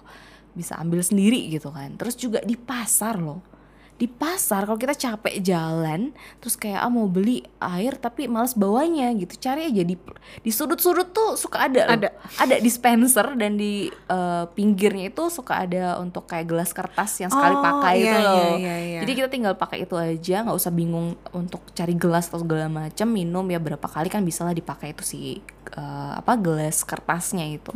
Bisa 0.54 0.76
ambil 0.78 1.00
sendiri 1.02 1.48
gitu 1.48 1.72
kan. 1.72 1.96
Terus 1.96 2.20
juga 2.20 2.44
di 2.44 2.60
pasar 2.60 3.18
loh. 3.18 3.40
Di 3.94 4.10
pasar 4.10 4.66
kalau 4.66 4.76
kita 4.76 4.98
capek 4.98 5.40
jalan 5.40 6.12
terus 6.42 6.58
kayak 6.58 6.82
ah 6.82 6.90
mau 6.90 7.06
beli 7.06 7.46
air 7.62 7.96
tapi 7.96 8.26
males 8.28 8.52
bawanya 8.54 9.14
gitu. 9.14 9.38
Cari 9.38 9.70
aja 9.70 9.84
di 9.86 9.96
di 10.42 10.52
sudut-sudut 10.52 11.14
tuh 11.14 11.38
suka 11.38 11.70
ada 11.70 11.88
loh. 11.88 11.94
Ada. 11.96 12.10
Ada 12.42 12.56
dispenser 12.60 13.38
dan 13.38 13.56
di 13.56 13.88
eh, 13.88 14.44
pinggirnya 14.52 15.08
itu 15.08 15.30
suka 15.30 15.64
ada 15.64 16.02
untuk 16.02 16.26
kayak 16.26 16.50
gelas 16.50 16.74
kertas 16.74 17.22
yang 17.22 17.32
sekali 17.32 17.54
Oh, 17.54 17.62
pakai 17.62 17.94
iya, 17.96 18.04
itu 18.04 18.18
loh. 18.18 18.34
iya, 18.34 18.54
iya, 18.58 18.76
iya. 18.82 19.00
Jadi 19.06 19.12
kita 19.14 19.28
tinggal 19.30 19.54
pakai 19.56 19.86
itu 19.86 19.96
aja, 19.96 20.36
nggak 20.42 20.58
usah 20.58 20.74
bingung 20.74 21.14
untuk 21.32 21.62
cari 21.72 21.94
gelas 21.94 22.28
atau 22.28 22.42
segala 22.42 22.66
macam, 22.68 23.08
minum 23.08 23.46
ya 23.46 23.62
berapa 23.62 23.86
kali 23.86 24.10
kan 24.10 24.26
bisa 24.26 24.42
lah 24.42 24.52
dipakai 24.52 24.92
itu 24.92 25.04
si 25.06 25.20
eh, 25.70 26.12
apa 26.18 26.34
gelas 26.36 26.82
kertasnya 26.82 27.46
itu. 27.46 27.70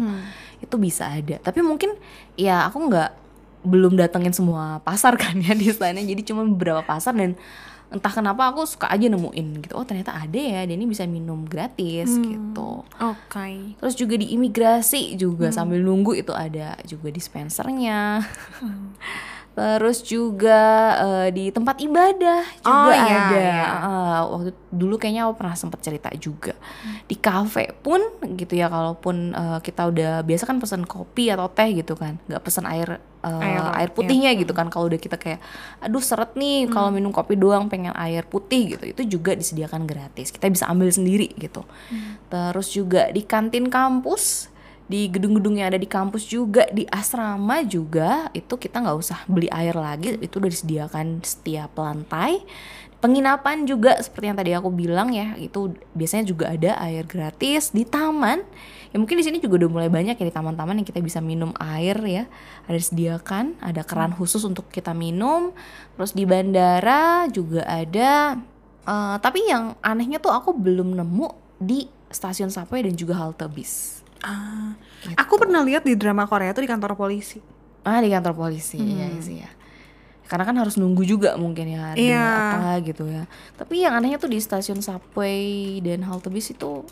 Itu 0.60 0.76
bisa 0.76 1.14
ada. 1.14 1.38
Tapi 1.38 1.62
mungkin 1.62 1.94
ya 2.34 2.66
aku 2.66 2.90
nggak 2.90 3.27
belum 3.68 4.00
datengin 4.00 4.32
semua 4.32 4.80
pasar 4.82 5.20
kan 5.20 5.36
ya 5.38 5.52
di 5.60 5.68
sana. 5.70 6.00
Jadi 6.00 6.24
cuma 6.24 6.42
beberapa 6.42 6.82
pasar 6.82 7.12
dan 7.14 7.36
entah 7.88 8.12
kenapa 8.12 8.52
aku 8.52 8.68
suka 8.68 8.92
aja 8.92 9.08
nemuin 9.08 9.64
gitu. 9.64 9.74
Oh 9.76 9.88
ternyata 9.88 10.12
ada 10.12 10.36
ya, 10.36 10.68
dan 10.68 10.76
ini 10.76 10.88
bisa 10.88 11.08
minum 11.08 11.44
gratis 11.44 12.20
gitu. 12.20 12.84
Oke. 12.84 13.76
Terus 13.80 13.96
juga 13.96 14.20
di 14.20 14.36
imigrasi 14.36 15.16
juga 15.16 15.52
sambil 15.52 15.80
nunggu 15.80 16.16
itu 16.16 16.36
ada 16.36 16.76
juga 16.84 17.08
dispensernya. 17.08 18.24
Terus 19.58 20.06
juga 20.06 20.62
eh, 21.02 21.28
di 21.34 21.50
tempat 21.50 21.82
ibadah 21.82 22.46
juga 22.62 22.78
Oh, 22.78 22.94
iya, 22.94 23.18
ada. 23.26 23.40
iya. 23.42 23.66
Eh, 23.66 24.22
waktu 24.30 24.52
dulu 24.70 25.02
kayaknya 25.02 25.26
aku 25.26 25.34
pernah 25.42 25.58
sempat 25.58 25.82
cerita 25.82 26.14
juga. 26.14 26.54
Di 27.10 27.18
kafe 27.18 27.74
pun 27.82 27.98
gitu 28.38 28.54
ya 28.54 28.70
kalaupun 28.70 29.34
eh, 29.34 29.60
kita 29.66 29.90
udah 29.90 30.22
biasa 30.22 30.46
kan 30.46 30.62
pesan 30.62 30.86
kopi 30.86 31.34
atau 31.34 31.50
teh 31.50 31.74
gitu 31.74 31.98
kan, 31.98 32.22
nggak 32.30 32.44
pesan 32.46 32.70
air 32.70 33.02
eh, 33.30 33.48
Air, 33.48 33.66
air, 33.84 33.90
putihnya 33.92 34.32
gitu 34.40 34.56
kan. 34.56 34.72
Kalau 34.72 34.88
udah 34.88 35.00
kita 35.00 35.20
kayak 35.20 35.44
aduh 35.84 36.02
seret 36.04 36.34
nih 36.40 36.72
kalau 36.72 36.90
minum 36.90 37.12
kopi 37.12 37.36
doang 37.36 37.68
pengen 37.68 37.92
air 37.96 38.24
putih 38.24 38.78
gitu. 38.78 38.84
Itu 38.88 39.02
juga 39.20 39.36
disediakan 39.36 39.84
gratis. 39.84 40.32
Kita 40.32 40.48
bisa 40.48 40.66
ambil 40.72 40.90
sendiri 40.90 41.32
gitu. 41.38 41.68
Terus 42.32 42.68
juga 42.72 43.12
di 43.12 43.22
kantin 43.24 43.68
kampus 43.68 44.54
di 44.88 45.12
gedung-gedung 45.12 45.60
yang 45.60 45.68
ada 45.68 45.80
di 45.80 45.86
kampus 45.86 46.24
juga 46.24 46.64
di 46.72 46.88
asrama 46.88 47.60
juga 47.68 48.32
itu 48.32 48.56
kita 48.56 48.80
nggak 48.80 48.98
usah 48.98 49.20
beli 49.28 49.52
air 49.52 49.76
lagi 49.76 50.16
itu 50.16 50.40
udah 50.40 50.48
disediakan 50.48 51.20
setiap 51.28 51.76
lantai 51.76 52.40
penginapan 52.98 53.70
juga 53.70 53.98
seperti 54.02 54.26
yang 54.30 54.38
tadi 54.38 54.52
aku 54.58 54.70
bilang 54.74 55.14
ya 55.14 55.38
itu 55.38 55.74
biasanya 55.94 56.26
juga 56.26 56.46
ada 56.54 56.78
air 56.84 57.06
gratis 57.06 57.72
di 57.72 57.86
taman. 57.86 58.42
Ya 58.92 58.98
mungkin 58.98 59.20
di 59.20 59.26
sini 59.28 59.38
juga 59.44 59.62
udah 59.66 59.70
mulai 59.70 59.90
banyak 59.92 60.16
ya 60.16 60.26
di 60.26 60.34
taman-taman 60.34 60.80
yang 60.80 60.88
kita 60.88 61.04
bisa 61.04 61.20
minum 61.20 61.52
air 61.60 62.00
ya. 62.08 62.24
Ada 62.66 62.78
disediakan 62.80 63.60
ada 63.62 63.84
keran 63.84 64.16
khusus 64.16 64.42
untuk 64.48 64.72
kita 64.74 64.96
minum. 64.96 65.54
Terus 66.00 66.16
di 66.16 66.24
bandara 66.24 67.28
juga 67.30 67.68
ada 67.68 68.40
Eh, 68.88 69.16
tapi 69.20 69.44
yang 69.52 69.76
anehnya 69.84 70.16
tuh 70.16 70.32
aku 70.32 70.56
belum 70.56 70.96
nemu 70.96 71.28
di 71.60 71.92
stasiun 72.08 72.48
subway 72.48 72.88
dan 72.88 72.96
juga 72.96 73.20
halte 73.20 73.44
bis. 73.52 74.00
Ah, 74.24 74.80
aku 75.20 75.36
pernah 75.36 75.60
lihat 75.68 75.84
di 75.84 76.00
drama 76.00 76.24
Korea 76.24 76.56
tuh 76.56 76.64
di 76.64 76.72
kantor 76.72 76.96
polisi. 76.96 77.44
Ah 77.84 78.00
di 78.00 78.08
kantor 78.08 78.32
polisi 78.32 78.80
ya 78.80 79.12
sih 79.20 79.44
ya. 79.44 79.52
Karena 80.28 80.44
kan 80.44 80.56
harus 80.56 80.76
nunggu 80.76 81.02
juga 81.02 81.34
mungkin 81.36 81.66
ya 81.68 81.82
ada 81.90 81.98
Iya. 81.98 82.28
apa 82.54 82.84
gitu 82.84 83.08
ya. 83.08 83.24
Tapi 83.54 83.80
yang 83.80 83.96
anehnya 83.96 84.16
tuh 84.18 84.28
di 84.28 84.38
stasiun 84.38 84.80
subway 84.80 85.44
dan 85.80 86.04
halte 86.04 86.28
bis 86.28 86.50
itu 86.50 86.84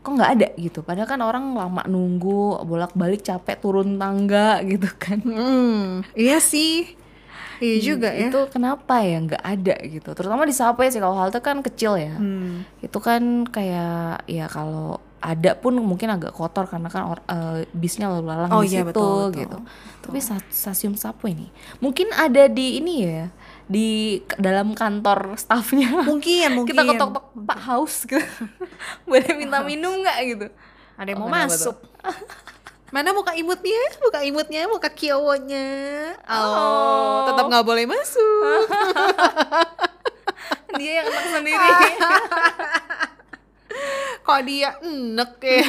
kok 0.00 0.10
nggak 0.10 0.32
ada 0.32 0.48
gitu 0.56 0.80
padahal 0.80 1.04
kan 1.06 1.20
orang 1.20 1.52
lama 1.52 1.84
nunggu 1.84 2.64
bolak-balik 2.64 3.20
capek 3.20 3.60
turun 3.60 3.94
tangga 3.94 4.56
gitu 4.66 4.88
kan 4.90 5.20
Hmm, 5.20 6.00
iya 6.14 6.40
sih. 6.40 6.96
Iya 7.60 7.76
juga 7.86 8.08
ya. 8.08 8.26
itu 8.26 8.40
kenapa 8.48 9.04
ya 9.04 9.20
nggak 9.20 9.44
ada 9.44 9.76
gitu 9.84 10.08
terutama 10.10 10.48
di 10.48 10.56
subway 10.56 10.88
sih 10.88 10.96
kalau 10.96 11.12
halte 11.14 11.36
kan 11.38 11.60
kecil 11.60 11.94
ya 11.94 12.16
Hmm. 12.16 12.64
itu 12.80 12.96
kan 12.96 13.44
kayak 13.46 14.24
ya 14.24 14.48
kalau 14.48 14.96
ada 15.20 15.52
pun 15.52 15.76
mungkin 15.76 16.08
agak 16.08 16.32
kotor 16.32 16.64
karena 16.64 16.88
kan 16.88 17.02
or- 17.06 17.24
eh, 17.24 17.68
bisnya 17.70 18.08
lalu 18.08 18.24
lalang 18.26 18.50
Oh 18.50 18.60
di 18.60 18.68
iya, 18.68 18.82
situ 18.82 18.88
betul, 18.90 19.04
betul. 19.28 19.38
gitu 19.38 19.58
tapi 20.00 20.18
sa- 20.18 20.48
stasiun 20.48 20.96
subway 20.96 21.32
nih 21.32 21.50
mungkin 21.78 22.08
ada 22.10 22.48
di 22.48 22.76
ini 22.76 22.94
ya 23.02 23.28
di 23.64 23.88
dalam 24.34 24.72
kantor 24.72 25.36
staffnya 25.36 26.02
Mungkin, 26.02 26.48
mungkin. 26.56 26.72
kita 26.72 26.82
ketok-ketok 26.86 27.24
pak 27.38 27.58
haus 27.62 28.02
gitu 28.02 28.18
boleh 29.08 29.30
minta 29.34 29.60
minum 29.60 29.92
nggak 29.94 30.18
gitu 30.26 30.46
Ada 30.96 31.08
yang 31.10 31.20
Oh, 31.20 31.28
mau 31.28 31.32
masuk. 31.38 31.76
Mana 32.92 33.14
muka 33.14 33.32
imutnya? 33.32 33.78
Muka 34.02 34.18
imutnya, 34.20 34.66
muka 34.66 34.90
kiowonya. 34.90 36.10
Oh, 36.26 37.22
tetap 37.24 37.46
nggak 37.46 37.62
boleh 37.62 37.86
masuk. 37.86 38.66
dia 40.74 40.98
yang 40.98 41.08
sendiri 41.30 41.70
Kok 44.26 44.40
dia 44.44 44.76
enek 44.80 45.32
ya? 45.40 45.64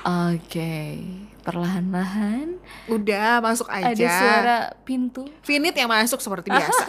oke 0.00 0.76
perlahan-lahan 1.40 2.60
Udah, 2.86 3.40
masuk 3.40 3.66
aja. 3.66 3.90
ada 3.90 4.06
suara 4.12 4.58
pintu 4.84 5.24
Finit 5.40 5.72
yang 5.72 5.88
masuk 5.88 6.20
seperti 6.20 6.52
biasa. 6.52 6.84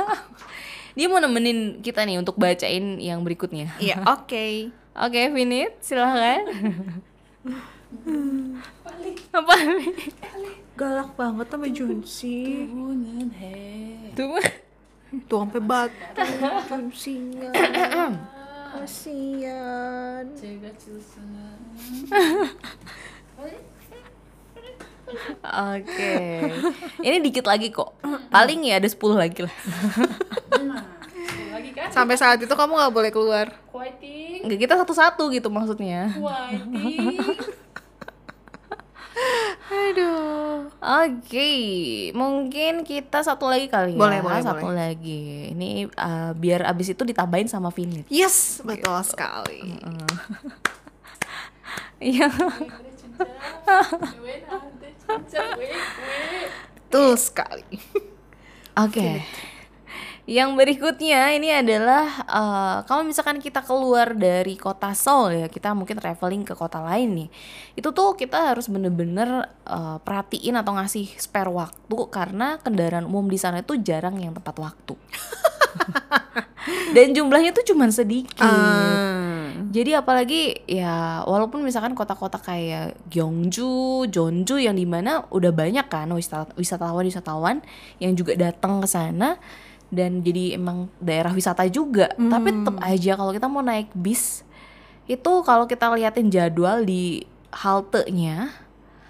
dia 0.97 1.07
mau 1.07 1.17
nemenin 1.17 1.79
kita 1.79 2.03
nih 2.03 2.19
untuk 2.19 2.35
bacain 2.35 2.99
yang 2.99 3.23
berikutnya 3.23 3.71
Iya, 3.79 4.03
oke. 4.15 4.75
Oke, 4.91 5.31
Vinit, 5.31 5.79
silahkan. 5.79 6.43
Apa? 9.31 9.55
Galak 10.75 11.15
banget 11.15 11.47
sama 11.47 11.67
Junsi. 11.71 12.67
Tuh. 14.11 14.35
Tuh 15.31 15.39
sampai 15.39 15.63
batu 15.63 16.23
Junsinya. 16.67 17.55
Oke. 25.75 26.15
Ini 27.03 27.17
dikit 27.19 27.43
lagi 27.43 27.67
kok. 27.67 27.99
Paling 28.31 28.63
ya 28.63 28.79
ada 28.79 28.87
10 28.87 28.95
lagi 29.19 29.43
lah. 29.43 29.55
Sampai 31.91 32.15
saat 32.15 32.39
itu 32.39 32.53
kamu 32.55 32.79
nggak 32.79 32.93
boleh 32.95 33.11
keluar. 33.11 33.51
Enggak 34.41 34.59
kita 34.63 34.73
satu-satu 34.79 35.27
gitu 35.35 35.51
maksudnya. 35.51 36.15
Aduh. 39.71 40.67
Oke, 40.81 41.51
mungkin 42.11 42.83
kita 42.83 43.23
satu 43.23 43.47
lagi 43.47 43.71
kali 43.71 43.95
ya. 43.95 43.99
Boleh, 44.01 44.19
boleh, 44.19 44.43
Satu 44.43 44.67
lagi. 44.67 45.55
Ini 45.55 45.87
uh, 45.95 46.35
biar 46.35 46.67
abis 46.67 46.91
itu 46.91 47.07
ditambahin 47.07 47.47
sama 47.47 47.71
Vinit. 47.71 48.03
Yes, 48.11 48.59
betul 48.61 48.99
sekali. 49.07 49.61
Iya. 52.01 52.33
Betul 56.89 57.13
sekali. 57.21 57.77
Oke. 58.73 59.21
Yang 60.29 60.49
berikutnya 60.53 61.33
ini 61.33 61.49
adalah 61.49 62.05
eh, 62.29 62.77
kalau 62.85 63.01
misalkan 63.01 63.41
kita 63.41 63.65
keluar 63.65 64.13
dari 64.13 64.53
kota 64.53 64.93
Seoul 64.93 65.45
ya, 65.45 65.47
kita 65.49 65.73
mungkin 65.73 65.97
traveling 65.97 66.45
ke 66.45 66.53
kota 66.53 66.77
lain 66.77 67.25
nih. 67.25 67.29
Itu 67.73 67.89
tuh 67.89 68.13
kita 68.13 68.53
harus 68.53 68.69
bener-bener 68.69 69.49
eh, 69.65 69.97
perhatiin 69.97 70.61
atau 70.61 70.77
ngasih 70.77 71.09
spare 71.17 71.49
waktu 71.49 71.97
karena 72.13 72.61
kendaraan 72.61 73.09
umum 73.09 73.25
di 73.25 73.41
sana 73.41 73.65
itu 73.65 73.81
jarang 73.81 74.21
yang 74.21 74.37
tepat 74.37 74.61
waktu. 74.61 74.93
Dan 76.95 77.17
jumlahnya 77.17 77.55
tuh 77.55 77.65
cuman 77.73 77.89
sedikit. 77.89 78.45
Ah. 78.45 79.49
Jadi 79.71 79.95
apalagi 79.95 80.67
ya 80.67 81.23
walaupun 81.23 81.63
misalkan 81.63 81.95
kota-kota 81.95 82.35
kayak 82.37 82.99
Gyeongju, 83.07 84.05
Jeonju 84.11 84.59
yang 84.59 84.75
di 84.75 84.83
mana 84.83 85.23
udah 85.31 85.55
banyak 85.55 85.87
kan 85.87 86.11
wisata- 86.11 86.51
wisatawan-wisatawan 86.59 87.63
yang 88.03 88.13
juga 88.19 88.35
datang 88.35 88.83
ke 88.83 88.87
sana 88.91 89.39
dan 89.91 90.23
jadi 90.23 90.55
emang 90.55 90.87
daerah 90.97 91.35
wisata 91.35 91.67
juga. 91.67 92.09
Tapi 92.15 92.49
tetap 92.49 92.75
aja 92.81 93.11
kalau 93.19 93.31
kita 93.35 93.45
mau 93.51 93.61
naik 93.61 93.91
bis 93.93 94.41
itu 95.05 95.31
kalau 95.43 95.67
kita 95.67 95.91
liatin 95.91 96.31
jadwal 96.31 96.81
di 96.87 97.27
haltenya 97.51 98.47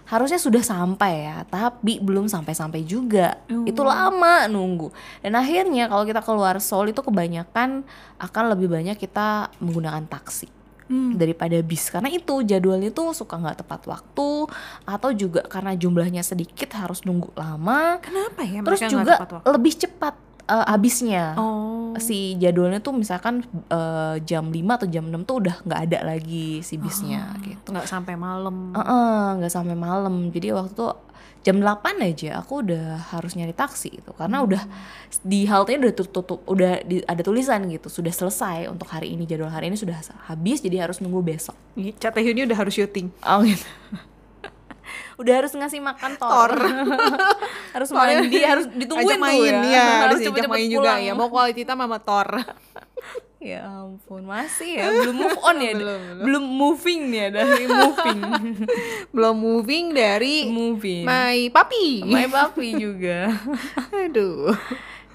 harusnya 0.09 0.41
sudah 0.41 0.59
sampai 0.59 1.23
ya, 1.23 1.47
tapi 1.47 2.03
belum 2.03 2.27
sampai-sampai 2.27 2.83
juga. 2.83 3.39
Itu 3.47 3.85
lama 3.87 4.49
nunggu. 4.51 4.91
Dan 5.23 5.39
akhirnya 5.39 5.87
kalau 5.87 6.03
kita 6.03 6.19
keluar 6.19 6.59
Seoul 6.59 6.91
itu 6.91 6.99
kebanyakan 6.99 7.87
akan 8.19 8.43
lebih 8.51 8.67
banyak 8.67 8.99
kita 8.99 9.47
menggunakan 9.63 10.03
taksi 10.11 10.51
daripada 10.91 11.55
bis 11.63 11.87
karena 11.87 12.11
itu 12.11 12.43
jadwalnya 12.43 12.91
tuh 12.91 13.15
suka 13.15 13.39
nggak 13.39 13.63
tepat 13.63 13.87
waktu 13.87 14.43
atau 14.83 15.09
juga 15.15 15.39
karena 15.47 15.71
jumlahnya 15.71 16.19
sedikit 16.19 16.75
harus 16.75 17.07
nunggu 17.07 17.31
lama. 17.39 17.95
Kenapa 18.03 18.43
ya 18.43 18.59
Terus 18.59 18.81
juga 18.91 19.15
tepat 19.15 19.31
waktu? 19.39 19.47
lebih 19.55 19.73
cepat 19.87 20.13
eh, 20.51 20.65
habisnya 20.67 21.33
Oh. 21.39 21.95
si 21.95 22.35
jadwalnya 22.35 22.79
tuh 22.79 22.91
misalkan 22.93 23.39
eh, 23.67 24.15
jam 24.21 24.47
5 24.47 24.59
atau 24.75 24.87
jam 24.87 25.07
6 25.07 25.23
tuh 25.23 25.35
udah 25.39 25.55
nggak 25.63 25.81
ada 25.87 25.99
lagi 26.05 26.59
si 26.59 26.75
bisnya 26.75 27.31
gitu. 27.41 27.71
nggak 27.71 27.87
sampai 27.87 28.15
malam. 28.15 28.75
Heeh, 28.75 29.23
nggak 29.39 29.51
sampai 29.51 29.73
malam. 29.73 30.27
Jadi 30.29 30.51
waktu 30.51 30.71
itu 30.71 30.87
jam 31.41 31.57
8 31.57 31.97
aja 31.99 32.37
aku 32.37 32.61
udah 32.61 33.09
harus 33.09 33.33
nyari 33.33 33.49
taksi 33.51 33.97
itu 33.97 34.13
karena 34.13 34.45
udah 34.45 34.61
di 35.25 35.49
haltenya 35.49 35.89
udah 35.89 35.93
tutup 35.97 36.45
udah 36.45 36.85
di- 36.85 37.01
ada 37.01 37.21
tulisan 37.25 37.65
gitu 37.65 37.89
sudah 37.89 38.13
selesai 38.13 38.69
untuk 38.69 38.85
hari 38.85 39.17
ini 39.17 39.25
jadwal 39.25 39.49
hari 39.49 39.67
ini 39.67 39.75
sudah 39.75 39.97
habis 40.29 40.61
jadi 40.61 40.85
harus 40.85 41.01
nunggu 41.01 41.25
besok. 41.25 41.57
Ih, 41.73 41.97
Cat 41.97 42.13
Taehyunnya 42.13 42.45
udah 42.45 42.57
harus 42.61 42.77
syuting. 42.77 43.09
Oh 43.25 43.41
gitu. 43.41 43.65
Udah 45.21 45.33
harus 45.45 45.53
ngasih 45.53 45.79
makan 45.79 46.17
tor. 46.17 46.29
Tor. 46.33 46.53
harus 47.77 47.89
mandi, 47.93 48.39
harus 48.41 48.65
ditungguin 48.73 49.21
tuh 49.21 49.21
main 49.21 49.55
ya. 49.61 49.69
ya, 49.69 49.85
harus 50.09 50.19
cepet-cepet 50.25 50.49
ajak 50.49 50.51
main 50.57 50.67
juga 50.67 50.91
pulang. 50.97 50.99
ya. 51.05 51.13
Mau 51.13 51.29
quality 51.29 51.61
time 51.61 51.81
sama 51.85 51.97
Thor. 52.01 52.29
Ya 53.41 53.65
ampun, 53.65 54.21
masih 54.21 54.77
ya 54.77 54.85
belum 55.01 55.17
move 55.17 55.39
on 55.41 55.57
ya. 55.57 55.73
Belum, 55.81 56.01
belum, 56.21 56.45
moving 56.45 57.01
nih 57.09 57.17
ya 57.25 57.27
dari 57.41 57.65
moving. 57.65 58.19
Belum 59.09 59.35
moving 59.41 59.85
dari 59.97 60.35
moving. 60.45 61.01
my 61.09 61.49
papi. 61.49 62.05
My 62.05 62.29
papi 62.29 62.77
juga. 62.77 63.33
Aduh. 63.97 64.53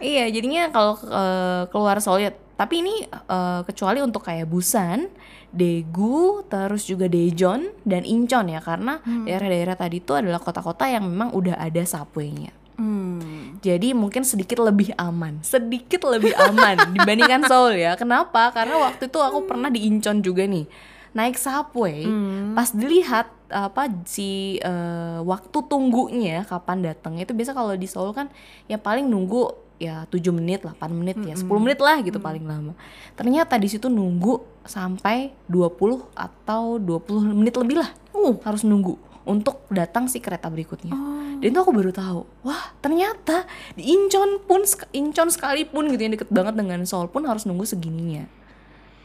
iya, 0.03 0.27
jadinya 0.27 0.75
kalau 0.75 0.99
eh, 1.07 1.71
keluar 1.71 2.03
ya, 2.19 2.35
tapi 2.59 2.83
ini 2.83 3.07
eh, 3.07 3.61
kecuali 3.63 4.03
untuk 4.03 4.27
kayak 4.27 4.51
Busan, 4.51 5.07
Daegu, 5.55 6.45
terus 6.51 6.85
juga 6.85 7.07
Daejeon 7.07 7.87
dan 7.87 8.03
Incheon 8.03 8.51
ya 8.51 8.61
karena 8.61 9.01
daerah-daerah 9.05 9.77
tadi 9.79 10.03
itu 10.03 10.13
adalah 10.13 10.43
kota-kota 10.43 10.85
yang 10.91 11.07
memang 11.07 11.33
udah 11.33 11.57
ada 11.57 11.83
subway-nya. 11.87 12.53
Hmm. 12.77 13.57
Jadi 13.65 13.97
mungkin 13.97 14.21
sedikit 14.21 14.61
lebih 14.61 14.93
aman, 15.01 15.41
sedikit 15.41 16.05
lebih 16.05 16.37
aman 16.37 16.77
dibandingkan 16.95 17.49
Seoul 17.49 17.81
ya. 17.81 17.97
Kenapa? 17.97 18.53
Karena 18.53 18.77
waktu 18.85 19.09
itu 19.09 19.17
aku 19.17 19.49
pernah 19.49 19.73
di 19.73 19.89
Incheon 19.89 20.21
juga 20.21 20.45
nih. 20.45 20.69
Naik 21.17 21.41
subway, 21.41 22.05
pas 22.53 22.69
dilihat 22.77 23.33
apa 23.49 23.89
si 24.05 24.61
eh, 24.61 25.19
waktu 25.25 25.59
tunggunya 25.65 26.45
kapan 26.45 26.85
datangnya 26.85 27.25
itu 27.25 27.33
biasa 27.33 27.57
kalau 27.57 27.73
di 27.73 27.89
Seoul 27.89 28.13
kan 28.13 28.29
ya 28.69 28.77
paling 28.77 29.09
nunggu 29.09 29.66
ya 29.77 30.09
7 30.09 30.33
menit, 30.33 30.65
8 30.65 30.77
menit 30.93 31.17
ya, 31.21 31.37
10 31.37 31.47
menit 31.61 31.79
lah 31.81 32.01
gitu 32.01 32.17
paling 32.21 32.45
lama. 32.45 32.73
Ternyata 33.15 33.61
di 33.61 33.69
situ 33.69 33.93
nunggu 33.93 34.65
sampai 34.65 35.33
20 35.47 36.13
atau 36.17 36.81
20 36.81 37.37
menit 37.37 37.55
lebih 37.57 37.85
lah. 37.85 37.91
Uh. 38.17 38.41
Harus 38.43 38.65
nunggu 38.65 38.97
untuk 39.27 39.67
datang 39.69 40.07
si 40.07 40.23
kereta 40.23 40.47
berikutnya. 40.47 40.95
Dan 41.37 41.53
itu 41.53 41.59
aku 41.61 41.75
baru 41.75 41.93
tahu, 41.93 42.25
wah 42.49 42.73
ternyata 42.81 43.45
di 43.77 43.93
Incheon 43.93 44.41
pun 44.49 44.65
Incheon 44.97 45.29
sekalipun 45.29 45.93
gitu 45.93 46.01
yang 46.01 46.15
deket 46.17 46.31
banget 46.33 46.57
dengan 46.57 46.81
Seoul 46.89 47.13
pun 47.13 47.29
harus 47.29 47.45
nunggu 47.45 47.69
segininya, 47.69 48.25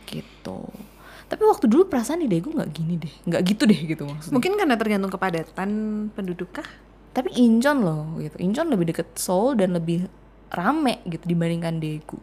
gitu. 0.08 0.64
Tapi 1.28 1.44
waktu 1.44 1.68
dulu 1.68 1.92
perasaan 1.92 2.24
di 2.24 2.32
Daegu 2.32 2.56
nggak 2.56 2.72
gini 2.72 2.96
deh, 2.96 3.14
nggak 3.28 3.42
gitu 3.52 3.64
deh 3.68 3.80
gitu 3.84 4.04
maksudnya. 4.08 4.36
Mungkin 4.40 4.52
karena 4.56 4.76
tergantung 4.80 5.12
kepadatan 5.12 5.70
penduduk 6.16 6.56
kah? 6.56 6.70
Tapi 7.12 7.36
Incheon 7.36 7.84
loh, 7.84 8.16
gitu. 8.24 8.40
Incheon 8.40 8.72
lebih 8.72 8.96
deket 8.96 9.12
Seoul 9.20 9.60
dan 9.60 9.76
lebih 9.76 10.08
rame 10.52 11.00
gitu 11.08 11.24
dibandingkan 11.26 11.80
Daegu. 11.80 12.20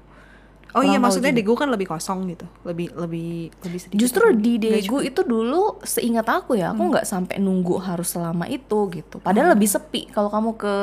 Oh 0.77 0.85
iya, 0.85 1.01
Kurang 1.01 1.09
maksudnya 1.09 1.33
juga. 1.33 1.41
Daegu 1.41 1.55
kan 1.57 1.69
lebih 1.73 1.87
kosong 1.89 2.29
gitu. 2.29 2.45
Lebih 2.63 2.93
lebih 2.93 3.49
lebih 3.65 3.79
sedikit. 3.81 3.99
Justru 4.05 4.25
apa? 4.29 4.37
di 4.37 4.53
Daegu 4.61 5.01
itu 5.01 5.21
dulu 5.25 5.81
seingat 5.81 6.29
aku 6.29 6.61
ya, 6.61 6.71
Hmm. 6.71 6.77
aku 6.77 6.83
nggak 6.93 7.07
sampai 7.09 7.37
nunggu 7.41 7.81
harus 7.81 8.13
selama 8.13 8.45
itu 8.47 8.79
gitu. 8.93 9.17
Padahal 9.25 9.57
lebih 9.57 9.67
sepi. 9.67 10.13
Kalau 10.13 10.29
kamu 10.29 10.61
ke 10.61 10.75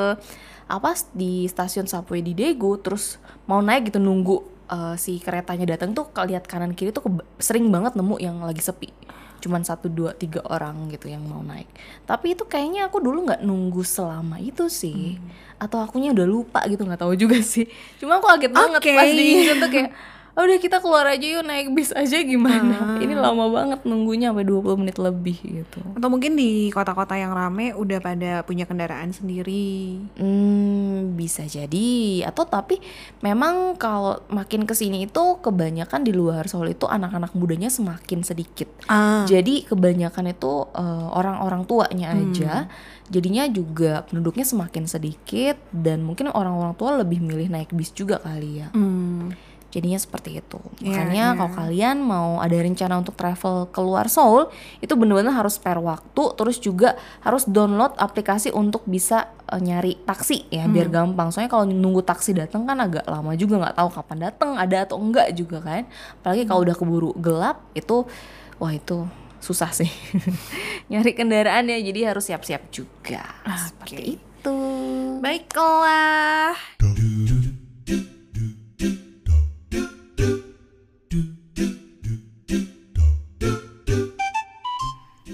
apa 0.65 0.97
di 1.13 1.45
stasiun 1.45 1.85
subway 1.85 2.25
di 2.25 2.33
Daegu 2.33 2.81
terus 2.81 3.21
mau 3.45 3.61
naik 3.61 3.93
gitu 3.93 4.01
nunggu 4.01 4.41
uh, 4.73 4.97
si 4.97 5.21
keretanya 5.21 5.77
datang 5.77 5.93
tuh 5.93 6.09
lihat 6.25 6.49
kanan 6.49 6.73
kiri 6.73 6.89
tuh 6.89 7.05
sering 7.37 7.69
banget 7.69 7.93
nemu 7.93 8.17
yang 8.17 8.41
lagi 8.41 8.65
sepi 8.65 8.89
cuman 9.45 9.61
satu 9.61 9.85
dua 9.93 10.17
tiga 10.17 10.41
orang 10.49 10.89
gitu 10.89 11.05
yang 11.05 11.21
mau 11.21 11.45
naik. 11.45 11.69
Tapi 12.09 12.33
itu 12.33 12.49
kayaknya 12.49 12.89
aku 12.89 12.97
dulu 12.97 13.29
nggak 13.29 13.45
nunggu 13.45 13.85
selama 13.85 14.41
itu 14.41 14.65
sih. 14.73 15.21
Atau 15.61 15.77
akunya 15.77 16.09
udah 16.17 16.25
lupa 16.25 16.65
gitu 16.65 16.81
nggak 16.81 17.05
tahu 17.05 17.13
juga 17.13 17.37
sih. 17.45 17.69
Cuma 18.01 18.17
aku 18.17 18.25
kaget 18.25 18.49
banget 18.49 18.81
Oke. 18.81 18.97
pas 18.97 19.05
diinjek 19.05 19.55
tuh 19.61 19.69
kayak 19.69 19.89
"Oh, 20.35 20.43
udah 20.43 20.59
kita 20.59 20.83
keluar 20.83 21.07
aja 21.07 21.23
yuk 21.23 21.47
naik 21.47 21.71
bis 21.71 21.95
aja 21.95 22.19
gimana 22.19 22.99
ini 22.99 23.15
lama 23.15 23.47
banget 23.47 23.79
nunggunya 23.87 24.35
sampai 24.35 24.45
20 24.47 24.81
menit 24.83 24.97
lebih 24.99 25.37
gitu 25.39 25.79
Atau 25.95 26.11
mungkin 26.11 26.35
di 26.35 26.69
kota-kota 26.75 27.15
yang 27.15 27.31
rame 27.31 27.71
udah 27.71 27.99
pada 28.03 28.43
punya 28.43 28.67
kendaraan 28.67 29.15
sendiri. 29.15 29.97
Hmm, 30.19 31.15
bisa 31.15 31.47
jadi. 31.47 32.21
Atau 32.27 32.45
tapi 32.45 32.83
memang 33.23 33.79
kalau 33.79 34.19
makin 34.27 34.67
ke 34.67 34.75
sini 34.75 35.07
itu 35.07 35.39
kebanyakan 35.39 36.03
di 36.03 36.11
luar 36.11 36.45
Seoul 36.51 36.75
itu 36.75 36.85
anak-anak 36.85 37.31
mudanya 37.33 37.71
semakin 37.71 38.27
sedikit. 38.27 38.67
Ah. 38.91 39.23
Jadi 39.23 39.65
kebanyakan 39.65 40.35
itu 40.35 40.67
eh, 40.75 41.07
orang-orang 41.15 41.63
tuanya 41.63 42.11
aja. 42.11 42.67
Jadinya 43.05 43.45
juga 43.47 44.01
penduduknya 44.09 44.43
semakin 44.43 44.89
sedikit 44.89 45.61
dan 45.69 46.01
mungkin 46.01 46.33
orang-orang 46.33 46.73
tua 46.73 46.97
lebih 46.97 47.21
milih 47.21 47.53
naik 47.53 47.71
bis 47.71 47.93
juga 47.93 48.17
kali 48.19 48.65
ya. 48.65 48.69
Hmm. 48.73 49.31
Jadinya 49.75 49.99
seperti 49.99 50.39
itu. 50.39 50.55
Iya, 50.79 50.87
Makanya 50.87 51.25
iya. 51.27 51.35
kalau 51.35 51.51
kalian 51.51 51.97
mau 51.99 52.39
ada 52.39 52.55
rencana 52.55 52.95
untuk 52.95 53.11
travel 53.13 53.67
keluar 53.69 54.07
Seoul, 54.07 54.47
itu 54.79 54.95
bener-bener 54.95 55.29
harus 55.29 55.59
spare 55.59 55.83
waktu, 55.83 56.23
terus 56.33 56.57
juga 56.57 56.95
harus 57.19 57.43
download 57.43 57.91
aplikasi 57.99 58.49
untuk 58.49 58.87
bisa 58.87 59.35
eh, 59.45 59.59
nyari 59.59 59.99
taksi 60.01 60.47
ya, 60.47 60.63
biar 60.65 60.87
Hmm. 60.87 61.11
gampang. 61.11 61.27
Soalnya 61.29 61.51
kalau 61.51 61.67
nunggu 61.67 62.01
taksi 62.01 62.31
datang 62.31 62.63
kan 62.63 62.79
agak 62.79 63.03
lama 63.03 63.35
juga 63.35 63.59
nggak 63.59 63.75
tahu 63.75 63.89
kapan 63.91 64.17
datang, 64.25 64.55
ada 64.55 64.77
atau 64.81 64.95
enggak 64.95 65.35
juga 65.35 65.59
kan. 65.59 65.83
Apalagi 66.23 66.47
kalau 66.47 66.63
Hmm. 66.63 66.67
udah 66.71 66.75
keburu 66.75 67.11
gelap, 67.19 67.59
itu 67.75 68.07
wah 68.55 68.71
itu 68.71 69.03
susah 69.43 69.69
sih 69.69 69.91
nyari 70.89 71.11
kendaraan 71.11 71.67
ya. 71.67 71.77
Jadi 71.77 71.99
harus 72.01 72.25
siap-siap 72.25 72.71
juga. 72.71 73.21
Seperti 73.45 74.17
itu. 74.17 74.57
Baiklah. 75.19 76.55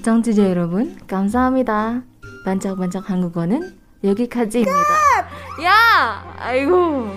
청취자 0.01 0.49
여러분, 0.49 0.97
감사합니다. 1.07 2.01
반짝반짝 2.45 3.09
한국어는 3.09 3.77
여기까지입니다. 4.03 4.71
야! 5.63 6.35
아이고. 6.39 7.15